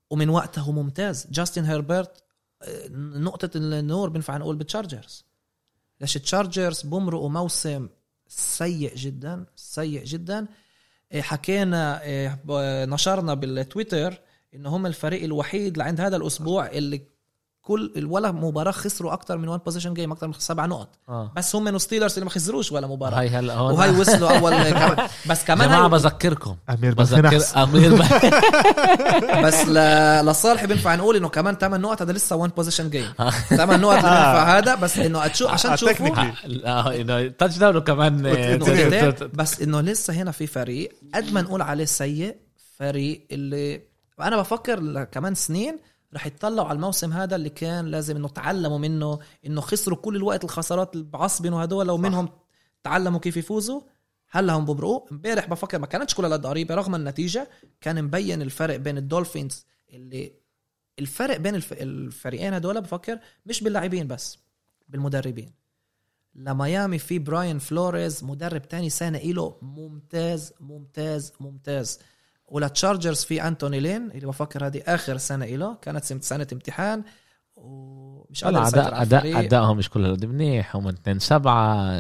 ومن 0.10 0.30
وقتها 0.30 0.62
هو 0.62 0.72
ممتاز 0.72 1.28
جاستن 1.32 1.66
هيربرت 1.66 2.24
آه، 2.62 2.88
نقطة 2.98 3.50
النور 3.56 4.10
بنفع 4.10 4.38
نقول 4.38 4.56
بال 4.56 4.70
Chargers 4.70 5.26
ليش 6.02 6.16
ال 6.16 6.23
Chargers 6.23 6.82
بمرقوا 6.82 7.30
موسم 7.30 7.90
سيء 8.28 8.96
جدا 8.96 9.46
سيء 9.56 10.04
جدا 10.04 10.48
إيه، 11.12 11.22
حكينا 11.22 12.02
نشرنا 12.86 13.34
بالتويتر 13.34 14.22
انه 14.54 14.70
هم 14.76 14.86
الفريق 14.86 15.24
الوحيد 15.24 15.78
لعند 15.78 16.02
هذا 16.02 16.16
الأسبوع 16.18 16.68
اللي 16.70 17.02
كل 17.66 18.08
ولا 18.10 18.32
مباراة 18.32 18.72
خسروا 18.72 19.14
أكثر 19.14 19.38
من 19.38 19.48
one 19.48 19.60
possession 19.66 19.94
game 19.94 20.12
أكثر 20.12 20.28
من 20.28 20.34
سبع 20.38 20.66
نقط. 20.66 20.90
آه. 21.10 21.32
بس 21.36 21.56
هم 21.56 21.78
Steelers 21.78 22.14
اللي 22.14 22.26
ما 22.26 22.32
خسروش 22.32 22.72
ولا 22.72 22.88
مباراة. 22.88 23.20
هاي 23.20 23.30
هلا 23.30 23.54
هون. 23.54 23.74
وهي 23.74 24.00
وصلوا 24.00 24.38
أول 24.38 24.52
كمان 24.72 25.08
بس 25.30 25.44
كمان 25.44 25.68
جماعة 25.68 25.84
هاي 25.84 25.90
بذكركم. 25.90 26.56
أمير 26.70 26.94
بذكر. 26.94 27.42
أمير 27.64 27.96
ب... 27.96 28.02
بس 29.46 29.66
ل- 29.68 30.26
لصالح 30.26 30.66
بينفع 30.66 30.96
نقول 30.96 31.16
إنه 31.16 31.30
كمان 31.30 31.56
8 31.56 31.78
نقط 31.88 32.02
هذا 32.02 32.14
لسه 32.14 32.36
one 32.36 32.50
possession 32.50 32.90
game 32.90 33.14
8 33.50 33.76
نقط 33.78 33.94
بينفع 33.94 34.58
هذا 34.58 34.76
بس 34.76 34.98
إنه 34.98 35.26
أتشو 35.26 35.48
عشان 35.48 35.72
آه، 35.72 35.76
تشوفوا. 35.76 36.08
آه 36.66 36.96
إنه 37.02 37.28
touchdown 37.28 37.76
آه، 37.76 38.56
إنه 38.56 39.12
ت- 39.12 39.24
بس 39.24 39.62
إنه 39.62 39.82
لسه 39.82 40.14
هنا 40.14 40.32
في 40.32 40.48
فريق 40.48 40.92
قد 41.16 41.34
ما 41.34 41.42
نقول 41.42 41.62
عليه 41.62 41.86
سيء 41.86 42.36
فريق 42.80 43.28
اللي 43.32 43.82
أنا 44.22 44.38
بفكر 44.38 45.04
كمان 45.04 45.36
سنين 45.36 45.80
رح 46.16 46.26
يتطلعوا 46.26 46.68
على 46.68 46.76
الموسم 46.76 47.14
هذا 47.14 47.36
اللي 47.36 47.50
كان 47.50 47.86
لازم 47.86 48.16
إنه 48.16 48.28
تعلموا 48.28 48.78
منه 48.78 49.20
إنه 49.46 49.62
خسروا 49.62 49.98
كل 49.98 50.16
الوقت 50.16 50.44
الخسارات 50.44 50.94
اللي 50.94 51.06
بعصبنوا 51.06 51.64
هدول 51.64 51.90
ومنهم 51.90 52.30
تعلموا 52.84 53.20
كيف 53.20 53.38
يفوزوا. 53.38 53.82
هلا 54.30 54.54
هم 54.54 54.66
ببرقوا 54.66 55.12
امبارح 55.12 55.46
بفكر 55.50 55.80
ما 55.80 55.88
كانتش 55.88 56.16
كلها 56.16 56.38
قريبه 56.38 56.76
رغم 56.76 56.96
النتيجة 56.96 57.50
كان 57.82 58.04
مبين 58.04 58.42
الفرق 58.42 58.76
بين 58.76 58.98
ال 58.98 59.06
Dolphins 59.06 59.66
اللي 59.90 60.34
الفرق 61.00 61.38
بين 61.38 61.56
الف... 61.56 61.74
الفريقين 61.74 62.54
هدول 62.54 62.82
بفكر 62.82 63.20
مش 63.46 63.64
باللاعبين 63.64 64.08
بس 64.08 64.38
بالمدربين. 64.88 65.52
لميامي 66.36 67.00
في 67.00 67.20
براين 67.20 67.60
فلوريز 67.60 68.24
مدرب 68.24 68.68
تاني 68.68 68.90
سنة 68.90 69.18
إله. 69.18 69.58
ممتاز 69.62 70.54
ممتاز 70.60 71.34
ممتاز. 71.40 72.00
ول 72.48 72.63
Chargers 72.63 73.24
في 73.24 73.48
أنتوني 73.48 73.80
لين 73.80 74.12
اللي 74.12 74.28
بفكر 74.28 74.68
هذه 74.68 74.82
آخر 74.88 75.18
سنة 75.18 75.46
إله. 75.46 75.76
كانت 75.82 76.04
سنة 76.06 76.48
امتحان. 76.54 77.04
ومش 77.56 78.44
قادر 78.44 78.68
اداء 78.68 79.02
اداء. 79.02 79.40
ادائهم 79.40 79.78
مش 79.78 79.90
كل 79.90 80.12
قد 80.12 80.26
منيح 80.26 80.76
هم 80.76 80.88
2 80.88 81.20
7 81.20 81.92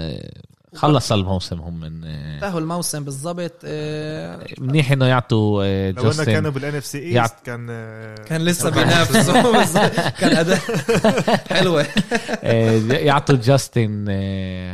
خلص 0.75 1.12
الموسم 1.12 1.60
هم 1.62 1.79
من 1.79 2.03
انتهوا 2.05 2.60
الموسم 2.60 3.03
بالضبط. 3.03 3.51
آه، 3.65 4.47
منيح 4.60 4.91
إنه 4.91 5.05
يعطوا 5.05 5.63
آه، 5.65 5.91
لو 5.91 6.01
إنه 6.01 6.10
جاستن 6.10 6.23
كانوا 6.25 6.51
بال 6.51 6.75
NFC 6.75 6.85
East 6.85 7.35
كان 7.45 7.67
آه، 7.69 8.15
كان 8.15 8.41
لسه 8.41 8.69
بينافسوا 8.69 9.34
كان 10.19 10.38
أداء 10.38 10.60
حلوة. 11.55 11.86
آه، 12.43 12.71
يعطوا 12.93 13.36
جاستن 13.36 14.10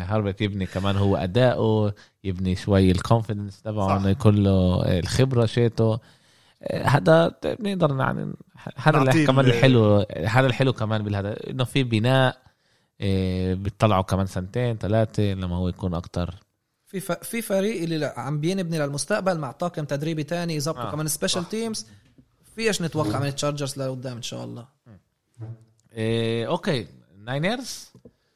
هاربرت 0.10 0.42
يبني 0.42 0.66
كمان 0.66 0.98
هو 0.98 1.16
أداؤه. 1.16 1.94
يبني 2.24 2.56
شوي 2.56 2.92
ال 2.92 2.98
confidence 2.98 3.62
تبعه. 3.62 3.98
إنه 3.98 4.10
يكون 4.10 4.36
له 4.36 4.52
آه، 4.86 5.00
الخبرة 5.00 5.46
شيته 5.46 6.00
آه، 6.64 6.84
هذا 6.88 7.36
بنقدر 7.60 8.00
يعني 8.00 8.34
هذا 8.76 9.26
كمان 9.26 9.46
ال- 9.46 9.52
الحلو 9.52 10.06
هذا 10.26 10.48
الحلو 10.48 10.74
كمان 10.74 11.04
بالهذا 11.04 11.50
إنه 11.50 11.64
في 11.64 11.84
بناء 11.84 12.38
آه، 13.02 13.54
بيطلعوا 13.54 14.02
كمان 14.02 14.26
سنتين 14.26 14.78
ثلاثة 14.78 15.24
لما 15.24 15.56
هو 15.56 15.70
يكون 15.70 15.94
أكتر 15.94 16.36
في 16.86 17.00
ف... 17.00 17.12
في 17.12 17.42
فريق 17.42 17.84
اللي 17.84 18.14
عم 18.18 18.40
بينبني 18.40 18.80
للمستقبل 18.80 19.38
مع 19.38 19.52
طاقم 19.52 19.86
تدريبي 19.86 20.24
تاني 20.24 20.56
يظبطوا 20.56 20.82
آه. 20.84 20.88
آه. 20.88 20.92
كمان 20.92 21.08
special 21.08 21.50
teams 21.50 21.86
في 22.56 22.68
إيش 22.68 22.82
نتوقع 22.82 23.20
من 23.20 23.26
ال 23.28 23.33
Chargers 23.33 23.78
لقدام 23.80 24.16
إن 24.18 24.22
شاء 24.22 24.44
الله 24.44 24.66
إيه 25.94 26.48
okay 26.48 26.88
Niners 27.26 27.92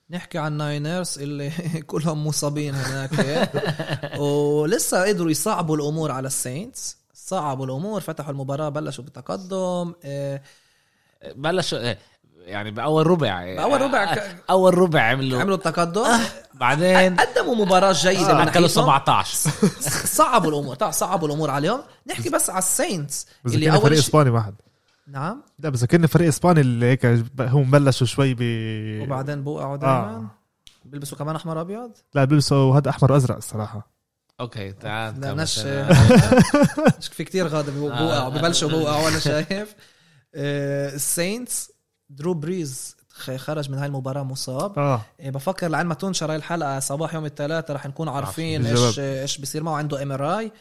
نحكي 0.09 0.37
عن 0.37 0.53
Niners 0.57 1.19
اللي 1.19 1.51
كلهم 1.87 2.27
مصابين 2.27 2.75
هناك 2.75 3.11
ولسه 4.19 5.03
قدروا 5.07 5.31
يصعبوا 5.31 5.75
الأمور 5.75 6.11
على 6.11 6.27
ال 6.27 6.36
Saints. 6.36 6.97
صعبوا 7.13 7.65
الأمور 7.65 8.01
فتحوا 8.01 8.31
المباراة 8.31 8.69
بلشوا 8.69 9.03
بتقدم 9.03 9.93
آه، 10.03 10.41
بلشوا 11.35 11.91
آه، 11.91 11.97
يعني 12.45 12.71
بأول 12.71 13.07
ربع 13.07 13.55
بأول 13.55 13.81
ربع 13.81 14.13
ك- 14.15 14.17
آه، 14.17 14.35
أول 14.49 14.77
ربع 14.77 15.01
عملوا 15.01 15.41
عملوا 15.41 15.55
التقدم. 15.57 16.05
بعدين 16.53 17.15
قدموا 17.15 17.55
مباراة 17.55 17.91
جيدة 17.91 18.33
من 18.33 18.47
اكلوا 18.47 18.67
ناحيتهم. 18.67 18.67
17 18.67 19.49
صعبوا 20.17 20.49
الأمور 20.49 20.91
صعبوا 20.91 21.27
الأمور 21.27 21.49
عليهم. 21.51 21.81
نحكي 22.07 22.29
بس 22.29 22.49
على 22.49 22.59
ال 22.59 22.69
Saints 22.69 23.27
اللي 23.45 23.57
فريق 23.71 23.73
أول 23.81 23.89
شيء 23.91 23.99
إسباني 23.99 24.29
واحد. 24.29 24.55
نعم. 25.07 25.43
لا 25.59 25.69
بذكرني 25.69 26.07
فريق 26.07 26.27
إسباني 26.27 26.61
اللي 26.61 26.85
هيك 26.85 27.05
هم 27.39 27.71
بلشوا 27.71 28.07
شوي 28.07 28.33
ب 28.33 28.41
وبعدين 29.03 29.43
بوقعوا 29.43 29.73
آه. 29.73 29.77
دائما 29.77 30.27
بيلبسوا 30.85 31.17
كمان 31.17 31.35
أحمر 31.35 31.61
أبيض؟ 31.61 31.91
لا 32.13 32.23
بيلبسوا 32.25 32.77
هذا 32.77 32.89
أحمر 32.89 33.11
وازرق 33.11 33.35
الصراحة. 33.35 33.91
okay 34.39 34.71
تعال 34.71 35.21
لا 35.21 35.33
نش. 35.33 35.59
مش 36.99 37.07
في 37.07 37.23
كتير 37.23 37.47
غاضب 37.47 37.75
آه. 37.77 37.79
بوقعوا 37.79 38.29
ببلشوا 38.29 38.69
بوقعوا 38.69 39.05
وأنا 39.05 39.19
شايف. 39.19 39.75
آه، 40.35 40.95
ال 40.95 41.06
Saints 41.06 41.71
درو 42.09 42.33
بريز 42.33 42.95
خ- 43.09 43.35
خرج 43.35 43.69
من 43.71 43.77
هاي 43.77 43.87
المباراة 43.87 44.23
مصاب. 44.23 44.79
آه. 44.79 45.01
إيه، 45.19 45.29
بفكر 45.31 45.67
لعند 45.67 45.85
ما 45.85 45.93
تنشر 45.93 46.31
هاي 46.31 46.35
الحلقة 46.35 46.79
صباح 46.79 47.13
يوم 47.13 47.25
الثلاثاء 47.25 47.75
رح 47.75 47.85
نكون 47.85 48.09
عارفين. 48.09 48.65
إيش 48.65 48.99
إيش 48.99 49.37
بصير 49.37 49.63
معه. 49.63 49.75
عنده 49.75 50.03
MRI 50.03 50.51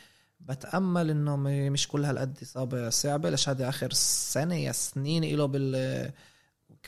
بتأمل 0.49 1.11
إنه 1.11 1.37
مش 1.71 1.89
كل 1.89 2.05
هالقد 2.05 2.39
إصابة 2.43 2.91
صعبة 2.91 3.31
ليش 3.31 3.49
هذا 3.49 3.69
آخر 3.69 3.93
سنة 3.93 4.55
يا 4.55 4.73
سنين 4.73 5.37
له 5.37 5.47
بال 5.47 6.11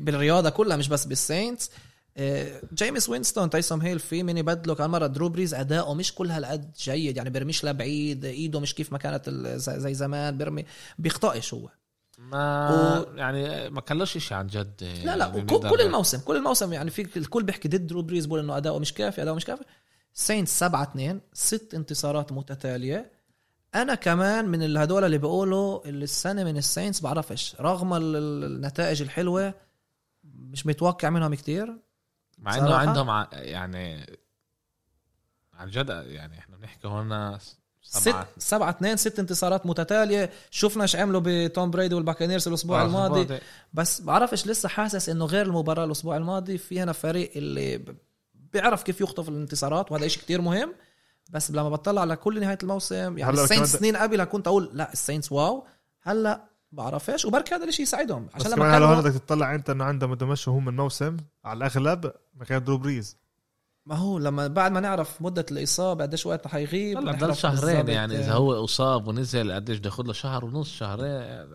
بالرياضة 0.00 0.50
كلها 0.50 0.76
مش 0.76 0.88
بس 0.88 1.04
بال 1.04 1.21
Saints 1.21 1.70
جيمس 2.74 3.08
وينستون 3.08 3.50
تايسوم 3.50 3.82
هيل 3.82 3.98
في 3.98 4.22
من 4.22 4.38
يبدله 4.38 4.74
كان 4.74 4.90
مره 4.90 5.06
درو 5.06 5.28
بريز 5.28 5.54
أداؤه 5.54 5.94
مش 5.94 6.14
كل 6.14 6.30
هالقد 6.30 6.72
جيد. 6.78 7.16
يعني 7.16 7.30
بيرميش 7.30 7.64
لبعيد 7.64 8.24
إيده 8.24 8.60
مش 8.60 8.74
كيف 8.74 8.92
ما 8.92 8.98
كانت 8.98 9.30
زي 9.56 9.94
زمان 9.94 10.38
بيرمي 10.38 10.64
بيخطئش 10.98 11.54
هو. 11.54 11.68
ما 12.18 13.06
يعني 13.14 13.70
ما 13.70 13.80
كلوش 13.80 14.18
شيء 14.18 14.36
عن 14.36 14.46
جد. 14.46 14.84
لا 15.04 15.16
لا 15.16 15.40
كل 15.40 15.80
الموسم 15.80 16.18
كل 16.18 16.36
الموسم 16.36 16.72
يعني 16.72 16.90
في 16.90 17.16
الكل 17.16 17.42
بيحكي 17.42 17.68
ضد 17.68 17.86
درو 17.86 18.02
بريز 18.02 18.26
بقول 18.26 18.40
إنه 18.40 18.56
أداؤه 18.56 18.78
مش 18.78 18.94
كافي 18.94 19.22
أداؤه 19.22 19.36
مش 19.36 19.44
كافي. 19.44 19.64
Saints 20.14 20.58
7 20.58 20.82
2 20.82 21.20
ست 21.32 21.74
انتصارات 21.74 22.32
متتالية. 22.32 23.15
أنا 23.82 23.94
كمان 23.94 24.48
من 24.48 24.62
اللي 24.62 24.78
هدول 24.84 25.04
اللي 25.04 25.18
بيقولوا 25.18 25.86
اللي 25.86 26.04
السنة 26.04 26.44
من 26.44 26.56
ال 26.56 26.62
Saints 26.62 27.00
بعرفش 27.00 27.56
رغم 27.60 27.94
ال- 27.94 28.16
ال- 28.16 28.44
النتائج 28.44 29.02
الحلوة 29.02 29.54
مش 30.24 30.66
متوقع 30.66 31.10
منهم 31.10 31.34
كتير. 31.34 31.76
مع 32.38 32.56
إنه؟ 32.58 32.74
عندهم 32.74 33.10
ع- 33.10 33.28
يعني 33.32 34.06
عن 35.54 35.70
جد 35.70 35.88
يعني 36.06 36.38
إحنا 36.38 36.56
بنحكي 36.56 36.88
هون 36.88 37.38
ست 37.38 37.56
سبعة 37.82 38.28
سبعة 38.38 38.70
اثنين 38.70 38.96
ست 38.96 39.18
انتصارات 39.18 39.66
متتالية. 39.66 40.30
شفنا 40.50 40.82
إيش 40.82 40.96
عملوا 40.96 41.20
بتوم 41.24 41.70
بريدي 41.70 41.94
وال 41.94 42.03
Buccaneers 42.03 42.48
الأسبوع 42.48 42.82
الماضي. 42.82 43.38
بس 43.74 44.00
بعرفش 44.00 44.46
لسه 44.46 44.68
حاسس 44.68 45.08
إنه 45.08 45.24
غير 45.24 45.46
المباراة 45.46 45.84
الأسبوع 45.84 46.16
الماضي 46.16 46.58
في 46.58 46.80
هنا 46.80 46.92
فريق 46.92 47.30
اللي 47.36 47.84
بيعرف 48.52 48.82
كيف 48.82 49.00
يخطف 49.00 49.28
الانتصارات 49.28 49.92
وهذا 49.92 50.08
شيء 50.08 50.22
كتير 50.22 50.40
مهم. 50.40 50.74
بس 51.30 51.50
لما 51.50 51.68
بطلع 51.68 52.00
على 52.00 52.16
كل 52.16 52.40
نهاية 52.40 52.58
الموسم 52.62 53.18
يعني 53.18 53.30
ال 53.30 53.37
Saints 53.37 53.76
سنين 53.76 53.96
قبلها 53.96 54.24
كنت 54.24 54.46
أقول 54.48 54.70
لا 54.72 54.92
ال 54.92 54.98
Saints 54.98 55.32
wow. 55.32 55.66
هلا 56.02 56.44
بعرفش 56.72 57.24
وبركي 57.24 57.54
هذا 57.54 57.64
الشيء 57.64 57.82
يساعدهم 57.82 58.26
بس 58.26 58.34
عشان 58.34 58.46
لما 58.50 58.56
كمان 58.56 58.74
هلا 58.74 58.86
هون 58.86 58.94
كانوا 58.96 59.10
بدك 59.10 59.20
تطلع 59.22 59.54
أنت 59.54 59.70
إنه 59.70 59.84
عندهم 59.84 60.14
بده 60.14 60.26
يمشوا 60.26 60.58
هم 60.58 60.68
الموسم 60.68 61.16
على 61.44 61.56
الأغلب 61.56 62.12
مكان 62.34 62.64
درو 62.64 62.78
بريز 62.78 63.16
ما 63.86 63.94
هو 63.94 64.18
لما 64.18 64.46
بعد 64.46 64.72
ما 64.72 64.80
نعرف 64.80 65.22
مدة 65.22 65.46
الإصابة 65.50 66.04
قديش 66.04 66.26
وقت 66.26 66.46
حيغيب 66.46 66.98
هلا 66.98 67.12
ضل 67.12 67.36
شهرين 67.36 67.88
يعني 67.88 68.18
إذا 68.18 68.32
هو 68.32 68.64
إصاب 68.64 69.08
ونزل 69.08 69.52
قديش 69.52 69.78
بده 69.78 69.86
ياخذ 69.90 70.04
له 70.06 70.12
شهر 70.12 70.44
ونص 70.44 70.70
شهرين. 70.72 71.04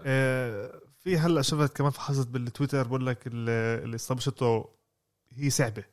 آه، 0.06 0.72
في 1.04 1.18
هلا 1.18 1.42
شفت 1.42 1.76
كمان 1.78 1.92
فحصت 1.92 2.28
بالتويتر 2.28 2.88
بقول 2.88 3.06
لك 3.08 3.28
ال- 3.28 3.84
الإصابة 3.90 4.20
شته 4.20 4.66
هي 5.32 5.50
صعبة. 5.50 5.84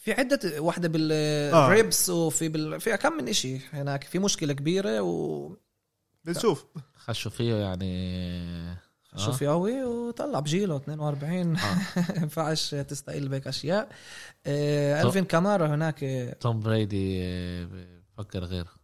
في 0.00 0.12
عدة 0.12 0.60
واحدة 0.60 0.88
آه. 0.88 0.92
بال 1.68 1.82
ribs 1.82 2.10
وفي 2.10 2.48
بال... 2.48 2.80
في 2.80 2.96
كم 2.96 3.12
من 3.12 3.28
إشي 3.28 3.58
هناك. 3.72 4.04
في 4.04 4.18
مشكلة 4.18 4.52
كبيرة 4.52 5.00
و 5.00 5.50
بنشوف. 6.24 6.66
خشوا 6.96 7.30
فيه 7.30 7.54
يعني. 7.54 8.76
شوف 9.16 9.42
آه. 9.42 9.48
قوي 9.48 9.84
وطلع 9.84 10.40
بجيله 10.40 10.76
42 10.76 11.56
آه. 11.56 11.74
ما 11.96 12.22
ينفعش 12.22 12.70
تستقل 12.70 13.28
بهيك 13.28 13.46
أشياء. 13.46 13.88
آه، 14.46 15.02
ألفين 15.02 15.24
كامارا 15.24 15.66
هناك. 15.66 16.04
آه، 16.04 16.32
توم 16.32 16.60
بريدي 16.60 17.20
آه، 17.24 17.68
بفكر 18.18 18.44
غير 18.44 18.64
آه، 18.64 18.68
أوكي 18.68 18.79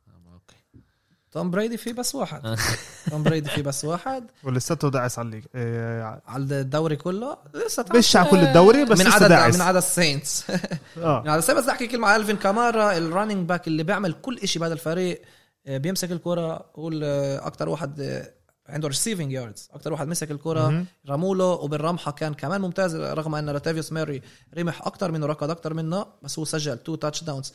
توم 1.37 1.51
بريدي 1.51 1.77
في 1.77 1.93
بس 1.93 2.15
واحد. 2.15 2.57
توم 3.11 3.23
بريدي 3.23 3.51
في 3.51 3.63
بس 3.63 3.85
واحد. 3.85 4.31
ولساته 4.45 4.91
داعس 4.91 5.19
على 5.19 5.27
ال 5.27 5.29
league 5.29 5.45
آه، 5.55 6.23
على 6.27 6.43
الدوري 6.43 6.97
كله. 6.97 7.37
لسه 7.55 7.85
مش 7.95 8.17
على 8.17 8.31
كل 8.31 8.39
الدوري 8.39 8.85
بس 8.85 9.01
من 9.01 9.07
عدد 9.07 9.29
داعس. 9.29 9.55
من 9.55 9.61
عدد 9.61 9.77
ال 9.77 9.87
Saints 9.87 10.51
آه. 10.99 11.23
يعني 11.27 11.39
بس 11.39 11.51
بدي 11.51 11.71
أحكي 11.71 11.87
كلمة 11.87 12.09
على 12.09 12.23
الفين 12.23 12.37
كامارا 12.37 12.97
ال 12.97 13.03
running 13.03 13.49
back 13.49 13.67
اللي 13.67 13.83
بيعمل 13.83 14.13
كل 14.13 14.39
إشي 14.39 14.59
بهذا 14.59 14.73
الفريق 14.73 15.23
آه، 15.67 15.79
بيمسك 15.79 16.13
الكرة 16.13 16.71
قول 16.75 17.05
أكثر 17.05 17.69
واحد 17.69 18.01
آه، 18.01 18.31
عنده 18.69 18.89
receiving 18.89 19.33
yards 19.33 19.69
أكثر 19.75 19.93
واحد 19.93 20.09
مسك 20.09 20.31
الكرة 20.31 20.69
مهم. 20.69 20.87
رموا 21.09 21.35
له 21.35 21.45
وبالرمحة 21.45 22.13
كان 22.13 22.35
كمان 22.35 22.61
ممتاز 22.61 22.97
رغم 22.97 23.35
أن 23.35 23.51
لاتافيوس 23.51 23.93
ماري 23.93 24.23
رمح 24.59 24.87
أكثر 24.87 25.13
منه 25.13 25.27
ركض 25.27 25.51
أكثر 25.51 25.75
منه 25.75 26.07
بس 26.23 26.39
هو 26.39 26.45
سجل 26.45 26.79
two 26.79 26.95
touchdowns 26.95 27.53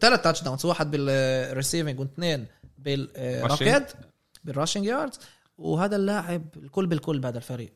ثلاث 0.00 0.22
touchdowns 0.22 0.66
واحد 0.66 0.90
بال 0.90 1.10
receiving 1.10 2.00
واثنين 2.00 2.46
بالركض 2.82 3.84
بال 4.44 4.53
rushing 4.53 4.84
yards 4.84 5.18
وهذا 5.58 5.96
اللاعب 5.96 6.44
الكل 6.56 6.86
بالكل 6.86 7.18
بهذا 7.18 7.38
الفريق. 7.38 7.72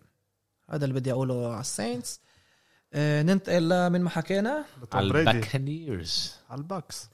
هذا 0.70 0.84
اللي 0.84 1.00
بدي 1.00 1.12
أقوله 1.12 1.52
على 1.52 1.60
ال 1.60 1.68
Saints. 1.68 2.20
آه، 2.94 3.22
ننتقل 3.22 3.90
من 3.90 4.00
ما 4.00 4.10
حكينا. 4.10 4.64
على 4.92 5.06
ال 5.06 5.18
Buccaneers 5.18 6.34
على 6.50 6.58
ال 6.58 6.68
Bucs 6.68 7.08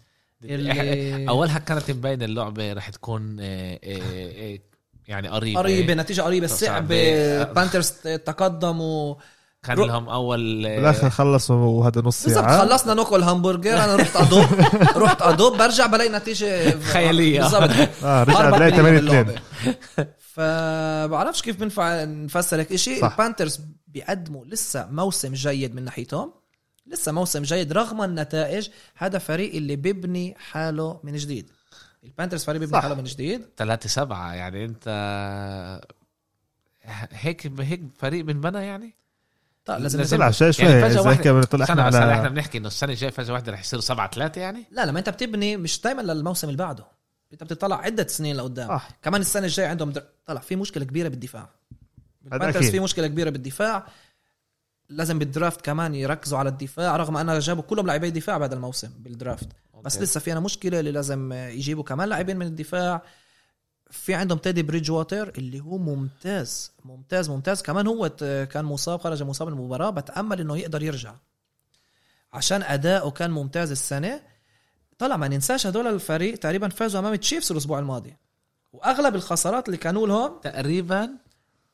اللي 0.45 1.29
اولها 1.29 1.59
كانت 1.59 1.91
مبين 1.91 2.23
اللعبة 2.23 2.73
رح 2.73 2.91
تكون 2.91 3.37
آه، 3.41 3.81
آه، 3.85 4.59
يعني 5.09 5.29
قريبة. 5.29 5.61
قريبة 5.61 5.95
نتيجة 5.95 6.23
قريبة. 6.23 6.47
صعبه 6.47 7.43
Panthers 7.43 7.91
تقدموا 8.01 9.15
كان 9.63 9.77
رو- 9.77 9.87
لهم 9.87 10.09
أول 10.09 10.63
بالآخر 10.63 11.11
خلصوا 11.11 11.57
وهذا 11.57 12.01
نص 12.01 12.25
بالضبط 12.25 12.45
ساعة. 12.45 12.59
خلصنا 12.69 12.95
ناكل 12.95 13.23
همبرجر 13.23 13.73
أنا 13.85 13.97
رحت 13.97 14.17
أدوب 14.17 14.45
رحت 15.05 15.23
أدوب 15.23 15.59
برجع 15.59 15.87
بلاقي 15.87 16.09
نتيجة 16.11 16.81
خيالية. 16.81 17.41
بالضبط. 17.41 17.71
آه 18.05 18.23
رجع 18.23 18.51
بلاقي 18.51 18.71
بالمية 18.71 18.77
8 18.77 19.01
باللعبة. 19.01 19.35
2 19.63 20.09
فبعرفش 20.19 21.43
كيف 21.43 21.57
بنفع 21.61 22.05
نفسر 22.05 22.61
هيك 22.61 22.77
شيء. 22.77 23.07
ال 23.07 23.13
Panthers 23.13 23.61
بيقدموا 23.89 24.45
لسه 24.45 24.87
موسم 24.91 25.33
جيد 25.33 25.75
من 25.75 25.85
ناحيتهم. 25.85 26.33
لسه 26.87 27.13
موسم 27.13 27.43
جيد 27.43 27.73
رغم 27.73 28.03
النتائج. 28.03 28.69
هذا 28.97 29.19
فريق 29.19 29.55
اللي 29.55 29.77
بيبني 29.77 30.35
حاله 30.39 31.01
من 31.05 31.17
جديد. 31.17 31.51
ال 32.05 32.09
Panthers 32.09 32.45
فريق 32.45 32.61
بيبني 32.61 32.77
صح. 32.77 32.83
حاله 32.83 32.95
من 32.95 33.05
جديد. 33.05 33.43
ثلاثة 33.57 33.89
سبعة 33.89 34.33
يعني 34.33 34.65
أنت 34.65 34.89
هيك 37.11 37.53
هيك 37.61 37.81
فريق 37.99 38.25
بنبنى 38.25 38.67
يعني؟ 38.67 39.00
طيب 39.65 39.81
لازم 39.83 40.17
طلع 40.17 40.31
شوي 40.31 40.53
شوي 40.53 40.67
يعني 40.67 40.91
فجأة 40.91 41.03
واحدة- 41.03 41.27
استنى 41.27 41.65
إحنا 41.65 41.89
بس 41.89 41.95
هلا 41.95 42.13
إحنا 42.13 42.21
على 42.21 42.29
بنحكي 42.29 42.59
إنه 42.59 42.67
السنة 42.69 42.93
الجاية 42.93 43.11
فجأة 43.11 43.33
واحدة 43.33 43.53
رح 43.53 43.61
يصيروا 43.61 43.83
سبعة 43.83 44.11
ثلاثة 44.11 44.41
يعني؟ 44.41 44.65
لا 44.71 44.87
لما 44.87 44.99
أنت 44.99 45.09
بتبني 45.09 45.57
مش 45.57 45.81
دائما 45.81 46.03
للموسم 46.03 46.49
اللي 46.49 46.59
بعده. 46.59 46.85
أنت 47.33 47.45
بتطلع 47.45 47.77
عدة 47.77 48.07
سنين 48.07 48.37
لقدام. 48.37 48.69
صح 48.69 48.89
كمان 49.03 49.21
السنة 49.21 49.45
الجاية 49.47 49.69
عندهم 49.69 49.91
dra... 49.91 50.05
طلع 50.27 50.41
في 50.41 50.57
مشكلة 50.57 50.85
كبيرة 50.85 51.09
بالدفاع. 51.09 51.49
ال 52.25 52.28
Panthers 52.28 52.57
أكيد. 52.57 52.71
في 52.71 52.81
مشكلة 52.81 53.07
كبيرة 53.07 53.31
بالدفاع. 53.31 53.87
لازم 54.89 55.19
بال 55.19 55.31
draft 55.31 55.61
كمان 55.61 55.95
يركزوا 55.95 56.39
على 56.39 56.49
الدفاع 56.49 56.97
رغم 56.97 57.17
أنه 57.17 57.39
جابوا 57.39 57.63
كلهم 57.63 57.87
لاعبي 57.87 58.11
دفاع 58.11 58.39
بهذا 58.39 58.55
الموسم 58.55 58.91
بال 58.99 59.11
draft. 59.11 59.49
بس 59.85 59.95
okay. 59.95 60.05
لسه 60.05 60.21
في 60.21 60.33
أنا 60.33 60.41
مشكلة 60.41 60.81
اللي 60.81 60.91
لازم 60.91 61.33
يجيبوا 61.33 61.85
كمان 61.85 62.09
لاعبين 62.09 62.37
من 62.37 62.47
الدفاع. 62.47 63.03
في 63.91 64.15
عندهم 64.15 64.39
تيدي 64.39 64.63
بريدج 64.63 64.91
ووتر 64.91 65.29
اللي 65.39 65.61
هو 65.61 65.79
ممتاز 65.79 66.73
ممتاز 66.85 67.31
ممتاز. 67.31 67.63
كمان 67.63 67.87
هو 67.87 68.09
كان 68.53 68.65
مصاب 68.65 69.01
خرج 69.01 69.23
مصاب 69.23 69.49
من 69.49 69.55
المباراة 69.55 69.91
بتأمل 69.91 70.41
إنه 70.41 70.59
يقدر 70.59 70.83
يرجع 70.83 71.15
عشان 72.33 72.63
أداؤه 72.63 73.11
كان 73.11 73.31
ممتاز 73.31 73.71
السنة. 73.71 74.21
طلع 74.99 75.17
ما 75.17 75.29
ننساش 75.29 75.67
هدول 75.67 75.87
الفريق 75.87 76.39
تقريبا 76.39 76.69
فازوا 76.69 77.01
أمام 77.01 77.15
تشيفز 77.15 77.53
الأسبوع 77.53 77.79
الماضي. 77.79 78.17
وأغلب 78.73 79.15
الخسارات 79.15 79.67
اللي 79.67 79.77
كانوا 79.77 80.07
لهم 80.07 80.41
تقريبا 80.43 81.11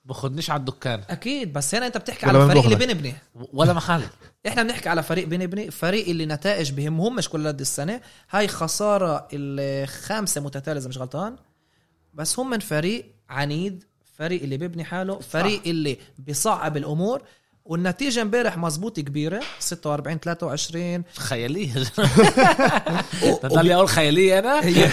باخدنيش 0.04 0.50
على 0.50 0.60
الدكان. 0.60 1.02
أكيد 1.10 1.52
بس 1.52 1.74
هنا 1.74 1.86
أنت 1.86 1.98
بتحكي 1.98 2.26
على 2.26 2.38
من 2.38 2.44
الفريق 2.44 2.64
اللي. 2.64 2.86
بنبني. 2.86 3.14
ولا 3.34 3.72
محل 3.72 4.02
إحنا 4.48 4.62
بنحكي 4.62 4.88
على 4.88 5.02
فريق 5.02 5.26
بنبني 5.28 5.70
فريق 5.70 6.08
اللي 6.08 6.26
نتائج 6.26 6.72
بهمهمش 6.72 7.28
كل 7.28 7.48
قد 7.48 7.60
السنة. 7.60 8.00
هاي 8.30 8.48
خسارة 8.48 9.28
الخامسة 9.32 10.40
متتالية 10.40 10.80
إذا 10.80 10.88
مش 10.88 10.98
غلطان. 10.98 11.36
بس 12.16 12.38
هم 12.38 12.50
من 12.50 12.58
فريق 12.58 13.06
عنيد 13.28 13.84
فريق 14.18 14.42
اللي 14.42 14.56
بيبني 14.56 14.84
حاله 14.84 15.20
فريق 15.20 15.60
اللي 15.66 15.98
بيصعب 16.18 16.76
الأمور. 16.76 17.22
والنتيجة 17.64 18.22
امبارح 18.22 18.58
مزبوط 18.58 19.00
كبيرة 19.00 19.42
46 19.58 20.18
23 20.18 21.04
خيالية. 21.16 21.74
تضل 23.42 23.72
أقول 23.72 23.88
خيالية 23.88 24.38
أنا؟ 24.38 24.64
هي 24.64 24.90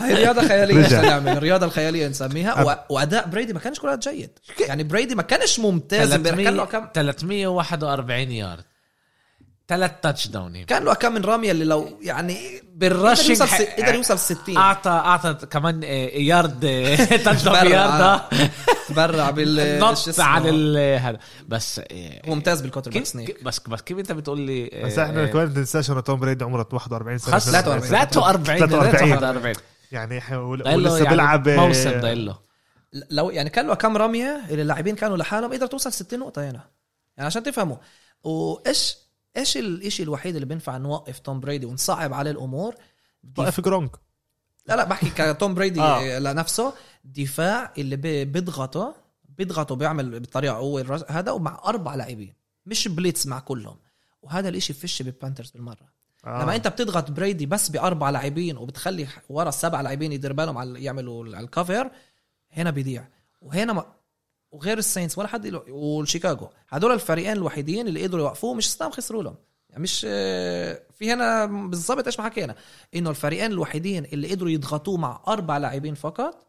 هي 0.00 0.14
رياضة 0.14 0.48
خيالية 0.48 0.84
إيش. 0.84 0.92
نعمل 0.92 1.28
الرياضه 1.28 1.66
الخيالية 1.66 2.08
نسميها. 2.08 2.62
و... 2.62 2.94
وأداء 2.94 3.28
بريدي 3.28 3.52
ما 3.52 3.60
كانش 3.60 3.80
كل 3.80 3.88
هاد 3.88 4.00
جيد 4.00 4.38
يعني 4.68 4.84
بريدي 4.84 5.14
ما 5.14 5.22
كانش 5.22 5.60
ممتاز 5.60 6.12
امبارح. 6.12 6.36
كان 6.36 6.56
له 6.56 6.64
كم؟ 6.64 6.86
341 6.94 8.30
يارد. 8.30 8.64
ثلاث 9.68 9.92
touchdown. 10.02 10.64
كان 10.64 10.84
له 10.84 10.94
كم 10.94 11.12
من 11.12 11.22
رمية 11.22 11.50
اللي 11.50 11.64
لو 11.64 11.98
يعني 12.02 12.62
بال 12.80 12.89
rushing 12.89 13.20
قدر 13.24 13.30
يوصل 13.30 13.48
س... 13.48 13.52
ح- 13.52 13.76
قدر 13.82 13.94
يوصل 13.94 14.18
60 14.18 14.56
اعطى 14.56 14.90
أعطى 14.90 15.34
كمان 15.46 15.80
آه، 15.84 15.86
يارد 16.16 16.64
آه، 16.64 16.94
تاتش. 16.96 17.46
يارد 17.46 18.20
تبرع. 18.88 19.30
بال 19.30 19.60
ال- 20.46 20.98
هذا. 21.00 21.18
بس 21.48 21.80
هو 22.28 22.34
ممتاز 22.34 22.60
بال 22.60 22.90
quarterback 22.90 23.04
sneak 23.04 23.26
كيف- 23.36 23.44
بس 23.44 23.60
بس 23.68 23.80
كيف 23.82 23.98
أنت 23.98 24.12
بتقول 24.12 24.40
لي 24.40 24.70
بس 24.84 24.98
إحنا 24.98 25.22
آه، 25.22 25.26
كمان 25.26 25.46
ما 25.46 25.58
ننساش 25.58 25.90
انه 25.90 26.00
توم 26.00 26.20
بريدي 26.20 26.44
عمره 26.44 26.68
41 26.72 27.18
سنة. 27.18 27.32
خلص 27.34 27.50
43. 27.50 27.90
43 27.90 28.58
43. 28.58 29.18
43 29.18 29.54
يعني 29.92 30.20
له 30.82 30.88
ولسه 30.90 30.96
يعني 30.96 31.08
بيلعب 31.10 31.48
موسم 31.48 32.00
ضايل 32.00 32.26
له. 32.26 32.38
لو 33.10 33.30
يعني 33.30 33.50
كان 33.50 33.66
له 33.66 33.74
كم 33.74 33.96
رمية 33.96 34.40
اللي 34.50 34.62
اللاعبين 34.62 34.94
كانوا 34.96 35.16
لحالهم 35.16 35.52
قدر 35.52 35.66
توصل 35.66 35.92
60 35.92 36.18
نقطة 36.18 36.42
هنا. 36.50 36.60
يعني 37.16 37.26
عشان 37.26 37.42
تفهموا. 37.42 37.76
وإيش 38.24 38.96
إيش 39.36 39.56
الشيء 39.56 40.04
الوحيد 40.06 40.34
اللي 40.34 40.46
بينفع 40.46 40.76
نوقف 40.76 41.18
توم 41.18 41.40
بريدي 41.40 41.66
ونصعب 41.66 42.12
عليه 42.14 42.30
الأمور؟ 42.30 42.74
وقف 43.38 43.60
جرونك. 43.60 43.90
لا 44.66 44.76
لا 44.76 44.84
بحكي 44.84 45.10
كتوم 45.34 45.54
بريدي 45.54 45.80
آه. 45.82 46.18
لنفسه. 46.18 46.72
دفاع 47.04 47.72
اللي 47.78 47.96
بي- 47.96 48.24
بيضغطه 48.24 48.94
بيضغطه 49.28 49.74
بيعمل 49.76 50.20
بطريقة 50.20 50.54
قوه 50.54 50.80
ال 50.80 50.84
rush- 50.84 51.04
هذا 51.08 51.32
ومع 51.32 51.60
أربع 51.64 51.94
لاعبين 51.94 52.34
مش 52.66 52.88
blitz 52.88 53.26
مع 53.26 53.38
كلهم. 53.40 53.76
وهذا 54.22 54.48
الإشي 54.48 54.72
فيش 54.72 55.02
بال 55.02 55.12
Panthers 55.12 55.50
بالمرة. 55.50 55.90
آه. 56.26 56.42
لما 56.42 56.56
أنت 56.56 56.68
بتضغط 56.68 57.10
بريدي 57.10 57.46
بس 57.46 57.68
بأربع 57.68 58.10
لاعبين 58.10 58.56
وبتخلي 58.56 59.06
ورا 59.28 59.48
السبع 59.48 59.80
لاعبين 59.80 60.12
يدير 60.12 60.32
بالهم 60.32 60.58
على 60.58 60.84
يعملوا 60.84 61.36
على 61.36 61.44
ال 61.44 61.52
cover 61.52 61.90
هنا 62.52 62.70
بيضيع. 62.70 63.08
وهنا 63.42 63.72
ما 63.72 63.84
وغير 64.52 64.78
ال 64.78 64.84
Saints 64.84 65.18
ولا 65.18 65.28
حد 65.28 65.46
له 65.46 65.62
والشيكاغو. 65.68 66.48
هدول 66.68 66.92
الفريقين 66.92 67.32
الوحيدين 67.32 67.88
اللي 67.88 68.02
قدروا 68.02 68.22
يوقفوه 68.22 68.54
مش 68.54 68.70
ستام 68.70 68.90
خسروا 68.90 69.22
لهم. 69.22 69.34
يعني 69.70 69.82
مش 69.82 70.06
آه، 70.08 70.80
في 70.98 71.12
هنا 71.12 71.46
بالضبط 71.46 72.06
إيش 72.06 72.18
ما 72.18 72.24
حكينا. 72.24 72.54
إنه 72.94 73.10
الفريقين 73.10 73.52
الوحيدين 73.52 74.04
اللي 74.04 74.30
قدروا 74.30 74.50
يضغطوه 74.50 74.96
مع 74.96 75.20
أربع 75.28 75.58
لاعبين 75.58 75.94
فقط 75.94 76.46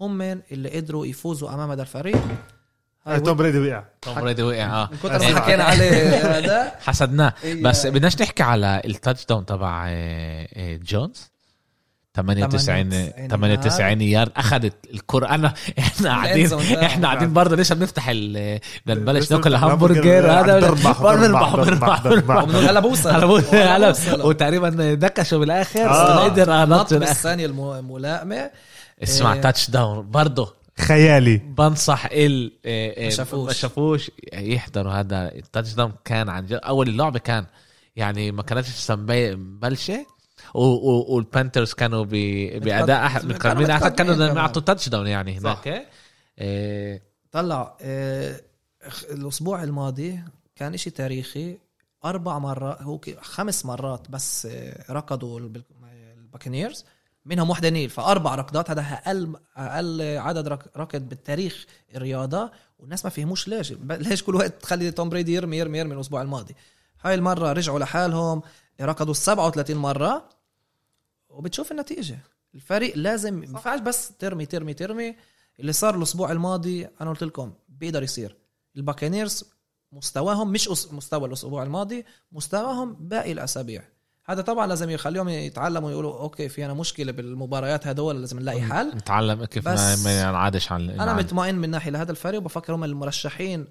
هم 0.00 0.18
من 0.18 0.40
اللي 0.52 0.70
قدروا 0.70 1.06
يفوزوا 1.06 1.54
أمام 1.54 1.70
هذا 1.70 1.82
الفريق. 1.82 2.18
هاي 3.06 3.20
توم 3.20 3.36
بريدي 3.36 3.58
وقع. 3.58 3.84
توم 4.02 4.14
بريدي 4.20 4.42
وقع 4.42 4.82
آه. 4.82 4.88
من 4.92 4.96
كتر 4.98 5.18
ما 5.18 5.40
حكينا 5.40 5.64
عليه 5.64 5.90
هذا. 6.38 6.72
حسدناه. 6.80 7.34
هي- 7.42 7.54
بس 7.54 7.86
بدناش 7.86 8.22
نحكي 8.22 8.42
على 8.42 8.82
ال 8.84 9.26
touchdown 9.26 9.46
تبع 9.46 9.86
آه، 9.88 10.48
آه، 10.54 10.76
جونز 10.76 11.30
98 12.16 12.90
98 12.90 13.28
98 13.28 14.00
يارد 14.00 14.32
أخذت 14.36 14.74
الكرة 14.94 15.26
انا 15.26 15.54
إحنا 15.78 16.08
قاعدين. 16.10 16.52
إحنا 16.76 17.06
قاعدين 17.06 17.32
برضه 17.32 17.56
لسه 17.56 17.74
بنفتح 17.74 18.08
ال 18.08 18.60
بنبلش 18.86 19.32
ناكل 19.32 19.54
همبرجر 19.54 20.30
هذا 20.30 20.60
بربح، 20.60 21.02
بربح 21.02 21.02
بربح، 21.02 21.54
بربح 21.56 22.02
بربح. 22.02 22.02
بربح 22.02 22.42
وبنقول 22.42 22.64
هلا. 23.56 23.94
وتقريبا 24.24 24.94
دكشوا 24.94 25.38
بالآخر 25.38 25.80
آه. 25.80 26.20
آه. 26.20 26.24
قدر 26.24 26.50
نط 26.50 26.72
انط 26.72 26.94
بالثانية 26.94 27.46
الملائمة 27.46 28.50
اسمع. 29.02 29.36
تاتش 29.36 29.70
داون 29.70 30.10
برضه 30.10 30.54
خيالي 30.78 31.36
بنصح 31.36 32.06
ال 32.12 32.52
إيه، 32.64 33.04
ما 33.04 33.10
شافوش. 33.10 33.46
ما 33.46 33.52
شافوش 33.52 34.10
يحضروا 34.32 34.92
هذا 34.92 35.32
التاتش 35.34 35.72
داون 35.72 35.92
كان 36.04 36.28
عن 36.28 36.46
جد 36.46 36.60
أول 36.64 36.88
اللعبة 36.88 37.18
كان 37.18 37.46
يعني 37.96 38.32
ما 38.32 38.42
كانتش 38.42 38.90
مبلشة 38.90 40.06
والبانترز 40.54 41.72
كانوا 41.72 42.04
بأداء 42.04 43.06
احد 43.06 43.24
متقدمين. 43.24 43.70
احسن 43.70 43.88
كانوا. 43.88 44.26
يعطوا 44.26 44.62
تاتش 44.62 44.88
داون 44.88 45.06
يعني. 45.06 45.38
هناك. 45.38 45.86
إيه، 46.38 47.02
طلع 47.32 47.76
آه، 47.80 48.40
الأسبوع 49.10 49.62
الماضي 49.62 50.20
كان 50.56 50.74
إشي 50.74 50.90
تاريخي. 50.90 51.58
أربع 52.04 52.38
مرات 52.38 52.82
هو 52.82 53.00
خمس 53.20 53.66
مرات 53.66 54.10
بس 54.10 54.46
آه، 54.50 54.92
ركضوا 54.92 55.40
الب- 55.40 55.62
ال 56.18 56.24
Buccaneers. 56.24 56.84
منهم 57.24 57.50
واحدة 57.50 57.70
kneel. 57.70 57.90
فأربع 57.90 58.34
ركضات. 58.34 58.70
هذا 58.70 58.80
أقل 58.80 59.32
أقل 59.56 60.02
عدد 60.18 60.48
رك- 60.48 60.76
ركض 60.76 61.08
بالتاريخ 61.08 61.66
الرياضة. 61.94 62.50
والناس 62.78 63.04
ما 63.04 63.10
فهموش 63.10 63.48
ليش. 63.48 63.72
ليش 63.90 64.22
كل 64.22 64.34
وقت 64.34 64.62
تخلي 64.62 64.90
توم 64.90 65.08
بريدي 65.08 65.34
يرمي 65.34 65.56
يرمي 65.58 65.78
يرمي 65.78 65.94
الأسبوع 65.94 66.22
الماضي. 66.22 66.54
هاي 67.04 67.14
المرة 67.14 67.52
رجعوا 67.52 67.78
لحالهم. 67.78 68.42
ركضوا 68.80 69.14
37 69.14 69.76
مرة. 69.76 70.28
وبتشوف 71.36 71.72
النتيجة. 71.72 72.18
الفريق 72.54 72.96
لازم 72.96 73.34
ما 73.34 73.44
ينفعش 73.44 73.80
بس 73.80 74.16
ترمي 74.16 74.46
ترمي 74.46 74.74
ترمي. 74.74 75.16
اللي 75.60 75.72
صار 75.72 75.96
الأسبوع 75.96 76.32
الماضي 76.32 76.88
أنا 77.00 77.10
قلت 77.10 77.24
لكم 77.24 77.52
بيقدر 77.68 78.02
يصير. 78.02 78.36
ال 78.76 78.82
Buccaneers 78.82 79.44
مستواهم 79.92 80.52
مش 80.52 80.68
مستوى 80.68 81.28
الأسبوع 81.28 81.62
الماضي 81.62 82.04
مستواهم 82.32 82.94
باقي 83.08 83.32
الأسابيع. 83.32 83.82
هذا 84.24 84.42
طبعا 84.42 84.66
لازم 84.66 84.90
يخليهم 84.90 85.28
يتعلموا 85.28 85.90
يقولوا 85.90 86.20
okay 86.20 86.48
في 86.48 86.64
أنا 86.64 86.74
مشكلة 86.74 87.12
بالمباريات 87.12 87.86
هدول 87.86 88.20
لازم 88.20 88.38
نلاقي 88.38 88.60
حل. 88.60 88.88
نتعلم 88.96 89.44
كيف 89.44 89.68
ما 89.68 90.20
ينعادش 90.20 90.72
عن 90.72 90.90
أنا 90.90 91.14
مطمئن 91.14 91.54
من 91.54 91.70
ناحية 91.70 91.90
لهذا 91.90 92.10
الفريق 92.10 92.40
وبفكر 92.40 92.74
هم 92.74 92.84
المرشحين 92.84 93.66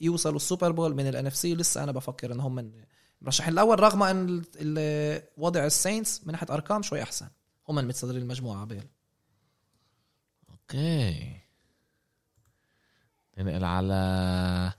يوصلوا 0.00 0.36
ال 0.36 0.42
Super 0.42 0.72
Bowl 0.72 0.94
من 0.94 1.08
ال 1.08 1.26
NFC 1.26 1.54
لسه 1.54 1.82
أنا 1.82 1.92
بفكر 1.92 2.32
إنهم 2.32 2.54
من 2.54 2.70
المرشحين 3.20 3.52
الأول 3.52 3.80
رغم 3.80 4.02
أن 4.02 4.42
وضع 5.36 5.66
الساينتس 5.66 6.20
من 6.26 6.32
ناحية 6.32 6.46
أرقام 6.50 6.82
شوي 6.82 7.02
أحسن 7.02 7.28
هم 7.68 7.78
المتصدرين 7.78 8.22
المجموعة 8.22 8.64
بيل 8.64 8.86
أوكي 10.50 11.36
ننقل 13.38 13.64
على 13.64 14.72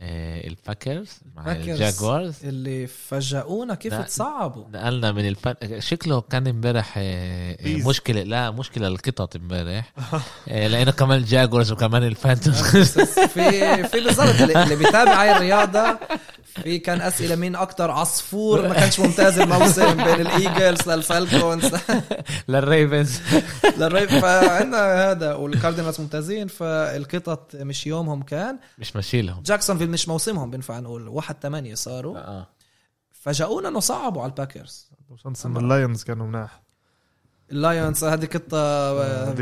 إيه، 0.00 0.48
الباكرز 0.48 1.08
مع. 1.36 1.52
الجاكورز 1.52 2.34
اللي 2.44 2.86
فاجئونا 2.86 3.74
كيف. 3.74 3.94
تصعبوا 3.94 4.64
نقلنا 4.72 5.12
من 5.12 5.28
الفن 5.28 5.80
شكله 5.80 6.20
كان 6.20 6.46
امبارح 6.46 6.94
آه، 6.96 7.56
آه،. 7.60 7.88
مشكلة 7.88 8.22
لا 8.22 8.50
مشكلة 8.50 8.88
القطط 8.88 9.36
امبارح 9.36 9.92
آه، 10.48 10.66
لأنه 10.66 10.90
كمان 10.90 11.18
الجاكورز 11.18 11.72
وكمان 11.72 12.02
الفانتومز 12.02 12.62
في 13.34 13.84
في 13.88 14.00
بالضبط 14.00 14.40
اللي, 14.40 14.62
اللي 14.62 14.76
بيتابع 14.76 15.22
هاي 15.22 15.36
الرياضه 15.36 15.98
في 16.62 16.78
كان 16.78 17.00
أسئلة 17.00 17.36
مين 17.36 17.56
أكتر 17.56 17.90
عصفور؟ 17.90 18.68
ما 18.68 18.74
كانش 18.74 19.00
ممتاز 19.00 19.38
الموسم 19.38 20.04
بين 20.04 20.20
ال 20.20 20.30
Eagles 20.30 20.88
لل 20.88 21.04
Falcons. 21.04 21.70
لل 22.48 22.64
Ravens. 22.64 23.20
لل 23.78 23.92
Rav 23.92 24.14
فعندنا 24.14 25.10
هذا 25.10 25.34
وال 25.34 25.46
Cardinals 25.46 26.00
ممتازين 26.00 26.48
فالقطط 26.48 27.56
مش 27.56 27.86
يومهم 27.86 28.22
كان. 28.22 28.58
مش 28.78 28.96
ماشي 28.96 29.22
لهم 29.22 29.42
جاكسونفيل 29.42 29.90
مش 29.90 30.08
موسمهم 30.08 30.50
بينفع 30.50 30.78
نقول. 30.80 31.08
واحد 31.08 31.36
ثمانية 31.42 31.74
صاروا. 31.74 32.18
آه. 32.18 32.46
فاجئونا 33.12 33.68
إنه 33.68 33.80
صعبوا 33.80 34.22
على 34.22 34.30
ال 34.30 34.38
Packers 34.38 34.90
ال 35.46 35.56
Lions 35.56 36.04
كانوا 36.04 36.26
مناح. 36.26 36.62
ال 37.52 37.61
Lions 37.61 38.04
هذه 38.14 38.26
قطة 38.26 39.34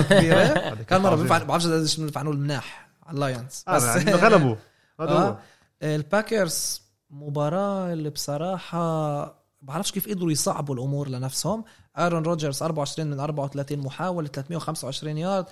كبيرة. 0.00 0.74
كان 0.88 1.00
مرة. 1.00 1.14
بينفع 1.16 1.38
بعرفش 1.38 1.66
إيش 1.66 1.96
بينفع 1.96 2.22
نقول 2.22 2.38
مناح. 2.38 2.88
على 3.06 3.14
ال 3.14 3.22
Lions 3.22 3.64
آه، 3.68 3.86
يعني 3.86 4.02
إنه 4.02 4.16
غلبوا. 4.16 4.56
هذا 5.00 5.10
هو 5.10 5.18
آه. 5.18 5.38
الباكرز 5.82 6.82
مباراة 7.10 7.92
اللي 7.92 8.10
بصراحة 8.10 9.44
بعرفش 9.62 9.92
كيف 9.92 10.08
قدروا 10.08 10.32
يصعبوا 10.32 10.74
الأمور 10.74 11.08
لنفسهم. 11.08 11.64
Aaron 11.98 12.22
Rodgers 12.22 12.62
24 12.62 13.10
من 13.10 13.20
34 13.20 13.78
محاولة 13.78 14.28
325 14.28 15.18
يارد 15.18 15.46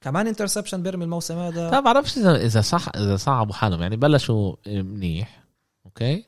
كمان 0.00 0.26
interception 0.26 0.82
بيرمي 0.82 1.04
الموسم 1.04 1.38
هذا. 1.38 1.70
لا 1.70 1.80
بعرفش 1.80 2.18
اذا 2.18 2.36
إذا 2.36 2.60
صح 2.60 2.88
إذا 2.96 3.16
صعبوا 3.16 3.54
حالهم 3.54 3.82
يعني 3.82 3.96
بلشوا 3.96 4.56
منيح 4.66 5.44
أوكي؟ 5.86 6.24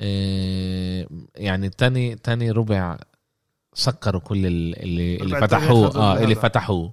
إيه، 0.00 1.08
يعني 1.36 1.68
تاني 1.68 2.14
تاني 2.14 2.50
ربع 2.50 2.98
سكروا 3.74 4.20
كل 4.20 4.46
ال- 4.46 4.82
اللي 4.82 5.16
اللي 5.16 5.40
فتحوه. 5.40 5.96
آه 5.96 6.18
اللي. 6.22 6.34
فتحوه. 6.34 6.92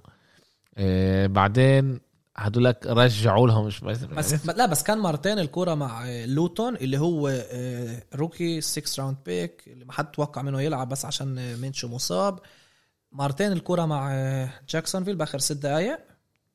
إيه، 0.78 1.26
بعدين 1.26 2.00
هدولك 2.36 2.86
رجعوا 2.86 3.48
لهم 3.48 3.66
مش 3.66 3.80
بس 3.80 3.98
بس 4.04 4.46
لا 4.46 4.66
بس 4.66 4.82
كان 4.82 4.98
مرتين 4.98 5.38
الكرة 5.38 5.74
مع 5.74 6.08
آه، 6.08 6.26
Luton 6.26 6.76
اللي 6.76 6.98
هو 6.98 7.28
آه، 7.28 8.02
rookie 8.14 8.60
6 8.60 9.02
round 9.02 9.16
pick 9.26 9.62
اللي 9.66 9.84
ما 9.84 9.92
حد 9.92 10.10
توقع 10.10 10.42
منه 10.42 10.62
يلعب 10.62 10.88
بس 10.88 11.04
عشان 11.04 11.38
آه، 11.38 11.56
مينشو 11.56 11.88
مصاب. 11.88 12.38
مرتين 13.12 13.52
الكرة 13.52 13.86
مع 13.86 14.12
جاكسونفيل 14.68 15.16
بآخر 15.16 15.38
ست 15.38 15.52
دقائق 15.52 15.98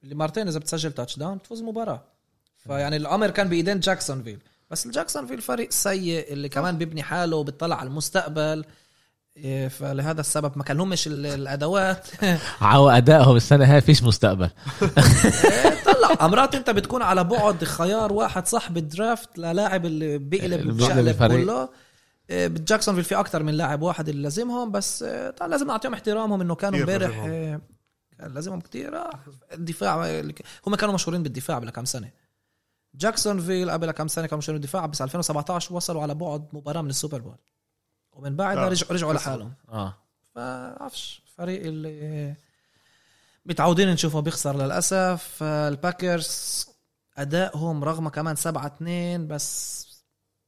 اللي 0.04 0.16
مرتين 0.16 0.48
إذا 0.48 0.60
بتسجل 0.60 0.92
touchdown 0.92 1.38
بتفوز 1.38 1.60
المباراة 1.60 2.04
فيعني 2.58 2.96
الأمر 2.96 3.30
كان 3.30 3.50
بإيدين 3.50 3.80
جاكسونفيل. 3.80 4.40
بس 4.72 4.86
الجاكسونفيل 4.86 5.42
فريق 5.42 5.72
سيء 5.72 6.34
اللي 6.34 6.50
كمان 6.50 6.78
بيبني 6.78 7.04
حاله 7.04 7.36
وبيطلع 7.38 7.76
على 7.76 7.88
المستقبل. 7.88 8.66
فلهذا 9.70 10.22
السبب 10.22 10.52
ما 10.56 10.64
كان 10.64 10.78
لهمش 10.78 11.08
ال- 11.08 11.26
الأدوات. 11.26 12.08
عأدائهم 12.62 13.36
السنة 13.36 13.74
هاي 13.74 13.82
فيش 13.82 14.04
مستقبل. 14.04 14.50
إيه، 14.82 15.84
طلع. 15.86 16.26
امرات 16.26 16.56
أنت 16.56 16.70
بتكون 16.70 17.02
على 17.02 17.24
بعد 17.24 17.64
خيار 17.64 18.14
واحد 18.14 18.48
صح 18.48 18.72
بال 18.72 18.91
draft 18.91 19.38
للاعب 19.38 19.86
اللي 19.86 20.18
بيقلب 20.18 20.78
بشقلب 20.78 21.08
الفريق. 21.08 21.46
كله. 21.46 21.70
إيه، 22.30 22.48
بجاكسونفيل 22.48 23.04
في 23.04 23.16
أكتر 23.16 23.44
من 23.44 23.54
لاعب 23.54 23.82
واحد 23.82 24.10
اللي 24.10 24.22
لازمهم 24.22 24.72
بس 24.72 25.04
إيه، 25.04 25.36
لازم 25.48 25.68
نعطيهم 25.68 25.94
احترامهم 25.94 26.42
إنه 26.42 26.56
كانوا 26.56 26.80
امبارح 26.80 27.26
لازمهم. 28.20 28.60
إيه، 28.60 28.64
كتير. 28.64 28.98
آه، 28.98 29.10
الدفاع 29.54 30.22
هم 30.68 30.76
كانوا 30.76 30.94
مشهورين 30.94 31.24
بالدفاع 31.24 31.58
قبل 31.58 31.70
كم 31.70 31.86
سنة. 31.86 32.10
جاكسونفيل 32.96 33.70
قبل 33.72 33.92
كم 33.92 34.08
سنة 34.08 34.26
كانوا 34.26 34.38
مشهورين 34.38 34.62
بالدفاع 34.62 34.86
بس 34.86 35.02
2017 35.02 35.74
وصلوا 35.76 36.02
على 36.02 36.16
بعد 36.16 36.48
مباراة 36.54 36.82
من 36.82 36.90
ال 36.90 36.95
Super 36.95 37.20
Bowl. 37.20 37.36
ومن 38.18 38.36
بعدها 38.36 38.66
آه. 38.66 38.70
رجعوا 38.70 38.94
رجعوا 38.94 39.14
لحالهم. 39.14 39.54
آه. 39.70 39.98
فعفش 40.36 41.22
فريق 41.38 41.66
اللي 41.66 42.36
متعودين 43.46 43.90
نشوفه 43.90 44.20
بيخسر 44.20 44.56
للأسف. 44.58 45.44
الباكرز 45.44 46.66
أدائهم 47.18 47.84
رغم 47.84 48.10
كمان 48.10 48.36
7 48.36 48.66
2 48.68 49.28
بس 49.28 49.88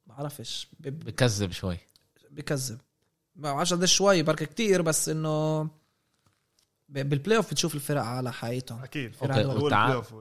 ما 0.08 0.16
بعرفش 0.16 0.68
بكذب 0.80 1.52
شوي. 1.52 1.78
بكذب. 2.32 2.78
ما 3.36 3.54
بعرفش 3.54 3.74
قديش 3.74 3.94
شوي 3.94 4.24
بركة 4.24 4.46
كتير 4.46 4.82
بس 4.82 5.10
إنه 5.10 5.68
بال 6.90 7.38
playoff 7.38 7.52
بتشوف 7.52 7.76
الفرق 7.76 8.02
على 8.02 8.34
حقيقتهم. 8.34 8.84
أكيد. 8.84 9.16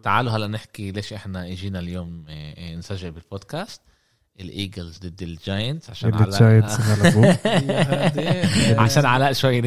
تعالوا 0.03 0.33
هلا 0.33 0.47
نحكي 0.47 0.91
ليش 0.91 1.13
إحنا 1.13 1.47
إجينا 1.47 1.79
اليوم 1.79 2.25
إيه، 2.29 2.57
إيه، 2.57 2.77
نسجل 2.77 3.11
بالبودكاست. 3.11 3.81
الإيجلز 4.41 4.99
ضد 4.99 5.23
الجاينتس 5.23 5.91
عشان 5.91 6.11
هذه. 6.15 6.27
عشان 8.81 9.07
علاء 9.07 9.33
شوي 9.33 9.61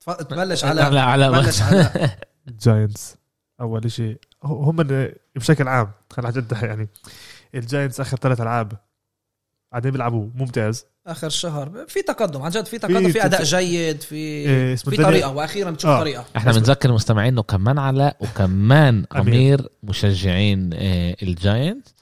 تف- 0.00 0.12
تبلش 0.22 0.64
علاء. 0.64 0.90
تبلش 1.42 1.62
على 1.62 2.10
الجاينتس 2.48 3.16
أول 3.60 3.90
شيء 3.90 4.18
هم 4.44 4.76
بشكل 5.36 5.68
عام 5.68 5.90
خلينا 6.10 6.30
جد 6.32 6.52
يعني. 6.62 6.88
الجاينتس 7.54 8.00
آخر 8.00 8.16
ثلاث 8.16 8.40
ألعاب. 8.40 8.72
قاعدين 9.72 9.90
بيلعبوا. 9.90 10.26
ممتاز. 10.34 10.86
آخر 11.06 11.28
شهر. 11.28 11.84
في 11.88 12.02
تقدم 12.02 12.42
عن 12.42 12.50
جد 12.50 12.66
في 12.66 12.78
تقدم 12.78 13.12
في 13.12 13.24
أداء 13.24 13.42
جيد 13.42 14.00
في 14.02 14.14
إيه، 14.14 14.76
في 14.76 14.96
طريقة 14.96 15.32
وأخيرا 15.32 15.70
بتشوف 15.70 15.90
آه. 15.90 16.00
طريقة. 16.00 16.24
إحنا 16.36 16.52
بنذكر 16.52 16.88
المستمعين 16.88 17.32
انه 17.32 17.42
كمان 17.42 17.78
علاء 17.78 18.16
وكمان 18.20 19.04
أمير. 19.16 19.28
أمير 19.28 19.68
مشجعين 19.82 20.70
آه، 20.74 21.16
الجاينتس. 21.22 21.94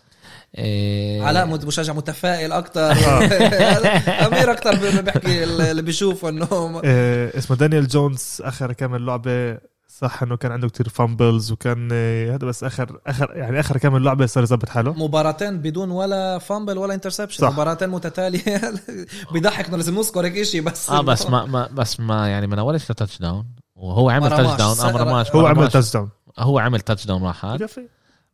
آه، 0.57 1.23
علاء 1.23 1.47
مشجع 1.47 1.93
متفائل 1.93 2.53
أكثر 2.53 2.81
آه. 2.81 4.27
أمير 4.27 4.53
أكثر 4.53 5.01
بيحكي 5.03 5.45
اللي 5.45 5.83
بيشوفه 5.83 6.29
إنه 6.29 6.81
آه، 6.85 7.39
اسمه 7.39 7.57
دانيال 7.57 7.89
جونز 7.89 8.39
آخر 8.41 8.73
كم 8.73 8.97
لعبة. 8.97 9.59
صح 9.89 10.23
انه 10.23 10.37
كان 10.37 10.53
عنده 10.53 10.69
كتير 10.69 10.89
fumbles 10.89 11.53
وكان 11.53 11.89
آه، 11.93 12.35
هذا 12.35 12.47
بس 12.47 12.65
آخر 12.65 13.01
آخر 13.07 13.33
يعني 13.37 13.61
آخر 13.61 13.79
كم 13.79 13.97
لعبة 13.97 14.27
صار 14.27 14.43
يظبط 14.43 14.69
حاله. 14.69 14.93
مباراتين 14.93 15.59
بدون 15.59 15.91
ولا 15.91 16.39
fumble 16.39 16.79
ولا 16.79 16.95
interception 16.95 17.43
صح. 17.43 17.53
مباراتين 17.53 17.89
متتالية. 17.89 18.61
بيضحك 19.33 19.67
إنه 19.69 19.77
لازم 19.77 19.95
نذكر 19.99 20.25
هيك 20.25 20.43
شيء 20.43 20.63
بس 20.63 20.91
آه 20.91 21.01
بس 21.01 21.27
ما, 21.27 21.45
ما 21.45 21.69
بس 21.73 22.01
ما 22.01 22.29
يعني 22.29 22.47
ما 22.47 22.57
نولش 22.57 22.91
ل 22.91 23.19
touchdown 23.19 23.47
وهو 23.77 24.11
عمل. 24.11 24.31
touchdown 24.31 24.79
آه 24.81 25.05
ما 25.05 25.25
هو 25.35 25.47
عمل. 25.47 25.69
touchdown 25.71 26.09
هو 26.39 26.59
عمل 26.59 26.81
touchdown 26.81 27.23
واحد 27.23 27.59
بكفي 27.59 27.89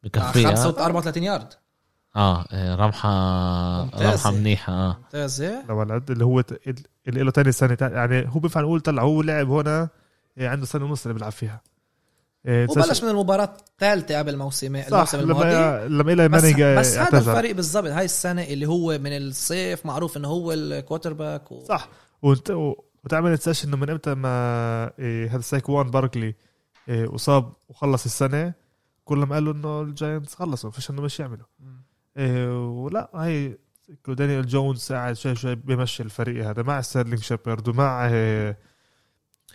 بكفيها 0.05 0.65
34 0.69 1.23
يارد 1.23 1.49
آه 2.17 2.45
آه، 2.53 2.75
رمحة 2.75 3.11
ممتازة. 3.85 4.11
رمحة 4.13 4.31
منيحة 4.31 4.73
آه. 4.73 4.97
ممتازة. 5.05 5.63
لولد 5.69 6.11
اللي 6.11 6.25
هو 6.25 6.43
اللي 7.09 7.23
له 7.23 7.31
تاني 7.31 7.53
سنة 7.53 7.77
يعني 7.81 8.29
هو 8.29 8.41
بينفع 8.41 8.61
نقول 8.61 8.81
طلع 8.81 9.03
هو 9.03 9.23
لعب 9.23 9.51
هنا 9.51 9.89
عنده 10.39 10.67
سنة 10.67 10.85
ونص 10.85 11.03
اللي 11.07 11.15
بيلعب 11.15 11.33
فيها. 11.33 11.61
إيه، 12.47 12.67
وبلش 12.71 13.03
من 13.05 13.11
المباراة 13.11 13.55
الثالثة 13.71 14.19
قبل 14.19 14.37
موسم 14.37 14.83
صح 14.83 14.87
الموسم 14.89 15.19
الماضي. 15.21 15.89
لما 15.89 16.13
إلى 16.13 16.29
بس, 16.29 16.45
بس 16.55 16.99
هذا 16.99 17.19
الفريق 17.19 17.55
بالضبط 17.57 17.87
هاي 17.91 18.05
السنة 18.05 18.43
اللي 18.43 18.67
هو 18.67 18.99
من 18.99 19.17
الصيف 19.17 19.87
معروف 19.87 20.17
إنه 20.17 20.29
هو 20.29 20.53
ال 20.53 21.13
quarterback 21.13 21.53
و... 21.53 21.65
صح. 21.65 21.89
وت- 22.23 22.51
و- 22.51 22.75
وتعمل 23.05 23.39
تنساش 23.39 23.65
إنه 23.65 23.77
من 23.77 23.91
إمتى 23.91 24.15
ما 24.15 24.93
إيه 24.99 25.35
هذا 25.35 25.41
سايكوان 25.41 25.91
باركلي 25.91 26.35
إيه 26.89 27.15
انصاب 27.15 27.53
وخلص 27.69 28.05
السنة 28.05 28.55
كلهم 29.05 29.33
قالوا 29.33 29.53
إنه 29.53 29.81
الجاينتس 29.81 30.35
خلصوا 30.35 30.71
فيش 30.71 30.91
إنه 30.91 31.03
مش 31.03 31.21
يعملوا. 31.21 31.47
إيه 32.17 32.69
ولا 32.69 33.11
هي 33.15 33.59
دانيال 34.09 34.47
جونز 34.47 34.93
قاعد 34.93 35.17
شوي 35.17 35.35
شوي 35.35 35.55
بيمشي 35.55 36.03
الفريق 36.03 36.47
هذا 36.49 36.63
مع 36.63 36.81
ستيرلينج 36.81 37.21
شيبرد 37.23 37.69
ومع 37.69 38.07
إيه 38.07 38.13
إيه 38.13 38.59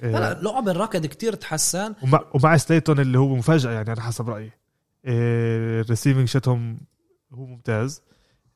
لا 0.02 0.10
لا 0.20 0.40
لعب 0.42 0.70
الركض 0.70 1.06
كتير 1.06 1.34
تحسن. 1.34 1.94
ومع, 2.04 2.26
ومع 2.34 2.58
سليتون 2.58 3.00
اللي 3.00 3.20
هو 3.20 3.36
مفاجأة 3.36 3.72
يعني 3.72 3.90
على 3.90 4.02
حسب 4.02 4.30
رأيي. 4.30 4.52
إيه 5.06 5.82
ال 5.82 5.86
receiving 5.86 6.28
شتهم 6.28 6.80
هو 7.34 7.46
ممتاز. 7.46 8.02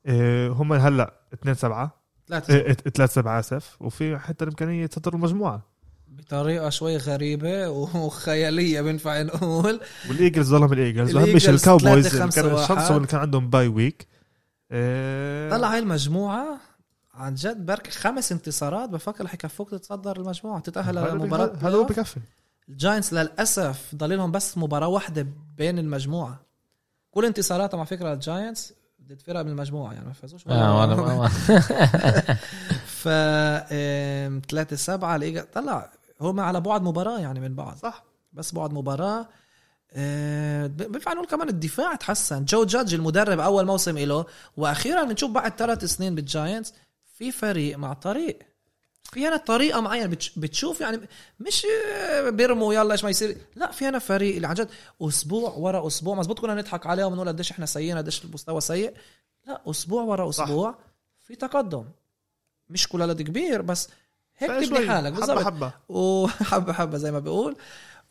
إيه 0.07 0.49
هم 0.49 0.73
هلأ 0.73 1.13
2 1.33 1.55
7 1.55 2.01
ثلاثة 2.29 2.73
3 2.73 3.05
7 3.05 3.39
آسف. 3.39 3.77
وفي 3.79 4.17
حتى 4.17 4.43
الإمكانية 4.43 4.83
يتصدروا 4.83 5.15
المجموعة. 5.15 5.71
بطريقة 6.07 6.69
شوي 6.69 6.97
غريبة 6.97 7.69
وخيالية 7.69 8.81
بينفع 8.81 9.21
نقول. 9.21 9.79
والإيجلز 10.09 10.49
ظلهم 10.49 10.73
الإيجلز. 10.73 11.15
الإيجلز 11.15 11.41
شيء 11.41 11.53
الكاوبويز. 11.53 12.17
كان. 12.17 12.31
شانسهم 12.31 12.97
اللي 12.97 13.07
كان 13.07 13.19
عندهم 13.19 13.49
باي 13.49 13.67
ويك 13.67 14.07
إيه. 14.71 15.49
طلع 15.49 15.73
هاي 15.73 15.79
المجموعة. 15.79 16.70
عن 17.13 17.35
جد 17.35 17.65
برك 17.65 17.89
خمس 17.89 18.31
انتصارات 18.31 18.89
بفكر 18.89 19.23
رح 19.23 19.33
يكفوك 19.33 19.71
تتصدر 19.71 20.17
المجموعة 20.17 20.59
تتأهل 20.59 20.95
لمباراة 20.95 21.53
هذا 21.61 21.75
هو 21.75 21.83
بكفي 21.83 22.19
الجاينتس 22.69 23.13
للأسف 23.13 23.95
ضل 23.95 24.17
لهم 24.17 24.31
بس 24.31 24.57
مباراة 24.57 24.87
واحدة 24.87 25.27
بين 25.57 25.79
المجموعة. 25.79 26.39
كل 27.11 27.25
انتصاراتهم 27.25 27.79
على 27.79 27.87
فكرة 27.87 28.13
الجاينتس 28.13 28.73
ضد 29.07 29.21
فرق 29.21 29.41
من 29.41 29.51
المجموعة 29.51 29.93
يعني 29.93 30.05
ما 30.05 30.13
فازوش 30.13 30.47
ولا 30.47 30.55
آه، 30.55 31.27
ف 33.01 33.07
3 34.49 34.75
7 34.75 35.15
الايجلز 35.15 35.43
طلع 35.53 35.89
هم 36.21 36.39
على 36.39 36.61
بعد 36.61 36.81
مباراة 36.81 37.19
يعني 37.19 37.39
من 37.39 37.55
بعض. 37.55 37.77
صح. 37.77 38.03
بس 38.33 38.53
بعد 38.55 38.73
مباراة 38.73 39.27
آه، 39.93 40.67
بينفع 40.67 41.13
نقول 41.13 41.25
كمان 41.27 41.49
الدفاع 41.49 41.95
تحسن. 41.95 42.45
جو 42.45 42.65
جادج 42.65 42.93
المدرب 42.93 43.39
أول 43.39 43.65
موسم 43.65 43.97
له 43.97 44.25
وأخيرا 44.57 45.03
بنشوف 45.03 45.31
بعد 45.31 45.51
ثلاث 45.51 45.85
سنين 45.85 46.15
بالجاينتس 46.15 46.73
في 47.21 47.31
فريق 47.31 47.77
مع 47.77 47.93
طريق. 47.93 48.39
في 49.03 49.27
هنا 49.27 49.37
طريقة 49.37 49.81
معينة 49.81 50.05
بتش- 50.07 50.39
بتشوف 50.39 50.81
يعني 50.81 51.01
مش 51.39 51.65
آه، 51.93 52.29
بيرموا 52.29 52.73
يلا 52.73 52.91
إيش 52.91 53.03
ما 53.03 53.09
يصير. 53.09 53.37
لا 53.55 53.71
في 53.71 53.85
هنا 53.85 53.99
فريق 53.99 54.35
اللي 54.35 54.47
عن 54.47 54.53
جد 54.53 54.69
أسبوع 55.01 55.49
ورا 55.53 55.87
أسبوع. 55.87 56.15
مزبوط 56.15 56.39
كنا 56.39 56.55
نضحك 56.55 56.85
عليهم 56.85 57.11
ونقول 57.11 57.27
قديش 57.27 57.51
إحنا 57.51 57.65
سيئين 57.65 57.97
قديش 57.97 58.25
المستوى 58.25 58.61
سيء. 58.61 58.93
لا 59.47 59.61
أسبوع 59.69 60.03
ورا 60.03 60.31
صح. 60.31 60.43
أسبوع 60.43 60.75
في 61.19 61.35
تقدم. 61.35 61.85
مش 62.69 62.87
كل 62.87 63.01
هذا 63.01 63.13
كبير 63.13 63.61
بس 63.61 63.89
هيك 64.37 64.51
تبني 64.65 64.89
حالك. 64.89 65.13
حبة 65.13 65.19
بالضبط. 65.19 65.45
حبة. 65.45 65.73
وحبه 65.89 66.73
حبة 66.79 66.97
زي 66.97 67.11
ما 67.11 67.19
بيقول. 67.19 67.55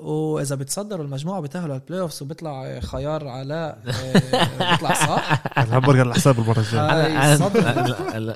وإذا 0.03 0.55
بتصدروا 0.57 1.05
المجموعة 1.05 1.41
بتاهلوا 1.41 1.75
ال 1.75 2.01
playoffs 2.01 2.23
وبيطلع 2.23 2.81
خيار 2.81 3.29
علاء 3.29 3.79
آه، 3.87 4.73
بيطلع 4.73 4.93
صح؟ 4.95 5.43
الهمبرجر 5.59 6.01
على 6.01 6.15
حساب 6.15 6.39
المرة 6.39 6.59
الجاية. 6.59 7.39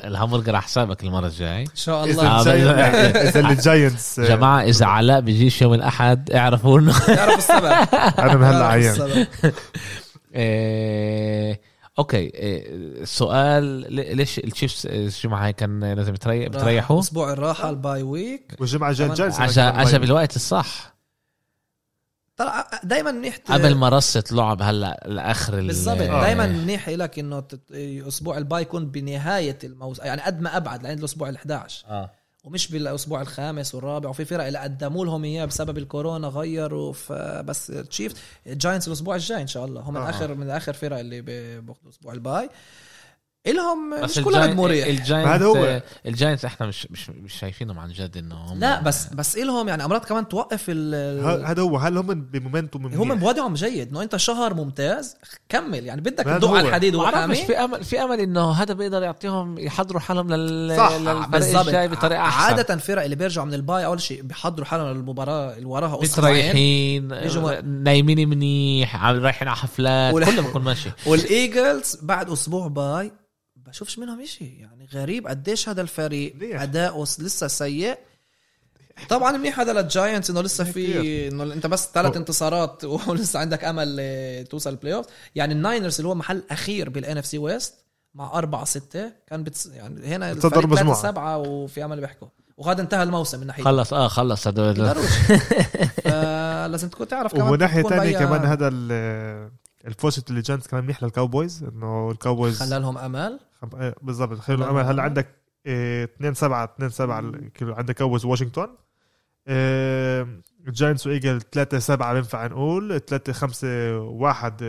الهمبرجر 0.08 0.54
على 0.54 0.62
حسابك 0.62 1.04
المرة 1.04 1.26
الجاية. 1.26 1.60
إن 1.62 1.66
شاء 1.74 2.04
الله. 2.04 2.26
آه، 2.26 3.28
إذا 3.28 3.40
الجاينتس 3.40 4.20
جماعة 4.30 4.62
إذا 4.62 4.86
علاء 4.86 5.20
بيجيش 5.20 5.62
يوم 5.62 5.74
الأحد 5.74 6.30
اعرفوا 6.30 6.78
انه 6.80 6.98
تعرف 6.98 7.38
السبب. 7.38 7.64
أنا 8.24 8.36
من 8.36 8.44
هلا 8.44 8.66
عيان. 8.66 9.26
إيه، 10.34 11.60
أوكي 11.98 12.16
إيه، 12.16 13.04
سؤال 13.04 13.62
لي- 13.94 14.14
ليش 14.14 14.38
التشيفز 14.38 14.86
الجمعه 14.86 15.44
هاي 15.46 15.52
كان 15.52 15.92
لازم 15.94 16.14
يتريح 16.14 16.48
بتريحوا؟ 16.48 17.00
أسبوع 17.00 17.32
الراحة 17.32 17.70
ال 17.70 17.78
bye 17.78 18.02
week. 18.02 18.54
والجمعة 18.60 18.90
الجايه 18.90 19.06
كمان 19.08 19.12
الجاينتس 19.28 19.40
عشان 19.40 19.64
عشان 19.64 19.98
بالوقت 19.98 20.36
الصح. 20.36 20.93
طلع 22.36 22.70
دائما 22.84 23.12
منيح 23.12 23.38
قبل 23.48 23.74
ما 23.74 23.88
رصة 23.88 24.24
لعب 24.32 24.62
هلا 24.62 25.02
لآخر 25.06 25.58
ال- 25.58 25.66
بالضبط. 25.66 26.00
آه. 26.00 26.20
دائما 26.22 26.46
منيح 26.46 26.88
لك 26.88 27.18
إنه 27.18 27.40
تت- 27.40 27.72
أسبوع 28.08 28.38
ال 28.38 28.44
bye 28.44 28.62
يكون 28.62 28.86
بنهاية 28.90 29.58
الموسم 29.64 30.04
يعني 30.04 30.22
قد 30.22 30.40
ما 30.40 30.56
أبعد 30.56 30.82
لعند 30.82 30.98
الأسبوع 30.98 31.28
ال 31.28 31.36
11 31.36 31.84
آه. 31.88 32.10
ومش 32.44 32.68
بالأسبوع 32.72 33.20
الخامس 33.22 33.74
والرابع. 33.74 34.08
وفي 34.08 34.24
فرق 34.24 34.44
اللي 34.46 34.58
قدموا 34.58 35.04
لهم 35.04 35.24
إياه 35.24 35.44
بسبب 35.44 35.78
الكورونا 35.78 36.28
غيروا 36.28 36.92
فبس 36.92 37.66
تشيف 37.66 38.12
الجاينتس 38.46 38.88
الأسبوع 38.88 39.14
الجاي 39.14 39.42
إن 39.42 39.46
شاء 39.46 39.64
الله. 39.64 39.80
هم 39.80 39.94
من 39.94 40.00
آه. 40.00 40.10
اخر 40.10 40.34
من 40.34 40.50
اخر 40.50 40.72
فرق 40.72 40.98
اللي 40.98 41.20
بي- 41.20 41.60
بياخذوا 41.60 41.90
أسبوع 41.90 42.12
ال 42.12 42.20
bye. 42.20 42.50
إلهم 43.46 44.04
مش 44.04 44.14
كل 44.20 44.54
مريح. 44.54 44.86
الجاينتس 44.86 45.26
هذا 45.28 45.44
هو. 45.46 45.82
الجاينت 46.06 46.44
إحنا 46.44 46.66
مش 46.66 46.88
مش 46.90 47.10
مش 47.10 47.34
شايفينهم 47.34 47.78
عن 47.78 47.88
جد 47.92 48.16
إنه 48.16 48.34
هم 48.34 48.58
لا 48.58 48.80
بس 48.82 49.06
بس 49.06 49.36
إلهم 49.36 49.68
يعني 49.68 49.84
أمرات 49.84 50.04
كمان 50.04 50.28
توقف 50.28 50.64
ال 50.68 51.44
هذا 51.46 51.62
هو. 51.62 51.76
هل 51.76 51.98
هم 51.98 52.06
ب 52.06 52.15
momentum 52.15 52.86
هم؟ 52.86 53.14
بوضعهم 53.14 53.54
جيد. 53.54 53.88
إنه 53.88 54.02
أنت 54.02 54.16
شهر 54.16 54.54
ممتاز 54.54 55.16
كمل. 55.48 55.84
يعني 55.86 56.00
بدك 56.00 56.24
تدق. 56.24 56.48
على 56.50 56.68
الحديد 56.68 56.94
وحامي 56.94 57.34
في 57.34 57.56
امل 57.58 57.84
في 57.84 58.02
أمل 58.02 58.20
إنه 58.20 58.50
هذا 58.52 58.74
بيقدر 58.74 59.02
يعطيهم 59.02 59.58
يحضروا 59.58 60.00
حالهم 60.00 60.32
لل 60.32 60.76
صح، 60.76 60.92
للفريق 60.92 61.26
بالضبط. 61.28 61.66
الجاي 61.66 61.88
بطريقة 61.88 62.20
أحسن. 62.22 62.44
عادة 62.54 62.74
الفرق 62.74 63.02
اللي 63.02 63.16
بيرجعوا 63.16 63.46
من 63.46 63.54
ال 63.54 63.62
bye 63.62 63.84
أول 63.86 64.00
شيء 64.00 64.22
بيحضروا 64.22 64.66
حالهم 64.66 64.88
للمباراة 64.88 65.54
اللي 65.54 65.64
وراها 65.66 65.96
بيجوا- 65.96 67.60
نايمين 67.64 68.28
منيح 68.28 69.04
رايحين 69.06 69.48
على 69.48 69.56
حفلات 69.56 70.14
ولا- 70.14 70.26
كله 70.26 70.42
بكون 70.42 70.62
ماشي. 70.62 70.90
والإيجلز 71.06 71.98
بعد 72.02 72.30
أسبوع 72.30 72.68
bye 72.68 73.12
بشوفش 73.66 73.98
منهم 73.98 74.20
إشي. 74.20 74.44
يعني 74.44 74.86
غريب 74.94 75.26
قديش 75.26 75.68
هذا 75.68 75.80
الفريق. 75.82 76.60
أداؤه 76.62 77.02
لسه 77.02 77.48
سيء. 77.48 77.98
طبعا 79.08 79.32
منيح 79.32 79.60
هذا 79.60 79.72
للجاينتس 79.72 80.30
إنه 80.30 80.40
لسه 80.42 80.64
في. 80.64 81.28
إنه 81.28 81.42
أنت 81.42 81.66
بس 81.66 81.88
ثلاث 81.94 82.16
انتصارات 82.16 82.84
ولسه 83.08 83.40
عندك 83.40 83.64
أمل 83.64 83.96
آه، 84.00 84.42
توصل 84.42 84.70
ال 84.70 84.94
playoff 84.94 85.06
يعني 85.34 85.54
الناينرز 85.54 85.96
اللي 85.96 86.08
هو 86.08 86.14
محل 86.14 86.42
أخير 86.50 86.88
بال 86.90 87.18
NFC 87.18 87.26
West 87.26 87.74
مع 88.14 88.38
أربعة 88.38 88.64
ستة 88.64 89.12
كان 89.26 89.44
بتس... 89.44 89.66
يعني 89.66 90.06
هنا 90.06 90.32
الفريق 90.32 90.58
المجموعة. 90.58 91.02
سبعة 91.02 91.38
وفي 91.38 91.84
امل 91.84 92.00
بيحكوا. 92.00 92.28
وهذا 92.56 92.82
انتهى 92.82 93.02
الموسم 93.02 93.40
من 93.40 93.46
ناحية 93.46 93.62
خلص 93.64 93.92
آه 93.92 94.08
خلص. 94.08 94.46
هدول 94.48 94.94
فلازم 96.04 96.88
تكون 96.88 97.08
تعرف 97.08 97.32
كمان 97.34 97.48
ومن 97.48 97.66
ثانية 97.66 98.00
بيا- 98.00 98.18
كمان 98.18 98.44
هذا 98.44 98.68
ال- 98.72 99.50
الفوز 99.86 100.20
الجاينتس 100.30 100.66
كمان 100.66 100.84
منيح 100.84 101.02
للكاوبويز 101.02 101.62
إنه 101.62 102.10
الكاوبويز 102.10 102.58
خلى 102.62 102.78
لهم 102.78 102.98
أمل. 102.98 103.40
بالضبط. 104.02 104.38
خلوا 104.38 104.58
لا، 104.58 104.70
أمل 104.70 104.80
لا. 104.80 104.90
هلا 104.90 105.02
عندك 105.02 105.26
2 105.66 106.34
7 106.34 106.64
2 106.64 106.90
7 106.90 107.16
عندك 107.62 107.94
كاوبويز 107.94 108.24
واشنطن. 108.24 108.68
إيه، 109.48 110.40
الجاينتس 110.68 111.06
وإيجلز 111.06 111.40
3 111.42 111.78
7 111.78 112.12
بينفع 112.14 112.46
نقول 112.46 113.00
3 113.00 113.32
5 113.32 113.98
1 114.00 114.62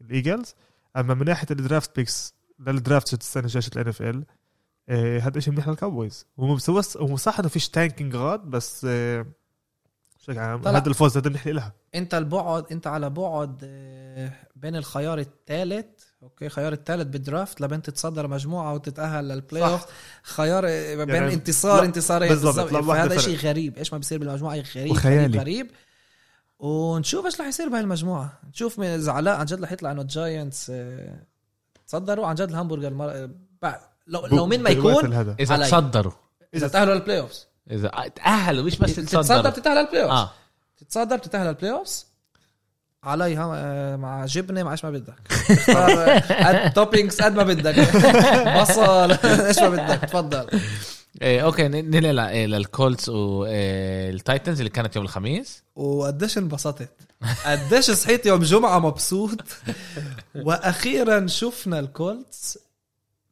الإيجلز. 0.00 0.54
أما 0.96 1.14
من 1.14 1.24
ناحية 1.26 1.46
ال 1.50 1.58
draft 1.58 1.96
picks 1.96 2.34
لل 2.58 2.73
draft 2.73 3.12
السنة 3.20 3.48
شاشه 3.48 4.02
ال 4.02 4.07
NFL 4.07 4.24
هذا 5.22 5.40
شيء 5.40 5.52
منيح 5.52 5.68
للكاوبويز 5.68 6.26
هو 6.40 7.16
صح 7.16 7.38
إنه 7.38 7.48
فيش 7.48 7.68
تانكينج 7.68 8.16
غاد 8.16 8.40
بس 8.40 8.80
شو 10.18 10.32
عم- 10.32 10.62
طلع. 10.62 10.78
هذا 10.78 10.88
الفوز 10.88 11.16
هذا 11.16 11.28
منيح 11.30 11.46
لها. 11.46 11.72
أنت 11.94 12.14
البعد 12.14 12.64
أنت 12.72 12.86
على 12.86 13.10
بعد 13.10 13.60
آه، 13.64 14.32
بين 14.56 14.76
الخيار 14.76 15.18
الثالث 15.18 16.04
أوكي 16.22 16.48
خيار 16.48 16.72
الثالث 16.72 17.06
بالدرافت 17.06 17.60
لبين 17.60 17.82
تتصدر 17.82 18.26
مجموعة 18.26 18.74
وتتأهل 18.74 19.28
للبلاي 19.28 19.62
صح. 19.62 19.68
اوف 19.68 19.86
خيار 20.22 20.64
آه، 20.68 20.94
بين 20.94 21.14
يعني 21.14 21.34
انتصار 21.34 21.84
انتصارين 21.84 22.28
بالضبط، 22.28 22.68
فهذا 22.68 23.08
فرق. 23.08 23.18
شيء 23.18 23.36
غريب. 23.36 23.78
إيش 23.78 23.92
ما 23.92 23.98
بيصير 23.98 24.18
بالمجموعة؟ 24.18 24.54
غريب 24.54 24.66
غريب 24.76 24.90
وخيالي. 24.90 25.38
غريب. 25.38 25.70
ونشوف 26.58 27.26
إيش 27.26 27.40
رح 27.40 27.46
يصير 27.46 27.68
بهاي 27.68 27.80
المجموعة. 27.80 28.38
نشوف 28.50 28.78
من 28.78 28.86
اذا 28.86 29.12
علاء 29.12 29.36
عن 29.36 29.46
جد 29.46 29.62
رح 29.62 29.72
يطلع 29.72 29.90
إنه 29.90 30.02
الجاينتس 30.02 30.70
آه، 30.70 31.22
تصدروا. 31.86 32.26
عن 32.26 32.34
جد 32.34 32.48
الهامبرغر 32.48 32.94
مر... 32.94 33.30
بعد 33.62 33.80
لو 34.06 34.26
لو 34.26 34.46
مين 34.46 34.62
ما 34.62 34.70
يكون 34.70 35.12
هذا 35.12 35.36
إذا 35.40 35.54
علي. 35.54 35.64
تصدروا. 35.64 36.12
إذا 36.54 36.68
تأهلوا 36.68 36.94
لل 36.94 37.20
playoff 37.20 37.32
إذا 37.70 37.88
تأهلوا 38.14 38.64
مش 38.64 38.78
بس 38.78 38.96
تتصدر 38.96 39.22
تصدروا. 39.22 39.50
بتتاهل 39.50 39.76
لل 39.76 40.02
playoff 40.02 40.10
آه. 40.12 40.30
تتصدر 40.78 41.16
بتتاهل 41.16 41.46
ال 41.48 41.72
playoffs 41.72 42.06
عليها 43.10 43.52
آه، 43.56 43.96
مع 43.96 44.26
جبنة 44.26 44.62
مع 44.62 44.72
إيش 44.72 44.84
ما 44.84 44.90
بدك. 44.90 45.14
اختار 45.50 45.90
آه، 46.30 46.68
toppings 46.68 47.20
قد 47.22 47.34
ما 47.34 47.42
بدك. 47.42 47.78
بصل 48.60 49.12
إيش 49.46 49.58
ما 49.58 49.68
بدك. 49.68 50.08
تفضل. 50.08 50.60
إيه 51.22 51.40
okay 51.44 51.68
ن- 51.68 51.90
ننقل 51.90 52.18
إيه 52.18 52.46
للكولتس 52.46 53.08
والتايتنز 53.08 54.58
اللي 54.58 54.70
كانت 54.70 54.96
يوم 54.96 55.04
الخميس. 55.04 55.62
وقديش 55.76 56.38
انبسطت. 56.38 56.88
قديش 57.46 57.90
صحيت 57.90 58.26
يوم 58.26 58.42
جمعة 58.42 58.78
مبسوط. 58.78 59.40
وأخيرا 60.34 61.26
شفنا 61.26 61.78
الكولتس 61.78 62.58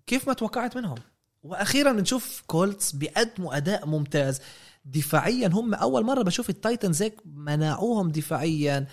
كيف 0.06 0.28
ما 0.28 0.32
توقعت 0.34 0.76
منهم. 0.76 0.94
وأخيرا 1.42 1.92
بنشوف 1.92 2.42
كولتس 2.46 2.92
بيقدموا 2.92 3.56
أداء 3.56 3.86
ممتاز. 3.86 4.40
دفاعيا 4.84 5.48
هم 5.48 5.74
أول 5.74 6.04
مرة 6.04 6.22
بشوف 6.22 6.50
التايتنز 6.50 7.02
هيك 7.02 7.14
منعوهم 7.34 8.10
دفاعيا. 8.10 8.86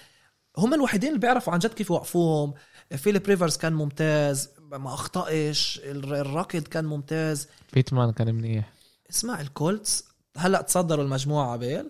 هم 0.58 0.74
الوحيدين 0.74 1.10
اللي 1.10 1.20
بيعرفوا 1.20 1.54
عن 1.54 1.60
جد 1.60 1.74
كيف 1.74 1.90
يوقفوهم. 1.90 2.54
فيليب 2.98 3.26
ريفرز 3.28 3.58
كان 3.58 3.74
ممتاز 3.74 4.50
ما 4.72 4.94
أخطأش. 4.94 5.82
الر- 5.84 6.22
الراكد 6.22 6.68
كان 6.68 6.86
ممتاز. 6.86 7.48
بيتمان 7.74 8.12
كان 8.12 8.36
منيح. 8.36 8.74
اسمع 9.10 9.42
الكولتس 9.42 10.06
هلأ 10.38 10.62
تصدروا 10.62 11.04
المجموعة 11.04 11.52
عبيل. 11.52 11.90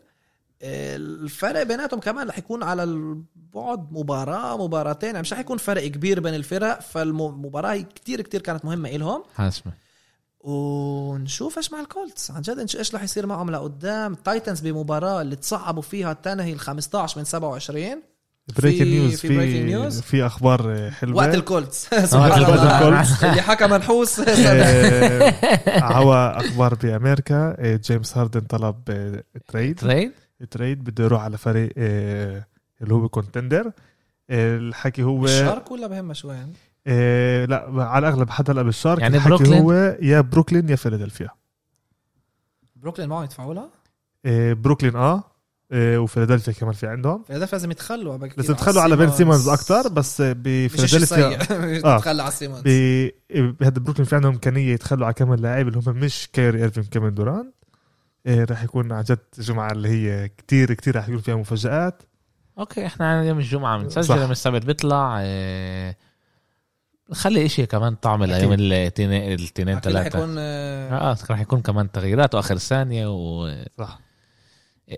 الفرق 0.62 1.64
بيناتهم 1.64 2.00
كمان 2.00 2.28
رح 2.28 2.38
يكون 2.38 2.64
على 2.64 2.84
البعد 2.84 3.92
مباراة 3.92 4.58
مباراتين. 4.66 5.10
يعني 5.10 5.22
مش 5.22 5.34
رح 5.34 5.40
يكون 5.40 5.58
فرق 5.58 5.88
كبير 5.88 6.20
بين 6.20 6.36
الفرق 6.36 6.80
فالمباراة 6.80 7.76
كتير 7.78 8.22
كتير 8.22 8.42
كانت 8.42 8.66
مهمة 8.66 8.90
إلهم. 8.90 9.24
حاسمة. 9.36 9.74
ونشوف 10.40 11.58
إيش 11.58 11.72
مع 11.72 11.80
الكولتس. 11.80 12.32
عن 12.32 12.42
جد 12.42 12.60
إيش 12.76 12.96
رح 12.96 13.04
يصير 13.04 13.26
معهم 13.26 13.50
لقدام. 13.52 14.14
التايتنز 14.14 14.60
بمباراة 14.60 15.22
اللي 15.22 15.36
تصعبوا 15.36 15.82
فيها 15.82 16.14
تنهي 16.14 16.54
ال 16.54 16.60
15 16.60 17.18
من 17.18 17.24
27 17.26 18.02
بريكنج 18.60 19.16
في- 19.16 19.64
نيوز 19.64 20.02
في 20.02 20.08
في 20.08 20.26
أخبار 20.26 20.92
حلوة 20.92 21.18
وقت 21.18 21.36
الكولتس. 21.36 21.94
وقت 21.94 22.06
سبحان 22.06 22.32
الله. 22.44 22.78
الكولتس. 22.80 23.24
اللي 23.24 23.42
حكى 23.42 23.68
منحوس. 23.68 24.20
آه، 24.28 25.94
هو 25.94 26.34
أخبار 26.38 26.74
بأمريكا. 26.76 27.56
آه، 27.60 27.76
جيمس 27.84 28.18
هاردن 28.18 28.40
طلب 28.42 28.76
آه، 28.90 29.24
تريد 29.48 29.80
تريد 29.80 30.12
تريد 30.52 30.84
بده 30.84 31.04
يروح 31.04 31.22
على 31.22 31.38
فريق 31.38 31.74
آه، 31.78 32.46
اللي 32.82 32.94
هو 32.94 33.10
كونتندر 33.10 33.72
آه، 34.30 34.58
الحكي 34.58 35.04
هو 35.04 35.26
الشرق 35.26 35.72
ولا 35.72 35.88
بهمها 35.88 36.14
شوي 36.14 36.36
يعني؟ 36.36 36.54
آه، 36.88 37.46
لا 37.46 37.66
على 37.84 38.08
الأغلب 38.08 38.30
حتى 38.30 38.52
هلا 38.52 38.62
بالشارك. 38.62 39.02
يعني 39.02 39.16
الحكي 39.16 39.30
بروكلين؟ 39.30 39.62
هو 39.62 39.98
يا 40.02 40.22
بروكلين 40.22 40.70
يا 40.70 40.76
فيلادلفيا. 40.76 41.30
بروكلين 42.76 43.10
معهم 43.10 43.24
يدفعوا 43.24 43.54
لها؟ 43.54 43.70
آه، 44.26 44.54
بروكلين 44.54 44.96
آه 44.96 45.00
آه، 45.16 45.24
وفيلادلفيا 45.72 46.54
كمان 46.54 46.74
في 46.74 46.88
عندهم. 46.88 47.24
فيلادلفيا 47.24 47.58
لازم 47.58 47.72
يتخلوا 47.72 48.18
لازم 48.18 48.54
تخلوا 48.54 48.82
على 48.82 48.96
بن 48.96 49.12
سيمونز. 49.12 49.48
أكثر 49.50 49.88
بس 49.90 50.22
آه، 50.22 50.34
مش 50.34 50.38
بفيلادلفيا 50.42 51.06
سيء. 51.06 51.86
آه. 51.86 51.98
تتخلى 51.98 52.24
على 52.24 52.32
سيمونز. 52.32 52.62
بهذا 52.66 53.80
بروكلين 53.80 54.06
في 54.06 54.16
عندهم 54.16 54.32
إمكانية 54.32 54.74
يتخلوا 54.74 55.06
على 55.06 55.14
كمان 55.14 55.40
لاعب 55.40 55.68
اللي 55.68 55.80
هم 55.86 55.96
مش 55.96 56.30
كيري 56.34 56.62
إيرفين 56.62 56.84
كمان 56.84 57.14
دوران. 57.14 57.52
إيه 58.26 58.44
راح 58.44 58.64
يكون 58.64 58.92
عن 58.92 59.04
جد 59.04 59.20
جمعة 59.40 59.72
اللي 59.72 59.90
هي 59.90 60.30
كتير 60.30 60.74
كتير 60.74 60.96
راح 60.96 61.10
يكون 61.10 61.22
فيها 61.22 61.36
مفاجآت. 61.36 62.04
okay 62.60 62.86
إحنا 62.86 63.12
على 63.12 63.28
يوم 63.28 63.38
الجمعة 63.38 63.78
بنسجل. 63.78 64.18
يوم 64.18 64.32
السبت 64.32 64.66
بيطلع 64.66 65.20
إيه، 65.22 65.98
نخلي 67.12 67.46
إشي 67.46 67.66
كمان 67.66 67.96
طعم. 67.96 68.24
ليوم 68.24 68.54
الاثنين 68.54 69.80
ثلاثة. 69.80 70.20
يكون 70.20 70.36
آه، 70.40 71.12
آه 71.12 71.18
رح 71.32 71.40
يكون 71.40 71.62
كمان 71.62 71.92
تغييرات 71.92 72.36
وآخر 72.36 72.58
ثانية 72.58 73.08
و 73.08 73.50
صح. 73.78 74.00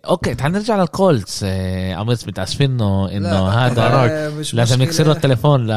okay 0.05 0.35
تعال 0.35 0.51
نرجع 0.51 0.75
للكولتس 0.81 1.43
امير 1.43 2.17
متاسفين 2.27 2.71
انه 2.71 3.11
انه 3.11 3.49
هذا 3.49 4.27
لازم. 4.53 4.81
يكسروا 4.81 5.13
التليفون 5.13 5.67
ل... 5.67 5.71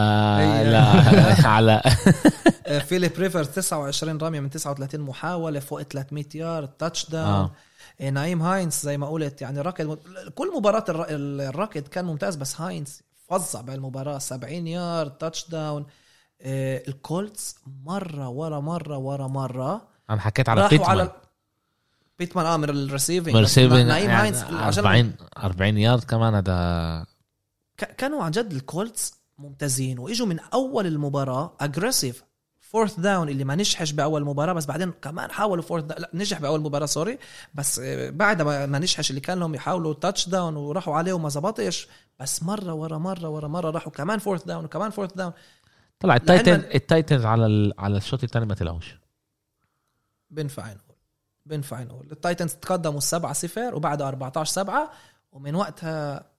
على 1.47 1.83
فيليب 2.89 3.13
ريفرز 3.19 3.45
29 3.45 4.19
رميه 4.19 4.41
من 4.41 4.51
39 4.51 5.01
محاوله 5.01 5.61
فوق 5.61 5.83
300 5.83 6.25
yard 6.35 6.69
touchdown 6.69 7.51
آه. 8.01 8.11
نايم 8.11 8.43
هاينز 8.43 8.75
زي 8.75 8.99
ما 8.99 9.07
قلت 9.09 9.43
يعني 9.43 9.61
راكض 9.61 9.99
كل 10.35 10.53
مباراه 10.57 10.85
الر- 10.89 11.07
الراكض 11.11 11.89
كان 11.89 12.05
ممتاز 12.05 12.37
بس 12.37 12.61
هاينز 12.61 13.01
فظع 13.29 13.61
بهالمباراه 13.61 14.19
70 14.19 14.67
yard 14.67 15.11
touchdown 15.11 15.87
الكولتس 16.89 17.57
مره 17.85 18.29
ورا 18.29 18.61
مره 18.61 18.97
ورا 18.97 19.27
مره 19.27 19.83
أنا 20.11 20.21
حكيت 20.21 20.49
على 20.49 20.69
بيتمان 20.69 20.91
على 20.91 21.11
بيتمان 22.21 22.47
آه 22.47 22.57
من 22.57 22.71
ال 22.71 22.77
receiving 22.77 23.35
من 23.35 23.43
بس 23.43 23.59
receiving 23.59 23.87
نايم 23.87 24.11
يعني 24.11 24.23
هاينز 24.23 24.43
عشان 24.43 24.85
40 24.87 25.13
40 25.39 25.79
يارد 25.79 26.05
كمان 26.05 26.35
هذا. 26.35 27.07
كانوا 27.99 28.25
عن 28.25 28.31
جد 28.31 28.53
الكولتس 28.53 29.15
ممتازين 29.39 29.99
وإجوا 29.99 30.27
من 30.27 30.39
أول 30.55 30.87
المباراة 30.87 31.57
aggressive 31.61 32.25
fourth 32.61 33.01
down 33.01 33.29
اللي 33.29 33.45
ما 33.45 33.55
نجحش 33.55 33.93
بأول 33.93 34.25
مباراة 34.25 34.53
بس 34.53 34.67
بعدين 34.67 34.93
كمان 35.03 35.31
حاولوا 35.31 35.63
fourth 35.63 35.85
لا 35.85 36.11
نجح 36.15 36.41
بأول 36.41 36.61
مباراة 36.61 36.87
sorry 36.87 37.19
بس 37.55 37.79
آه، 37.79 38.11
بعد 38.11 38.43
ما 38.43 38.79
نجحش 38.79 39.11
اللي 39.11 39.21
كان 39.21 39.39
لهم 39.39 39.55
يحاولوا 39.55 39.95
touchdown 39.95 40.57
وراحوا 40.57 40.95
عليه 40.95 41.13
وما 41.13 41.29
زبطش. 41.29 41.89
بس 42.21 42.43
مرة 42.43 42.73
ورا 42.73 42.99
مرة 42.99 43.29
ورا 43.29 43.49
مرة 43.49 43.71
راحوا 43.71 43.93
كمان 43.93 44.19
fourth 44.19 44.45
down 44.45 44.65
وكمان 44.65 44.91
fourth 44.91 45.13
down 45.15 45.33
طلع 46.01 46.17
التايتن 46.17 46.63
التايتنز 46.75 47.25
على 47.25 47.47
ال... 47.47 47.73
على 47.79 47.97
الشوط 47.97 48.25
الثاني 48.25 48.47
ما 48.47 48.55
طلعوش. 48.55 48.97
بينفع 50.31 50.73
بينفع 51.51 51.83
نقول 51.83 52.09
التايتنز 52.13 52.53
تقدموا 52.53 53.01
7 53.01 53.33
0 53.33 53.75
وبعدها 53.75 54.09
14 54.09 54.53
7 54.53 54.91
ومن 55.33 55.55
وقتها 55.55 56.31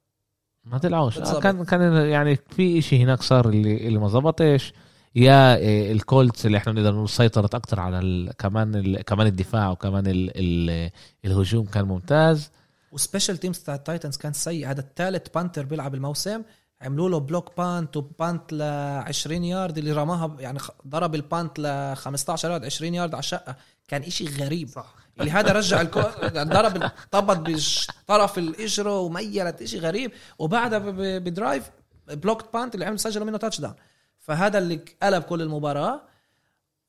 ما 0.66 0.78
طلعوش 0.78 1.18
آه. 1.18 1.40
كان 1.40 1.66
كان 1.66 1.96
يعني 1.96 2.36
في 2.36 2.80
إشي 2.80 3.04
هناك 3.04 3.22
صار 3.22 3.50
اللي 3.50 3.88
اللي 3.88 4.00
ما 4.00 4.08
زبطش. 4.08 4.74
يا 5.16 5.56
إيه، 5.56 5.92
الكولتس 5.92 6.46
اللي 6.46 6.58
إحنا 6.58 6.74
بنقدر 6.74 6.94
نقول 6.94 7.10
سيطرت 7.10 7.56
أكثر 7.56 7.80
على 7.80 8.00
ال... 8.00 8.32
كمان 8.38 8.76
ال... 8.76 9.02
كمان 9.02 9.28
الدفاع 9.28 9.70
وكمان 9.70 10.08
ال... 10.08 10.32
ال... 10.36 10.90
الهجوم 11.26 11.66
كان 11.66 11.86
ممتاز. 11.86 12.52
و 12.92 12.98
special 12.98 13.38
teams 13.38 13.60
تاع 13.60 13.76
التايتنز 13.76 14.18
كان 14.18 14.34
سيء. 14.34 14.68
هذا 14.68 14.80
الثالث 14.80 15.28
punter 15.36 15.66
بيلعب 15.66 15.96
الموسم. 15.96 16.42
عملوا 16.82 17.10
له 17.10 17.18
block 17.20 17.58
punt 17.58 17.98
و 17.98 18.09
punt 18.09 18.54
ل 18.54 18.62
20 18.62 19.44
يارد 19.44 19.78
اللي 19.78 19.92
رماها 19.92 20.36
يعني 20.40 20.60
ضرب 20.88 21.16
ال 21.16 21.25
punt 21.25 21.60
ل 21.60 21.96
15 21.96 22.52
يارد 22.52 22.66
20 22.66 22.94
يارد 22.94 23.14
على 23.14 23.20
الشقة. 23.20 23.56
كان 23.88 24.02
إشي 24.04 24.26
غريب. 24.26 24.70
صح. 24.70 24.96
اللي 25.20 25.32
هذا 25.32 25.52
رجع 25.52 25.82
الكو... 25.82 26.02
ضرب 26.56 26.92
طابة 27.12 27.38
بطرف 27.38 28.38
الإجرة 28.38 29.00
وميلت 29.00 29.62
إشي 29.62 29.80
غريب. 29.80 30.12
وبعدها 30.40 30.80
ب 31.20 31.29
drive 31.29 31.72
blocked 32.08 32.54
punt 32.54 32.76
اللي 32.76 32.86
عمل 32.86 33.00
سجلوا 33.00 33.26
منه 33.26 33.38
touchdown 33.38 33.76
فهذا 34.20 34.58
اللي 34.58 34.80
قلب 35.04 35.24
كل 35.24 35.42
المباراة. 35.42 36.02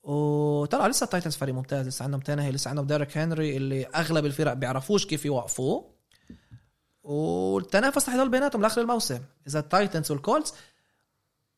وطلع 0.03 0.86
لسه 0.86 1.05
ال 1.05 1.09
Titans 1.09 1.36
فريق 1.36 1.55
ممتاز. 1.55 1.88
لسه 1.88 2.03
عندهم 2.03 2.20
Tannehill 2.20 2.51
لسه 2.51 2.68
عندهم 2.68 2.86
Derrick 2.86 3.18
Henry 3.18 3.57
اللي 3.57 3.86
أغلب 3.86 4.26
الفرق 4.26 4.53
بيعرفوش 4.53 5.07
كيف 5.07 5.24
يوقفوه. 5.24 5.91
والتنافس 7.05 8.09
رح 8.09 8.14
يضل 8.14 8.28
بيناتهم 8.28 8.62
لآخر 8.62 8.80
الموسم. 8.80 9.20
إذا 9.46 9.59
ال 9.59 9.66
Titans 9.66 10.11
وال 10.11 10.23
Colts 10.23 10.55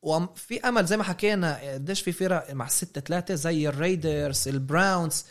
وفي 0.01 0.59
أمل 0.59 0.85
زي 0.85 0.97
ما 0.97 1.03
حكينا 1.03 1.73
قديش 1.73 2.01
في 2.01 2.11
فرق 2.11 2.53
مع 2.53 2.67
6 2.67 3.01
3 3.01 3.35
زي 3.35 3.69
ال 3.69 3.79
Raiders 3.79 4.47
ال 4.47 4.57
Browns. 4.57 5.25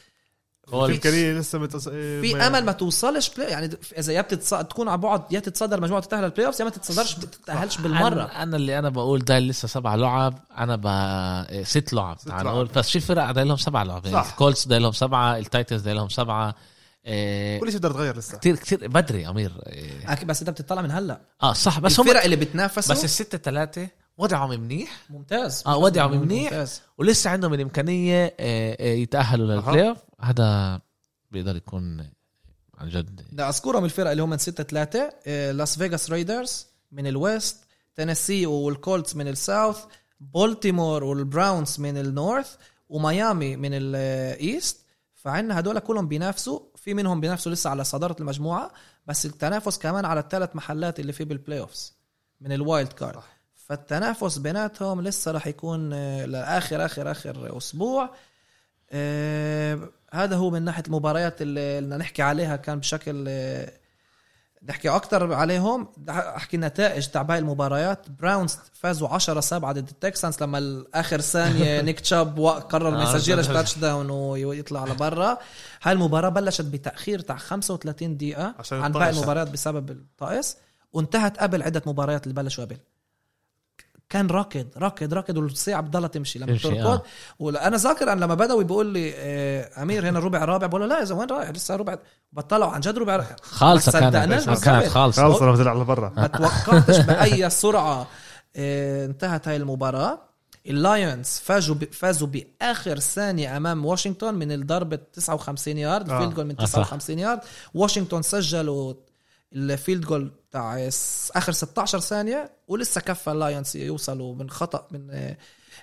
الامكانيه 0.73 1.33
لسه 1.33 1.59
متص... 1.59 1.89
في 1.89 2.37
أمل 2.37 2.65
ما 2.65 2.73
توصلش 2.73 3.29
بلاي 3.35 3.51
يعني 3.51 3.71
إذا 3.99 4.13
يا 4.13 4.21
بتتص... 4.21 4.55
تكون 4.55 4.89
على 4.89 4.99
بعد 4.99 5.33
يا 5.33 5.41
تتصدر 5.41 5.81
مجموعة 5.81 6.03
تتأهل 6.03 6.25
البلاي 6.25 6.47
اوف 6.47 6.61
يا 6.61 6.65
ما 6.65 6.71
تتصدرش 6.71 7.15
تتأهلش 7.15 7.79
بالمرة. 7.79 8.07
أنا, 8.09 8.43
أنا 8.43 8.57
اللي 8.57 8.79
أنا 8.79 8.89
بقول 8.89 9.25
ده 9.25 9.39
لسه 9.39 9.69
سبع 9.69 9.95
لعب 9.95 10.39
أنا 10.59 10.77
ب 10.77 11.65
ست 11.65 11.93
لعب. 11.93 12.19
ست 12.19 12.29
تعال. 12.29 12.47
نقول 12.47 12.67
بس 12.67 12.91
في 12.91 13.01
فرق 13.01 13.31
ده 13.31 13.43
لهم 13.43 13.57
سبع 13.57 13.83
لعب. 13.83 14.07
يعني 14.07 14.25
صح. 14.25 14.31
الكولتس 14.31 14.69
ده 14.69 14.79
لهم 14.79 14.93
سبعة 14.93 15.39
التايتنز 15.39 15.81
ده 15.81 15.93
لهم 15.93 16.09
سبعة. 16.09 16.55
إيه. 17.07 17.61
كل 17.61 17.73
شيء 17.73 17.81
بيقدر 17.81 17.91
يتغير 17.91 18.17
لسه. 18.17 18.39
كتير 18.39 18.57
كتير 18.57 18.89
بدري 18.89 19.29
أمير. 19.29 19.53
إيه. 19.67 20.25
بس 20.25 20.41
انت 20.41 20.51
بتطلع 20.51 20.83
من 20.83 20.91
هلأ. 20.91 21.21
آه 21.43 21.53
صح 21.53 21.81
بس 21.81 22.01
هم 22.01 22.09
الفرق 22.09 22.25
اللي 22.25 22.37
بتنافسوا 22.37 22.95
بس 22.95 23.05
الستة 23.05 23.39
ثلاثة 23.39 23.89
وضعهم 24.19 24.61
منيح. 24.61 25.01
ممتاز. 25.11 25.63
آه 25.67 25.77
وضعهم 25.77 26.21
منيح. 26.21 26.53
ممتاز. 26.53 26.83
ولسه 26.99 27.31
عندهم 27.31 27.55
الإمكانية 27.55 28.35
آه، 28.41 28.83
يتأهلوا 28.83 29.47
للبلاي 29.47 29.89
اوف 29.89 29.99
هذا 30.21 30.81
بيقدر 31.31 31.57
يكون 31.57 32.11
عن 32.79 32.89
جد. 32.89 33.23
بدي 33.33 33.43
أذكرهم 33.43 33.85
الفرق 33.85 34.11
اللي 34.11 34.23
هم 34.23 34.31
من 34.31 34.39
6 34.39 34.65
3 34.65 35.11
Las 35.53 35.79
Vegas 35.79 36.11
Raiders 36.11 36.67
من 36.93 37.07
ال 37.07 37.17
west 37.17 37.57
تينيسي 37.97 38.47
وال 38.47 38.67
Colts 38.67 39.17
من 39.17 39.29
ال 39.29 39.37
south 39.37 39.79
بولتيمور 40.21 41.05
وال 41.05 41.24
Browns 41.24 41.81
من 41.81 41.99
ال 41.99 42.08
north 42.08 42.55
وميامي 42.89 43.57
من 43.57 43.71
ال 43.73 43.94
east 43.94 44.77
فعندنا 45.15 45.59
هدول 45.59 45.79
كلهم 45.79 46.09
بينافسوا. 46.09 46.61
في 46.85 46.95
منهم 46.95 47.21
بينافسوا 47.21 47.53
لسه 47.53 47.71
على 47.71 47.85
صدارة 47.85 48.17
المجموعة 48.21 48.71
بس 49.07 49.27
التنافس 49.27 49.79
كمان 49.79 50.05
على 50.05 50.21
الثلاث 50.21 50.57
محلات 50.57 51.01
اللي 51.01 51.13
في 51.13 51.25
بال 51.25 51.61
playoffs 51.61 51.97
من 52.41 52.53
ال 52.53 52.61
wild 52.61 52.93
card 52.93 53.23
فالتنافس 53.55 54.39
بيناتهم 54.39 55.03
لسه 55.03 55.33
راح 55.33 55.47
يكون 55.47 55.93
آه، 55.93 56.27
لآخر 56.27 56.85
آخر 56.85 57.11
آخر 57.11 57.57
أسبوع. 57.57 58.11
آه، 58.91 59.89
هذا 60.13 60.37
هو 60.37 60.51
من 60.51 60.63
ناحية 60.63 60.83
المباريات 60.87 61.43
اللي 61.43 61.81
بدنا 61.81 61.97
نحكي 61.97 62.23
عليها 62.23 62.57
كان 62.57 62.79
بشكل 62.79 63.25
آه، 64.65 64.71
نحكي 64.71 64.89
أكتر 64.89 65.33
عليهم. 65.33 65.89
أحكي 66.11 66.57
النتائج 66.57 67.07
تاع 67.07 67.23
باقي 67.23 67.39
المباريات. 67.39 68.11
Browns 68.11 68.59
فازوا 68.73 69.09
10 69.09 69.41
7 69.41 69.73
ضد 69.73 69.89
ال 69.89 69.97
Texans 69.97 70.43
لما 70.43 70.85
اخر 70.95 71.21
ثانية 71.21 71.81
Nick 71.83 72.01
Chubb 72.01 72.41
قرر 72.47 72.91
ما 72.91 73.13
آه، 73.13 73.17
يسجلش 73.17 73.47
touchdown 73.47 74.11
ويطلع 74.11 74.85
لبرا. 74.85 75.39
هاي 75.83 75.93
المباراة 75.93 76.29
بلشت 76.29 76.65
بتأخير 76.65 77.21
تاع 77.21 77.37
35 77.37 78.17
دقيقة 78.17 78.55
عن 78.73 78.93
باقي. 78.93 79.11
المباريات 79.11 79.51
بسبب 79.51 79.91
الطقس 79.91 80.57
وانتهت 80.93 81.39
قبل 81.39 81.63
عدة 81.63 81.83
مباريات 81.87 82.23
اللي 82.27 82.35
بلشوا 82.35 82.65
قبل. 82.65 82.77
كان 84.15 84.27
راكد 84.27 84.69
راكد 84.77 85.15
راكد 85.15 85.39
والساعة 85.39 85.81
بتضلها 85.81 86.09
تمشي 86.09 86.39
لما 86.39 86.47
تمشي، 86.47 86.69
تركض 86.69 86.87
آه. 86.87 87.03
وأنا 87.39 87.77
ذاكر 87.77 88.13
أنا 88.13 88.25
لما 88.25 88.35
بدوي 88.35 88.65
بيقول 88.65 88.87
لي 88.87 89.13
آه، 89.17 89.83
أمير 89.83 90.09
هنا 90.09 90.19
ربع 90.19 90.45
رابع 90.45 90.67
بقول 90.67 90.81
له 90.81 90.87
لا 90.87 91.03
إذا 91.03 91.15
وين 91.15 91.31
رايح 91.31 91.51
لسه 91.51 91.77
ربع 91.77 91.99
بطلعوا 92.33 92.73
عن 92.73 92.81
جد 92.81 92.99
ربع 92.99 93.17
رابع 93.17 93.37
خالصة 93.61 94.01
كانت 94.01 94.17
كانت. 94.65 94.89
خالصة 94.89 95.23
خلص 95.29 95.43
لما 95.43 95.57
طلع 95.57 95.75
لبرا 95.75 96.13
ما 96.17 96.27
توقعتش 96.27 96.99
بأي 96.99 97.51
سرعة 97.51 98.07
آه، 98.57 99.07
انتهت 99.07 99.49
هاي 99.49 99.57
المباراة 99.57 100.19
اللايونز 100.67 101.29
فازوا. 101.45 101.77
فازوا 101.93 102.29
بآخر 102.29 102.99
ثانية 102.99 103.57
أمام 103.57 103.85
واشنطن 103.87 104.35
من 104.35 104.53
الضربه 104.53 104.99
59 105.13 105.79
يارد 105.79 106.11
آه. 106.11 106.17
الفيلد 106.17 106.35
جول 106.35 106.45
من 106.47 106.61
آه، 106.61 106.65
صح. 106.65 106.79
59 106.79 107.19
يارد 107.19 107.41
واشنطن 107.75 108.23
سجلوا 108.23 108.95
ال 109.53 109.62
field 109.62 110.05
goal 110.05 110.33
تاع 110.55 110.89
آخر 111.37 111.53
16 111.53 112.01
ثانية 112.01 112.51
ولسه 112.69 113.01
كفى 113.01 113.33
ال 113.33 113.40
Lions 113.40 113.77
يوصلوا 113.77 114.35
من 114.35 114.51
خطأ 114.51 114.89
من 114.91 115.11
آه، 115.11 115.37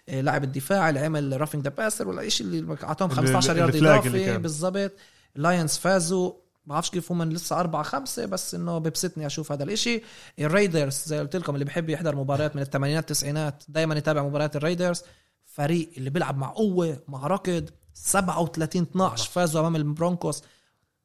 آه، 0.09 0.21
لاعب 0.21 0.43
الدفاع 0.43 0.89
اللي 0.89 0.99
عمل 0.99 1.41
roughing 1.41 1.63
the 1.63 1.69
passer 1.69 2.07
ولا 2.07 2.29
شيء 2.29 2.47
اللي 2.47 2.77
أعطاهم 2.83 3.09
اللي- 3.11 3.21
15 3.21 3.57
يارد 3.57 3.75
إضافي. 3.75 4.37
بالضبط. 4.37 4.91
ال 5.35 5.42
Lions 5.42 5.77
فازوا. 5.77 6.31
بعرفش 6.65 6.89
كيف 6.89 7.11
هم 7.11 7.23
لسه 7.23 7.59
أربعة 7.59 7.83
خمسة 7.83 8.25
بس 8.25 8.55
إنه 8.55 8.77
ببسطني 8.77 9.25
أشوف 9.25 9.51
هذا 9.51 9.63
الإشي. 9.63 10.01
ال 10.39 10.47
Raiders 10.47 11.03
زي 11.05 11.19
قلت 11.19 11.35
لكم 11.35 11.53
اللي 11.53 11.65
بحب 11.65 11.89
يحضر 11.89 12.15
مباريات 12.15 12.55
من 12.55 12.61
الثمانينات 12.61 13.03
التسعينات 13.11 13.63
دايما 13.69 13.95
يتابع 13.95 14.23
مباريات 14.23 14.55
ال 14.55 14.61
Raiders. 14.61 15.01
فريق 15.45 15.91
اللي 15.97 16.09
بيلعب 16.09 16.37
مع 16.37 16.49
قوة 16.49 16.99
مع 17.07 17.27
ركض 17.27 17.69
37 17.93 18.81
12 18.81 19.29
فازوا 19.29 19.61
أمام 19.61 19.75
ال 19.75 19.84
Broncos 19.84 20.43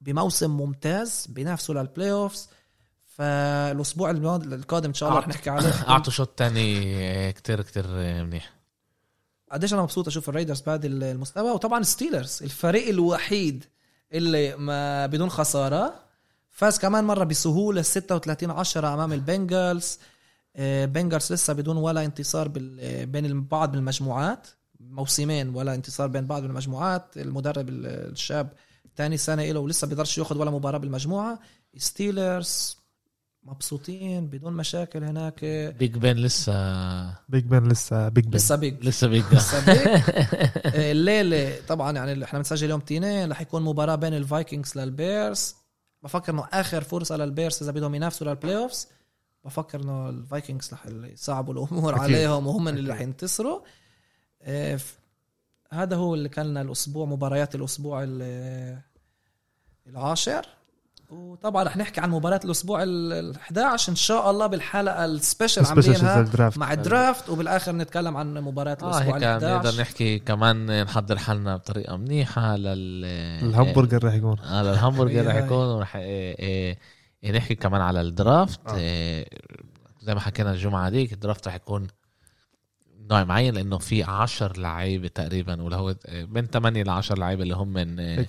بموسم 0.00 0.50
ممتاز 0.50 1.26
بينافسوا 1.28 1.74
لل 1.74 2.12
playoffs 2.12 2.48
فالأسبوع 3.16 4.10
الماضي- 4.10 4.54
القادم 4.54 4.88
إن 4.88 4.94
شاء 4.94 5.08
الله 5.08 5.20
رح 5.20 5.28
نحكي 5.28 5.50
عليه. 5.50 5.68
أعطوا 5.88 6.12
شوط 6.12 6.28
تاني 6.28 7.32
كتير 7.32 7.62
كتير 7.62 7.86
منيح. 8.24 8.52
قديش 9.52 9.72
أنا 9.74 9.82
مبسوط 9.82 10.06
أشوف 10.06 10.28
ال 10.28 10.32
Raiders 10.32 10.60
بهذا 10.60 10.86
المستوى. 10.86 11.50
وطبعا 11.50 11.82
Steelers 11.82 12.38
الفريق 12.42 12.88
الوحيد 12.88 13.64
اللي 14.12 14.56
ما 14.56 15.06
بدون 15.06 15.30
خسارة. 15.30 15.94
فاز 16.50 16.78
كمان 16.78 17.04
مرة 17.04 17.24
بسهولة 17.24 17.82
36 17.82 18.50
10 18.50 18.94
أمام 18.94 19.12
ال 19.12 19.23
Bengals 19.23 19.98
آه، 20.56 20.84
Bengals 20.84 21.32
لسه 21.32 21.52
بدون 21.52 21.76
ولا 21.76 22.04
انتصار 22.04 22.52
آه، 22.80 23.04
بين 23.04 23.44
بعض 23.44 23.76
المجموعات. 23.76 24.46
موسمين 24.80 25.54
ولا 25.54 25.74
انتصار 25.74 26.08
بين 26.08 26.26
بعض 26.26 26.44
المجموعات. 26.44 27.16
المدرب 27.16 27.68
ال- 27.68 27.86
الشاب 27.86 28.52
تاني 28.96 29.16
سنة 29.16 29.44
له 29.44 29.60
ولسه 29.60 29.86
بيقدرش 29.86 30.18
ياخذ 30.18 30.38
ولا 30.38 30.50
مباراة 30.50 30.78
بالمجموعة. 30.78 31.38
Steelers 31.76 32.76
مبسوطين 33.46 34.26
بدون 34.26 34.52
مشاكل 34.52 35.04
هناك. 35.04 35.44
Big 35.78 35.96
Ben 35.98 36.12
لسه 36.16 36.52
Big 37.28 37.44
Ben 37.44 37.68
لسه 37.68 38.08
Big 38.08 38.24
Ben 38.24 38.36
لسه 38.36 38.56
Big 38.56 38.84
لسه 38.86 39.06
Big 39.08 39.24
لسه 39.32 39.64
Big 39.66 39.78
آه، 40.74 40.92
الليلة 40.92 41.56
طبعا 41.68 41.92
يعني 41.92 42.24
إحنا 42.24 42.38
بنسجل 42.38 42.70
يوم 42.70 42.80
تنين 42.80 43.30
رح 43.30 43.40
يكون 43.40 43.62
مباراة 43.62 43.94
بين 43.94 44.14
ال 44.14 44.22
Vikings 44.22 44.78
لل 44.78 45.00
Bears 45.00 45.54
بفكر 46.02 46.32
إنه 46.32 46.44
آخر 46.52 46.84
فرصة 46.84 47.16
لل 47.16 47.29
Bears 47.29 47.62
إذا 47.62 47.72
بدهم 47.72 47.94
ينافسوا 47.94 48.26
لل 48.26 48.56
playoffs 48.56 48.88
بفكر 49.44 49.80
إنه 49.82 50.08
ال 50.08 50.16
Vikings 50.16 50.72
رح 50.72 50.86
يصعبوا 50.86 51.54
الأمور 51.54 51.92
أكيد. 51.96 52.02
عليهم 52.02 52.46
وهم 52.46 52.68
اللي. 52.68 52.92
رح 52.92 53.00
ينتصروا. 53.00 53.60
آه، 54.42 54.78
هذا 55.72 55.96
هو 55.96 56.14
اللي 56.14 56.28
كان 56.28 56.46
لنا 56.46 56.62
الأسبوع 56.62 57.06
مباريات 57.06 57.54
الأسبوع 57.54 58.02
ال- 58.08 58.78
العاشر. 59.86 60.46
وطبعا 61.10 61.62
رح 61.64 61.76
نحكي 61.76 62.00
عن 62.00 62.10
مباراة 62.10 62.40
الأسبوع 62.44 62.82
ال 62.82 63.36
11 63.36 63.90
إن 63.90 63.96
شاء 63.96 64.30
الله 64.30 64.46
بالحلقة 64.46 65.04
ال 65.04 65.12
special 65.12 65.64
عاملينها 65.66 66.20
ال 66.20 66.27
draft 66.27 66.58
مع 66.58 66.72
ال 66.72 66.80
draft. 66.80 67.28
وبالآخر 67.28 67.72
نتكلم 67.72 68.16
عن 68.16 68.34
مباراة 68.34 68.76
آه 68.82 68.86
الأسبوع 68.86 69.16
هيك 69.16 69.22
ال 69.22 69.24
11 69.24 69.56
نقدر 69.56 69.80
نحكي 69.82 70.18
كمان 70.18 70.82
نحضر 70.82 71.18
حالنا 71.18 71.56
بطريقة 71.56 71.96
منيحة 71.96 72.56
لل 72.56 73.04
الهمبرجر 73.44 74.04
رح 74.04 74.14
يكون. 74.14 74.36
على 74.40 74.70
الهمبرجر 74.72 75.26
رح 75.26 75.34
هاي. 75.34 75.42
يكون. 75.46 75.66
ورح 75.66 75.96
إيه 75.96 76.38
إيه 76.38 76.78
إيه 77.24 77.32
نحكي 77.32 77.54
كمان 77.54 77.80
على 77.80 78.00
ال 78.00 78.09
draft. 78.09 78.60
آه. 78.68 79.26
زي 80.02 80.14
ما 80.14 80.20
حكينا 80.20 80.50
الجمعة 80.50 80.88
ديك 80.90 81.12
الدرافت 81.12 81.48
رح 81.48 81.54
يكون 81.54 81.86
نوع 83.10 83.24
معين 83.24 83.54
لأنه 83.54 83.78
في 83.78 84.02
10 84.02 84.58
لعيبة 84.60 85.08
تقريبا 85.08 85.62
ولا 85.62 85.76
هو 85.76 85.94
إيه، 86.08 86.24
من 86.24 86.46
8 86.46 86.82
ل 86.82 86.90
10 86.90 87.18
لعيبة 87.18 87.42
اللي 87.42 87.54
هم 87.54 87.68
من 87.72 88.00
اللي- 88.00 88.26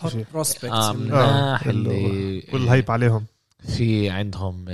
مناح 1.05 1.67
آه، 1.67 1.69
اللي 1.69 2.41
كل 2.41 2.57
الهيب 2.63 2.91
عليهم. 2.91 3.25
في 3.67 4.09
عندهم 4.09 4.65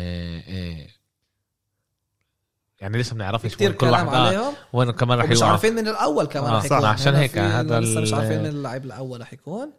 يعني 2.82 2.98
لسه 2.98 3.16
بنعرفش 3.16 3.56
كثير 3.56 3.70
وين 3.70 3.78
كل 3.78 3.88
واحد 3.88 4.08
آه، 4.08 4.28
عليهم. 4.28 4.54
وين 4.74 4.92
كمان 4.92 5.20
رح 5.20 5.30
يوقع 5.32 5.48
عارفين 5.52 5.74
من 5.76 5.88
الأول 5.88 6.26
كمان 6.26 6.54
آه، 6.54 6.58
رح 6.58 6.66
يكون. 6.66 6.86
عشان 6.86 7.14
هنا 7.14 7.24
هيك 7.24 7.38
هذا 7.38 7.80
لسه 7.80 8.02
مش 8.02 8.14
عارفين 8.14 8.40
من 8.40 8.46
اللعيب 8.46 8.86
الأول 8.86 9.22
رح 9.22 9.34
يكون. 9.34 9.72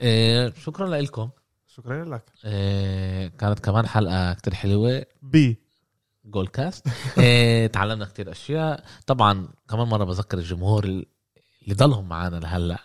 إيه 0.00 0.52
شكرا 0.64 0.88
لكم 1.00 1.28
شكرا 1.66 2.04
لك. 2.04 2.22
إيه 2.44 3.28
كانت 3.38 3.58
كمان 3.58 3.86
حلقة 3.86 4.34
كتير 4.34 4.54
حلوة. 4.54 5.04
بي. 5.22 5.65
جول 6.26 6.46
كاست 6.48 6.86
إيه 7.18 7.66
تعلمنا 7.66 8.04
كتير 8.04 8.30
أشياء. 8.32 8.84
طبعا 9.06 9.48
كمان 9.70 9.88
مرة 9.88 10.04
بذكر 10.04 10.38
الجمهور 10.38 10.84
اللي 10.84 11.74
ضلهم 11.74 12.08
معنا 12.08 12.36
لهلأ. 12.36 12.78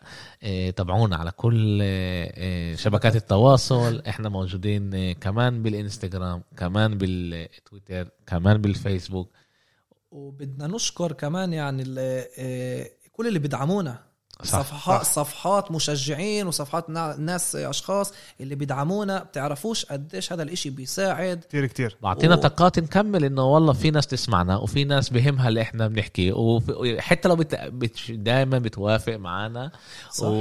إيه 0.44 0.72
تابعونا 0.72 1.16
على 1.16 1.32
كل 1.32 1.82
إيه 1.82 2.76
شبكات 2.76 3.16
التواصل. 3.16 4.02
إحنا 4.08 4.30
موجودين 4.30 5.12
كمان 5.12 5.64
بالإنستغرام 5.64 6.44
كمان 6.58 6.98
بالتويتر 6.98 8.10
كمان 8.28 8.62
بالفيسبوك. 8.62 9.32
وبدنا 10.12 10.68
نشكر 10.68 11.12
كمان 11.12 11.54
يعني 11.54 11.84
آه، 12.00 12.90
كل 13.12 13.28
اللي 13.28 13.40
بيدعمونا. 13.40 14.11
صح 14.44 14.60
صفحات 14.62 15.02
صح. 15.06 15.12
صفحات 15.14 15.72
مشجعين 15.72 16.48
وصفحات 16.48 16.90
نا- 16.90 17.16
ناس 17.20 17.56
أشخاص 17.56 18.14
اللي 18.42 18.56
بيدعمونا 18.56 19.20
بتعرفوش 19.24 19.86
قديش 19.86 20.34
هذا 20.34 20.44
الإشي 20.44 20.70
بيساعد. 20.70 21.40
كتير 21.50 21.66
كتير. 21.66 21.98
بعطينا 22.04 22.36
و- 22.36 22.38
طاقات 22.40 22.80
نكمل 22.80 23.26
إنه 23.26 23.44
والله 23.46 23.74
في 23.74 23.92
ناس 23.92 24.08
تسمعنا 24.08 24.58
وفي 24.58 24.84
ناس 24.84 25.10
بهمها 25.10 25.48
اللي 25.50 25.62
إحنا 25.62 25.88
بنحكي 25.88 26.32
وحتى 26.32 27.28
لو 27.30 27.36
بت... 27.36 27.56
بت... 27.56 27.98
دائما 28.10 28.60
بتوافق 28.60 29.16
معنا 29.16 29.72
صح. 30.12 30.26
و... 30.28 30.32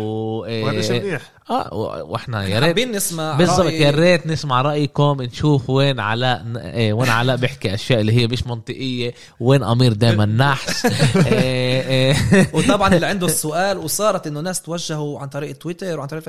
وهذا 0.40 0.82
شيء 0.82 0.92
إيه... 1.02 1.08
منيح. 1.08 1.22
آه 1.50 1.74
و- 1.74 2.12
وإحنا 2.12 2.44
يا 2.46 2.58
ريت 2.58 2.64
حابين 2.68 2.92
نسمع 2.92 3.36
بالضبط 3.36 3.66
رأي- 3.66 3.70
يا 3.72 3.90
ريت 3.90 4.26
نسمع 4.26 4.62
رأيكم 4.62 5.22
نشوف 5.22 5.70
وين 5.70 6.00
علاء 6.00 6.44
إيه 6.56 6.92
وين 6.92 7.08
علاء 7.10 7.36
بيحكي 7.36 7.74
أشياء 7.74 8.00
اللي 8.00 8.12
هي 8.12 8.26
مش 8.26 8.46
منطقية 8.46 9.14
وين 9.40 9.62
أمير 9.62 9.92
دائما 9.92 10.24
نحس. 10.26 10.86
إيه 11.16 11.80
إيه. 11.88 12.50
وطبعا 12.54 12.94
اللي 12.94 13.06
عنده 13.06 13.26
السؤال 13.26 13.78
وصارت 13.90 14.26
إنه 14.26 14.40
ناس 14.40 14.62
توجهوا 14.62 15.20
عن 15.20 15.28
طريق 15.28 15.56
تويتر 15.56 15.98
وعن 15.98 16.08
طريق 16.08 16.22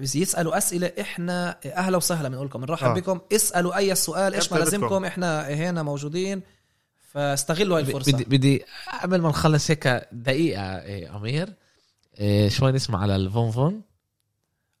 بس 0.00 0.16
يسألوا 0.16 0.58
أسئلة 0.58 0.92
إحنا 1.00 1.56
أهلا 1.66 1.96
وسهلا 1.96 2.28
بنقول 2.28 2.46
لكم 2.46 2.60
بنرحب 2.60 2.86
آه. 2.86 2.94
بكم. 2.94 3.20
اسألوا 3.32 3.76
أي 3.76 3.94
سؤال 3.94 4.34
إيش 4.34 4.52
ما؟ 4.52 4.58
لازمكم 4.58 5.04
إحنا 5.04 5.48
هنا 5.48 5.82
موجودين. 5.82 6.42
فاستغلوا 7.12 7.76
هاي 7.76 7.82
الفرصة. 7.82 8.12
بدي 8.12 8.24
بدي 8.24 8.64
قبل 9.02 9.20
ما 9.20 9.28
نخلص 9.28 9.70
هيك 9.70 10.08
دقيقة 10.12 10.62
إيه 10.62 11.16
أمير 11.16 11.52
إيه 12.20 12.48
شوي 12.48 12.72
نسمع 12.72 13.02
على 13.02 13.16
الفون 13.16 13.50
فون. 13.50 13.82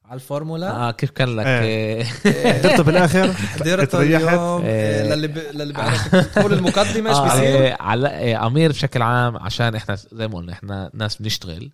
على 0.04 0.14
الفورمولا. 0.14 0.70
آه 0.70 0.90
كيف 0.90 1.10
كان 1.10 1.36
لك؟ 1.36 1.46
إيه. 1.46 2.06
إيه. 2.26 2.62
درته 2.62 2.82
بالآخر. 2.82 3.32
حضرته؟ 3.54 4.02
اليوم 4.02 4.64
إيه. 4.64 5.02
إيه، 5.02 5.14
للي 5.14 5.28
ب... 5.28 5.38
للي 5.38 5.72
بيعرف 5.72 6.16
تقول 6.16 6.52
المقدمة 6.52 7.10
إيش 7.10 7.18
آه، 7.18 7.24
بيصير؟ 7.24 7.42
إيه، 7.42 7.76
على 7.80 8.18
إيه، 8.18 8.46
أمير 8.46 8.70
بشكل 8.70 9.02
عام 9.02 9.36
عشان 9.36 9.74
إحنا 9.74 9.96
زي 10.12 10.28
ما 10.28 10.36
قلنا 10.36 10.52
إحنا 10.52 10.90
ناس 10.94 11.16
بنشتغل. 11.22 11.70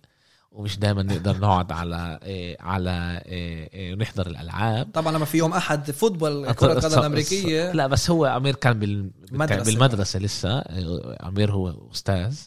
ومش 0.53 0.79
دائما 0.79 1.03
نقدر 1.03 1.37
نقعد 1.37 1.71
على 1.71 2.19
إيه 2.23 2.57
على 2.61 3.21
إيه 3.25 3.69
إيه 3.73 3.93
ونحضر 3.93 4.27
الألعاب. 4.27 4.87
طبعا 4.93 5.11
لما 5.17 5.25
في 5.25 5.37
يوم 5.37 5.53
أحد 5.53 5.91
football 5.91 6.51
كرة 6.53 6.79
الص- 6.79 6.85
قدم 6.93 6.99
أمريكية. 7.03 7.71
لا 7.71 7.87
بس 7.87 8.09
هو 8.09 8.25
أمير 8.25 8.55
كان 8.55 8.79
بال... 8.79 9.11
مدرسة. 9.31 9.63
بالمدرسة 9.63 10.19
لسه. 10.19 10.59
أمير 11.27 11.51
هو 11.51 11.73
أستاذ 11.93 12.37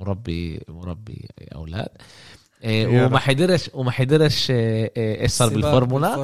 مربي 0.00 0.60
مربي 0.68 1.28
أولاد. 1.54 1.88
إيه، 1.88 2.29
وما. 2.64 3.18
حضرش 3.18 3.70
وما 3.74 3.90
حضرش 3.90 4.46
إيش 4.50 5.30
صار 5.30 5.48
بالفورمولا. 5.48 6.16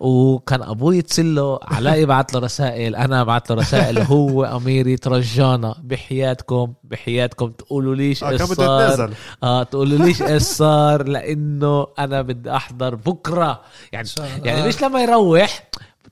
وكان 0.00 0.62
أبوي 0.62 0.98
يتصل 0.98 1.34
له 1.34 1.58
علاء 1.62 1.98
يبعت 2.02 2.34
له 2.34 2.40
رسائل 2.40 2.96
أنا 2.96 3.20
ابعت 3.20 3.50
له 3.50 3.56
رسائل 3.56 3.98
هو 3.98 4.44
امير 4.44 4.86
يترجانا 4.86 5.74
بحياتكم 5.82 6.72
بحياتكم 6.84 7.50
تقولوا 7.50 7.94
ليش 7.94 8.24
بده 8.24 8.46
صار 8.96 9.10
آه 9.42 9.62
تقولوا 9.62 9.98
ليش 9.98 10.22
إيش 10.32 10.42
صار 10.42 11.08
لأنه 11.08 11.86
أنا 11.98 12.22
بدي 12.22 12.50
أحضر 12.50 12.94
بكرة 12.94 13.60
يعني. 13.92 14.08
يعني 14.44 14.64
آه. 14.64 14.68
مش 14.68 14.82
لما 14.82 15.02
يروح 15.02 15.68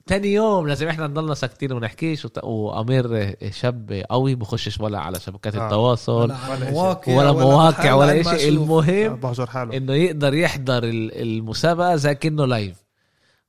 تاني 0.06 0.32
يوم 0.32 0.68
لازم 0.68 0.88
إحنا 0.88 1.06
نضلنا 1.06 1.34
ساكتين 1.34 1.72
ونحكيش 1.72 2.24
وت... 2.24 2.44
وأمير 2.44 3.36
شاب 3.50 4.04
قوي 4.10 4.34
بخشش 4.34 4.80
ولا 4.80 4.98
على 4.98 5.20
شبكات 5.20 5.56
آه. 5.56 5.64
التواصل 5.64 6.12
ولا 6.12 6.36
ولا 6.50 6.70
مواقع 6.70 7.12
ولا 7.14 7.32
مواقع 7.32 7.92
ولا 7.94 8.22
ما 8.22 8.36
شيء. 8.38 8.48
المهم 8.48 9.16
بهجر 9.16 9.46
حاله 9.46 9.76
إنه 9.76 9.92
يقدر 9.94 10.34
يحضر 10.34 10.84
ال- 10.84 11.22
المسابقة 11.22 11.96
زي 11.96 12.14
كأنه 12.14 12.46
لايف 12.46 12.76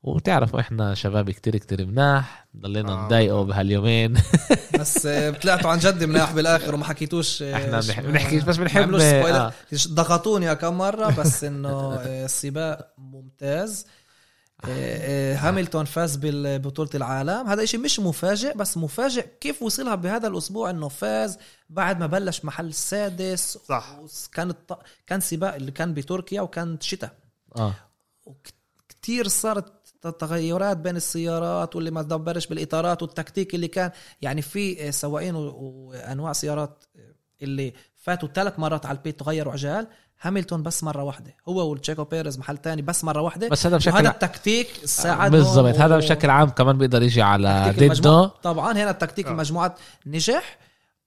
وبتعرفوا 0.04 0.60
إحنا 0.60 0.94
شباب 0.94 1.30
كتير 1.32 1.58
كتير 1.58 1.86
مناح 1.86 2.48
ضلينا 2.58 2.94
آه. 2.94 3.06
نضايقوا 3.06 3.44
بهاليومين 3.44 4.14
بس 4.80 5.06
آه، 5.06 5.30
طلعتوا 5.30 5.70
عن 5.72 5.78
جد 5.80 6.04
مناح 6.04 6.32
بالآخر 6.34 6.76
وما 6.76 6.86
حكيتوش 6.86 7.42
آه، 7.44 7.56
إحنا 7.56 7.80
بنحكيش 8.02 8.44
بس 8.44 8.58
بنحب. 8.58 8.96
آه. 8.96 9.52
ضغطوني 9.88 10.56
كم 10.56 10.78
مرة 10.78 11.10
بس 11.20 11.44
إنه 11.44 11.70
آه، 11.94 12.26
السباق 12.26 12.88
ممتاز 12.98 13.86
آه، 13.86 13.90
آه، 13.90 14.05
هامilton 15.38 15.84
فاز 15.84 16.20
ببطولة 16.22 16.90
العالم. 16.96 17.48
هذا 17.48 17.64
إشي 17.64 17.78
مش 17.78 18.00
مفاجئ 18.00 18.58
بس 18.58 18.78
مفاجئ 18.78 19.28
كيف 19.42 19.64
وصلها 19.64 19.96
بهذا 19.96 20.28
الأسبوع 20.28 20.70
إنه 20.70 20.88
فاز 20.88 21.38
بعد 21.70 22.00
ما 22.00 22.08
بلش 22.08 22.46
محل 22.46 22.68
السادس 22.68 23.58
صح. 23.68 24.00
كان 24.34 24.50
الط... 24.50 24.80
كان 25.08 25.20
سباق 25.20 25.56
اللي 25.56 25.72
كان 25.72 25.94
بتركيا 25.94 26.42
وكان 26.42 26.78
شتاء. 26.82 27.16
آه. 27.58 27.74
كتير 28.90 29.28
صارت 29.28 29.74
تغيرات 30.20 30.78
بين 30.78 30.96
السيارات 30.96 31.76
واللي 31.76 31.92
ما 31.92 32.02
دبرش 32.02 32.48
بالإطارات 32.48 33.02
والتكتيك 33.02 33.56
اللي 33.56 33.68
كان. 33.68 33.92
يعني 34.22 34.42
في 34.42 34.92
سواقين 34.92 35.36
وأنواع 35.36 36.34
سيارات 36.34 36.84
اللي 37.42 37.74
فاتوا 37.96 38.30
ثلاث 38.30 38.60
مرات 38.60 38.86
على 38.86 38.98
البيت 38.98 39.20
تغيروا 39.20 39.54
عجال. 39.54 39.88
هامilton 40.24 40.54
بس 40.54 40.84
مرة 40.84 41.04
واحدة 41.04 41.36
هو 41.50 41.70
والتشيكو 41.70 42.04
بيريز 42.04 42.40
محل 42.40 42.58
تاني 42.58 42.82
بس 42.82 43.04
مرة 43.04 43.22
واحدة 43.22 43.50
بس 43.50 43.66
هذا 43.66 43.78
بشكل 43.78 43.94
وهذا 43.96 44.10
التكتيك 44.10 44.68
ساعدهم 44.86 45.32
بالضبط 45.32 45.76
هذا 45.76 45.98
بشكل 45.98 46.30
عام 46.30 46.50
كمان 46.50 46.78
بيقدر 46.78 47.02
يجي 47.04 47.22
على. 47.22 47.74
ضده 47.80 48.26
طبعا 48.26 48.72
هنا 48.72 48.90
التكتيك 48.90 49.28
آه. 49.28 49.32
المجموعات 49.32 49.76
نجح 50.06 50.58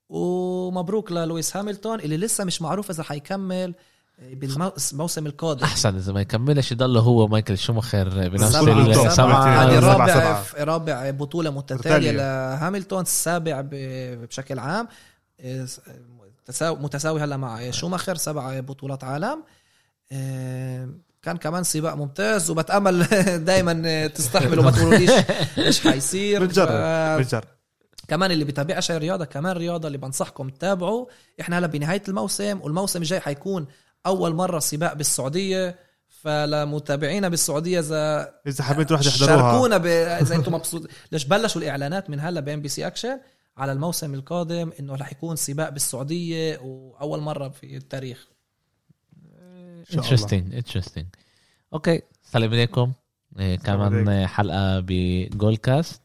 ومبروك 0.09 1.12
للويس 1.12 1.56
هامilton 1.56 1.86
اللي 1.86 2.16
لسه 2.16 2.44
مش 2.44 2.62
معروف 2.62 2.90
إذا 2.90 3.02
حيكمل 3.02 3.74
بالموسم 4.32 5.26
القادم 5.26 5.64
أحسن 5.64 5.96
إذا 5.96 6.12
ما 6.12 6.20
يكملش 6.20 6.72
يضل 6.72 6.96
هو 6.98 7.28
مايكل 7.28 7.59
شوماخر 7.59 8.28
بنفس. 8.28 8.56
السبعه. 8.56 9.44
هذه 9.64 9.78
رابع. 9.78 10.42
رابع 10.59 11.11
بطولة 11.11 11.50
متتالية 11.50 12.12
متتالية. 12.12 12.12
لهامilton 12.80 12.92
السابع 13.00 13.61
ب- 13.61 13.68
بشكل 14.28 14.59
عام 14.59 14.88
متساوي 16.62 17.20
هلا 17.20 17.36
مع 17.36 17.70
شوماخر 17.70 18.16
سبع 18.16 18.61
بطولات 18.61 19.05
عالم. 19.05 19.44
إيه، 20.12 20.88
كان 21.22 21.36
كمان 21.36 21.64
سباق 21.64 21.94
ممتاز 21.94 22.51
وبتأمل 22.51 23.03
دائما 23.44 24.07
تستحملوا 24.07 24.64
ما 24.64 24.70
تقولوليش 24.70 25.11
إيش 25.59 25.80
حيصير. 25.80 26.40
بنجرب 26.44 26.68
ف- 26.68 27.18
بنجرب 27.18 27.44
كمان 28.09 28.30
اللي 28.30 28.44
بيتابعش 28.44 28.90
الرياضه 28.90 29.24
كمان 29.24 29.57
رياضة 29.57 29.86
اللي 29.86 29.99
بنصحكم 29.99 30.49
تتابعوا. 30.49 31.07
إحنا 31.40 31.59
هلا 31.59 31.66
بنهاية 31.66 32.03
الموسم 32.09 32.61
والموسم 32.62 32.99
الجاي 33.03 33.20
حيكون 33.20 33.66
أول 34.07 34.34
مرة 34.34 34.59
سباق 34.59 34.92
بالسعودية. 34.92 35.88
فلمتابعينا 36.22 37.28
بالسعودية 37.28 37.78
إذا 37.80 38.34
إذا 38.46 38.64
حابين 38.64 38.86
تروحوا 38.86 39.07
تحضروها 39.07 39.36
شاركونا 39.53 39.76
ب... 39.76 39.86
إذا 39.86 40.34
أنتم 40.34 40.55
مبسوط 40.55 40.82
ليش 41.12 41.24
بلشوا 41.24 41.61
الإعلانات 41.61 42.11
من 42.11 42.20
هلا 42.20 42.40
ب 42.41 42.61
MBC 42.62 42.86
Action 42.86 43.18
على 43.59 43.72
الموسم 43.72 44.14
القادم 44.14 44.70
إنه 44.80 44.94
رح 44.94 45.12
يكون 45.12 45.36
سباق 45.36 45.68
بالسعودية 45.68 46.59
وأول 46.59 47.20
مرة 47.20 47.48
في 47.48 47.76
التاريخ. 47.76 48.28
شاء 49.88 49.92
الله. 49.92 50.04
interesting 50.05 50.55
interesting 50.55 51.07
okay 51.72 52.03
السلام 52.24 52.50
عليكم. 52.50 52.92
إيه، 53.38 53.56
كمان 53.56 54.26
حلقة 54.26 54.80
ب 54.80 54.96
Goal 54.96 55.57
Cast 55.57 56.03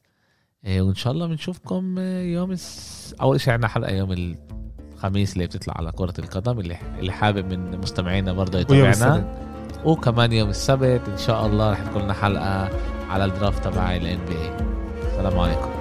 إيه، 0.66 0.82
وإن 0.82 0.96
شاء 0.96 1.14
الله 1.14 1.28
بنشوفكم 1.28 2.00
يوم 2.00 2.52
الس... 2.52 3.16
أول 3.22 3.42
شيء 3.42 3.54
عندنا 3.54 3.68
حلقة 3.68 3.92
يوم 3.92 4.38
الخميس 4.94 5.34
اللي 5.34 5.46
بتطلع 5.46 5.74
على 5.78 5.92
كرة 5.92 6.14
القدم 6.20 6.60
اللي 6.60 6.78
اللي 7.00 7.12
حابب 7.12 7.54
من 7.54 7.78
مستمعينا 7.78 8.34
برضه 8.34 8.60
يتابعنا. 8.60 9.38
وكمان 9.86 10.34
يوم 10.34 10.50
السبت 10.50 11.10
إن 11.10 11.18
شاء 11.18 11.46
الله 11.46 11.72
رح 11.72 11.88
تكون 11.88 12.02
لنا 12.02 12.14
حلقة 12.14 12.70
على 13.10 13.26
الدرافت 13.26 13.64
تبع 13.64 13.96
الان 13.96 14.26
بي 14.26 14.66
السلام 15.08 15.40
عليكم. 15.40 15.74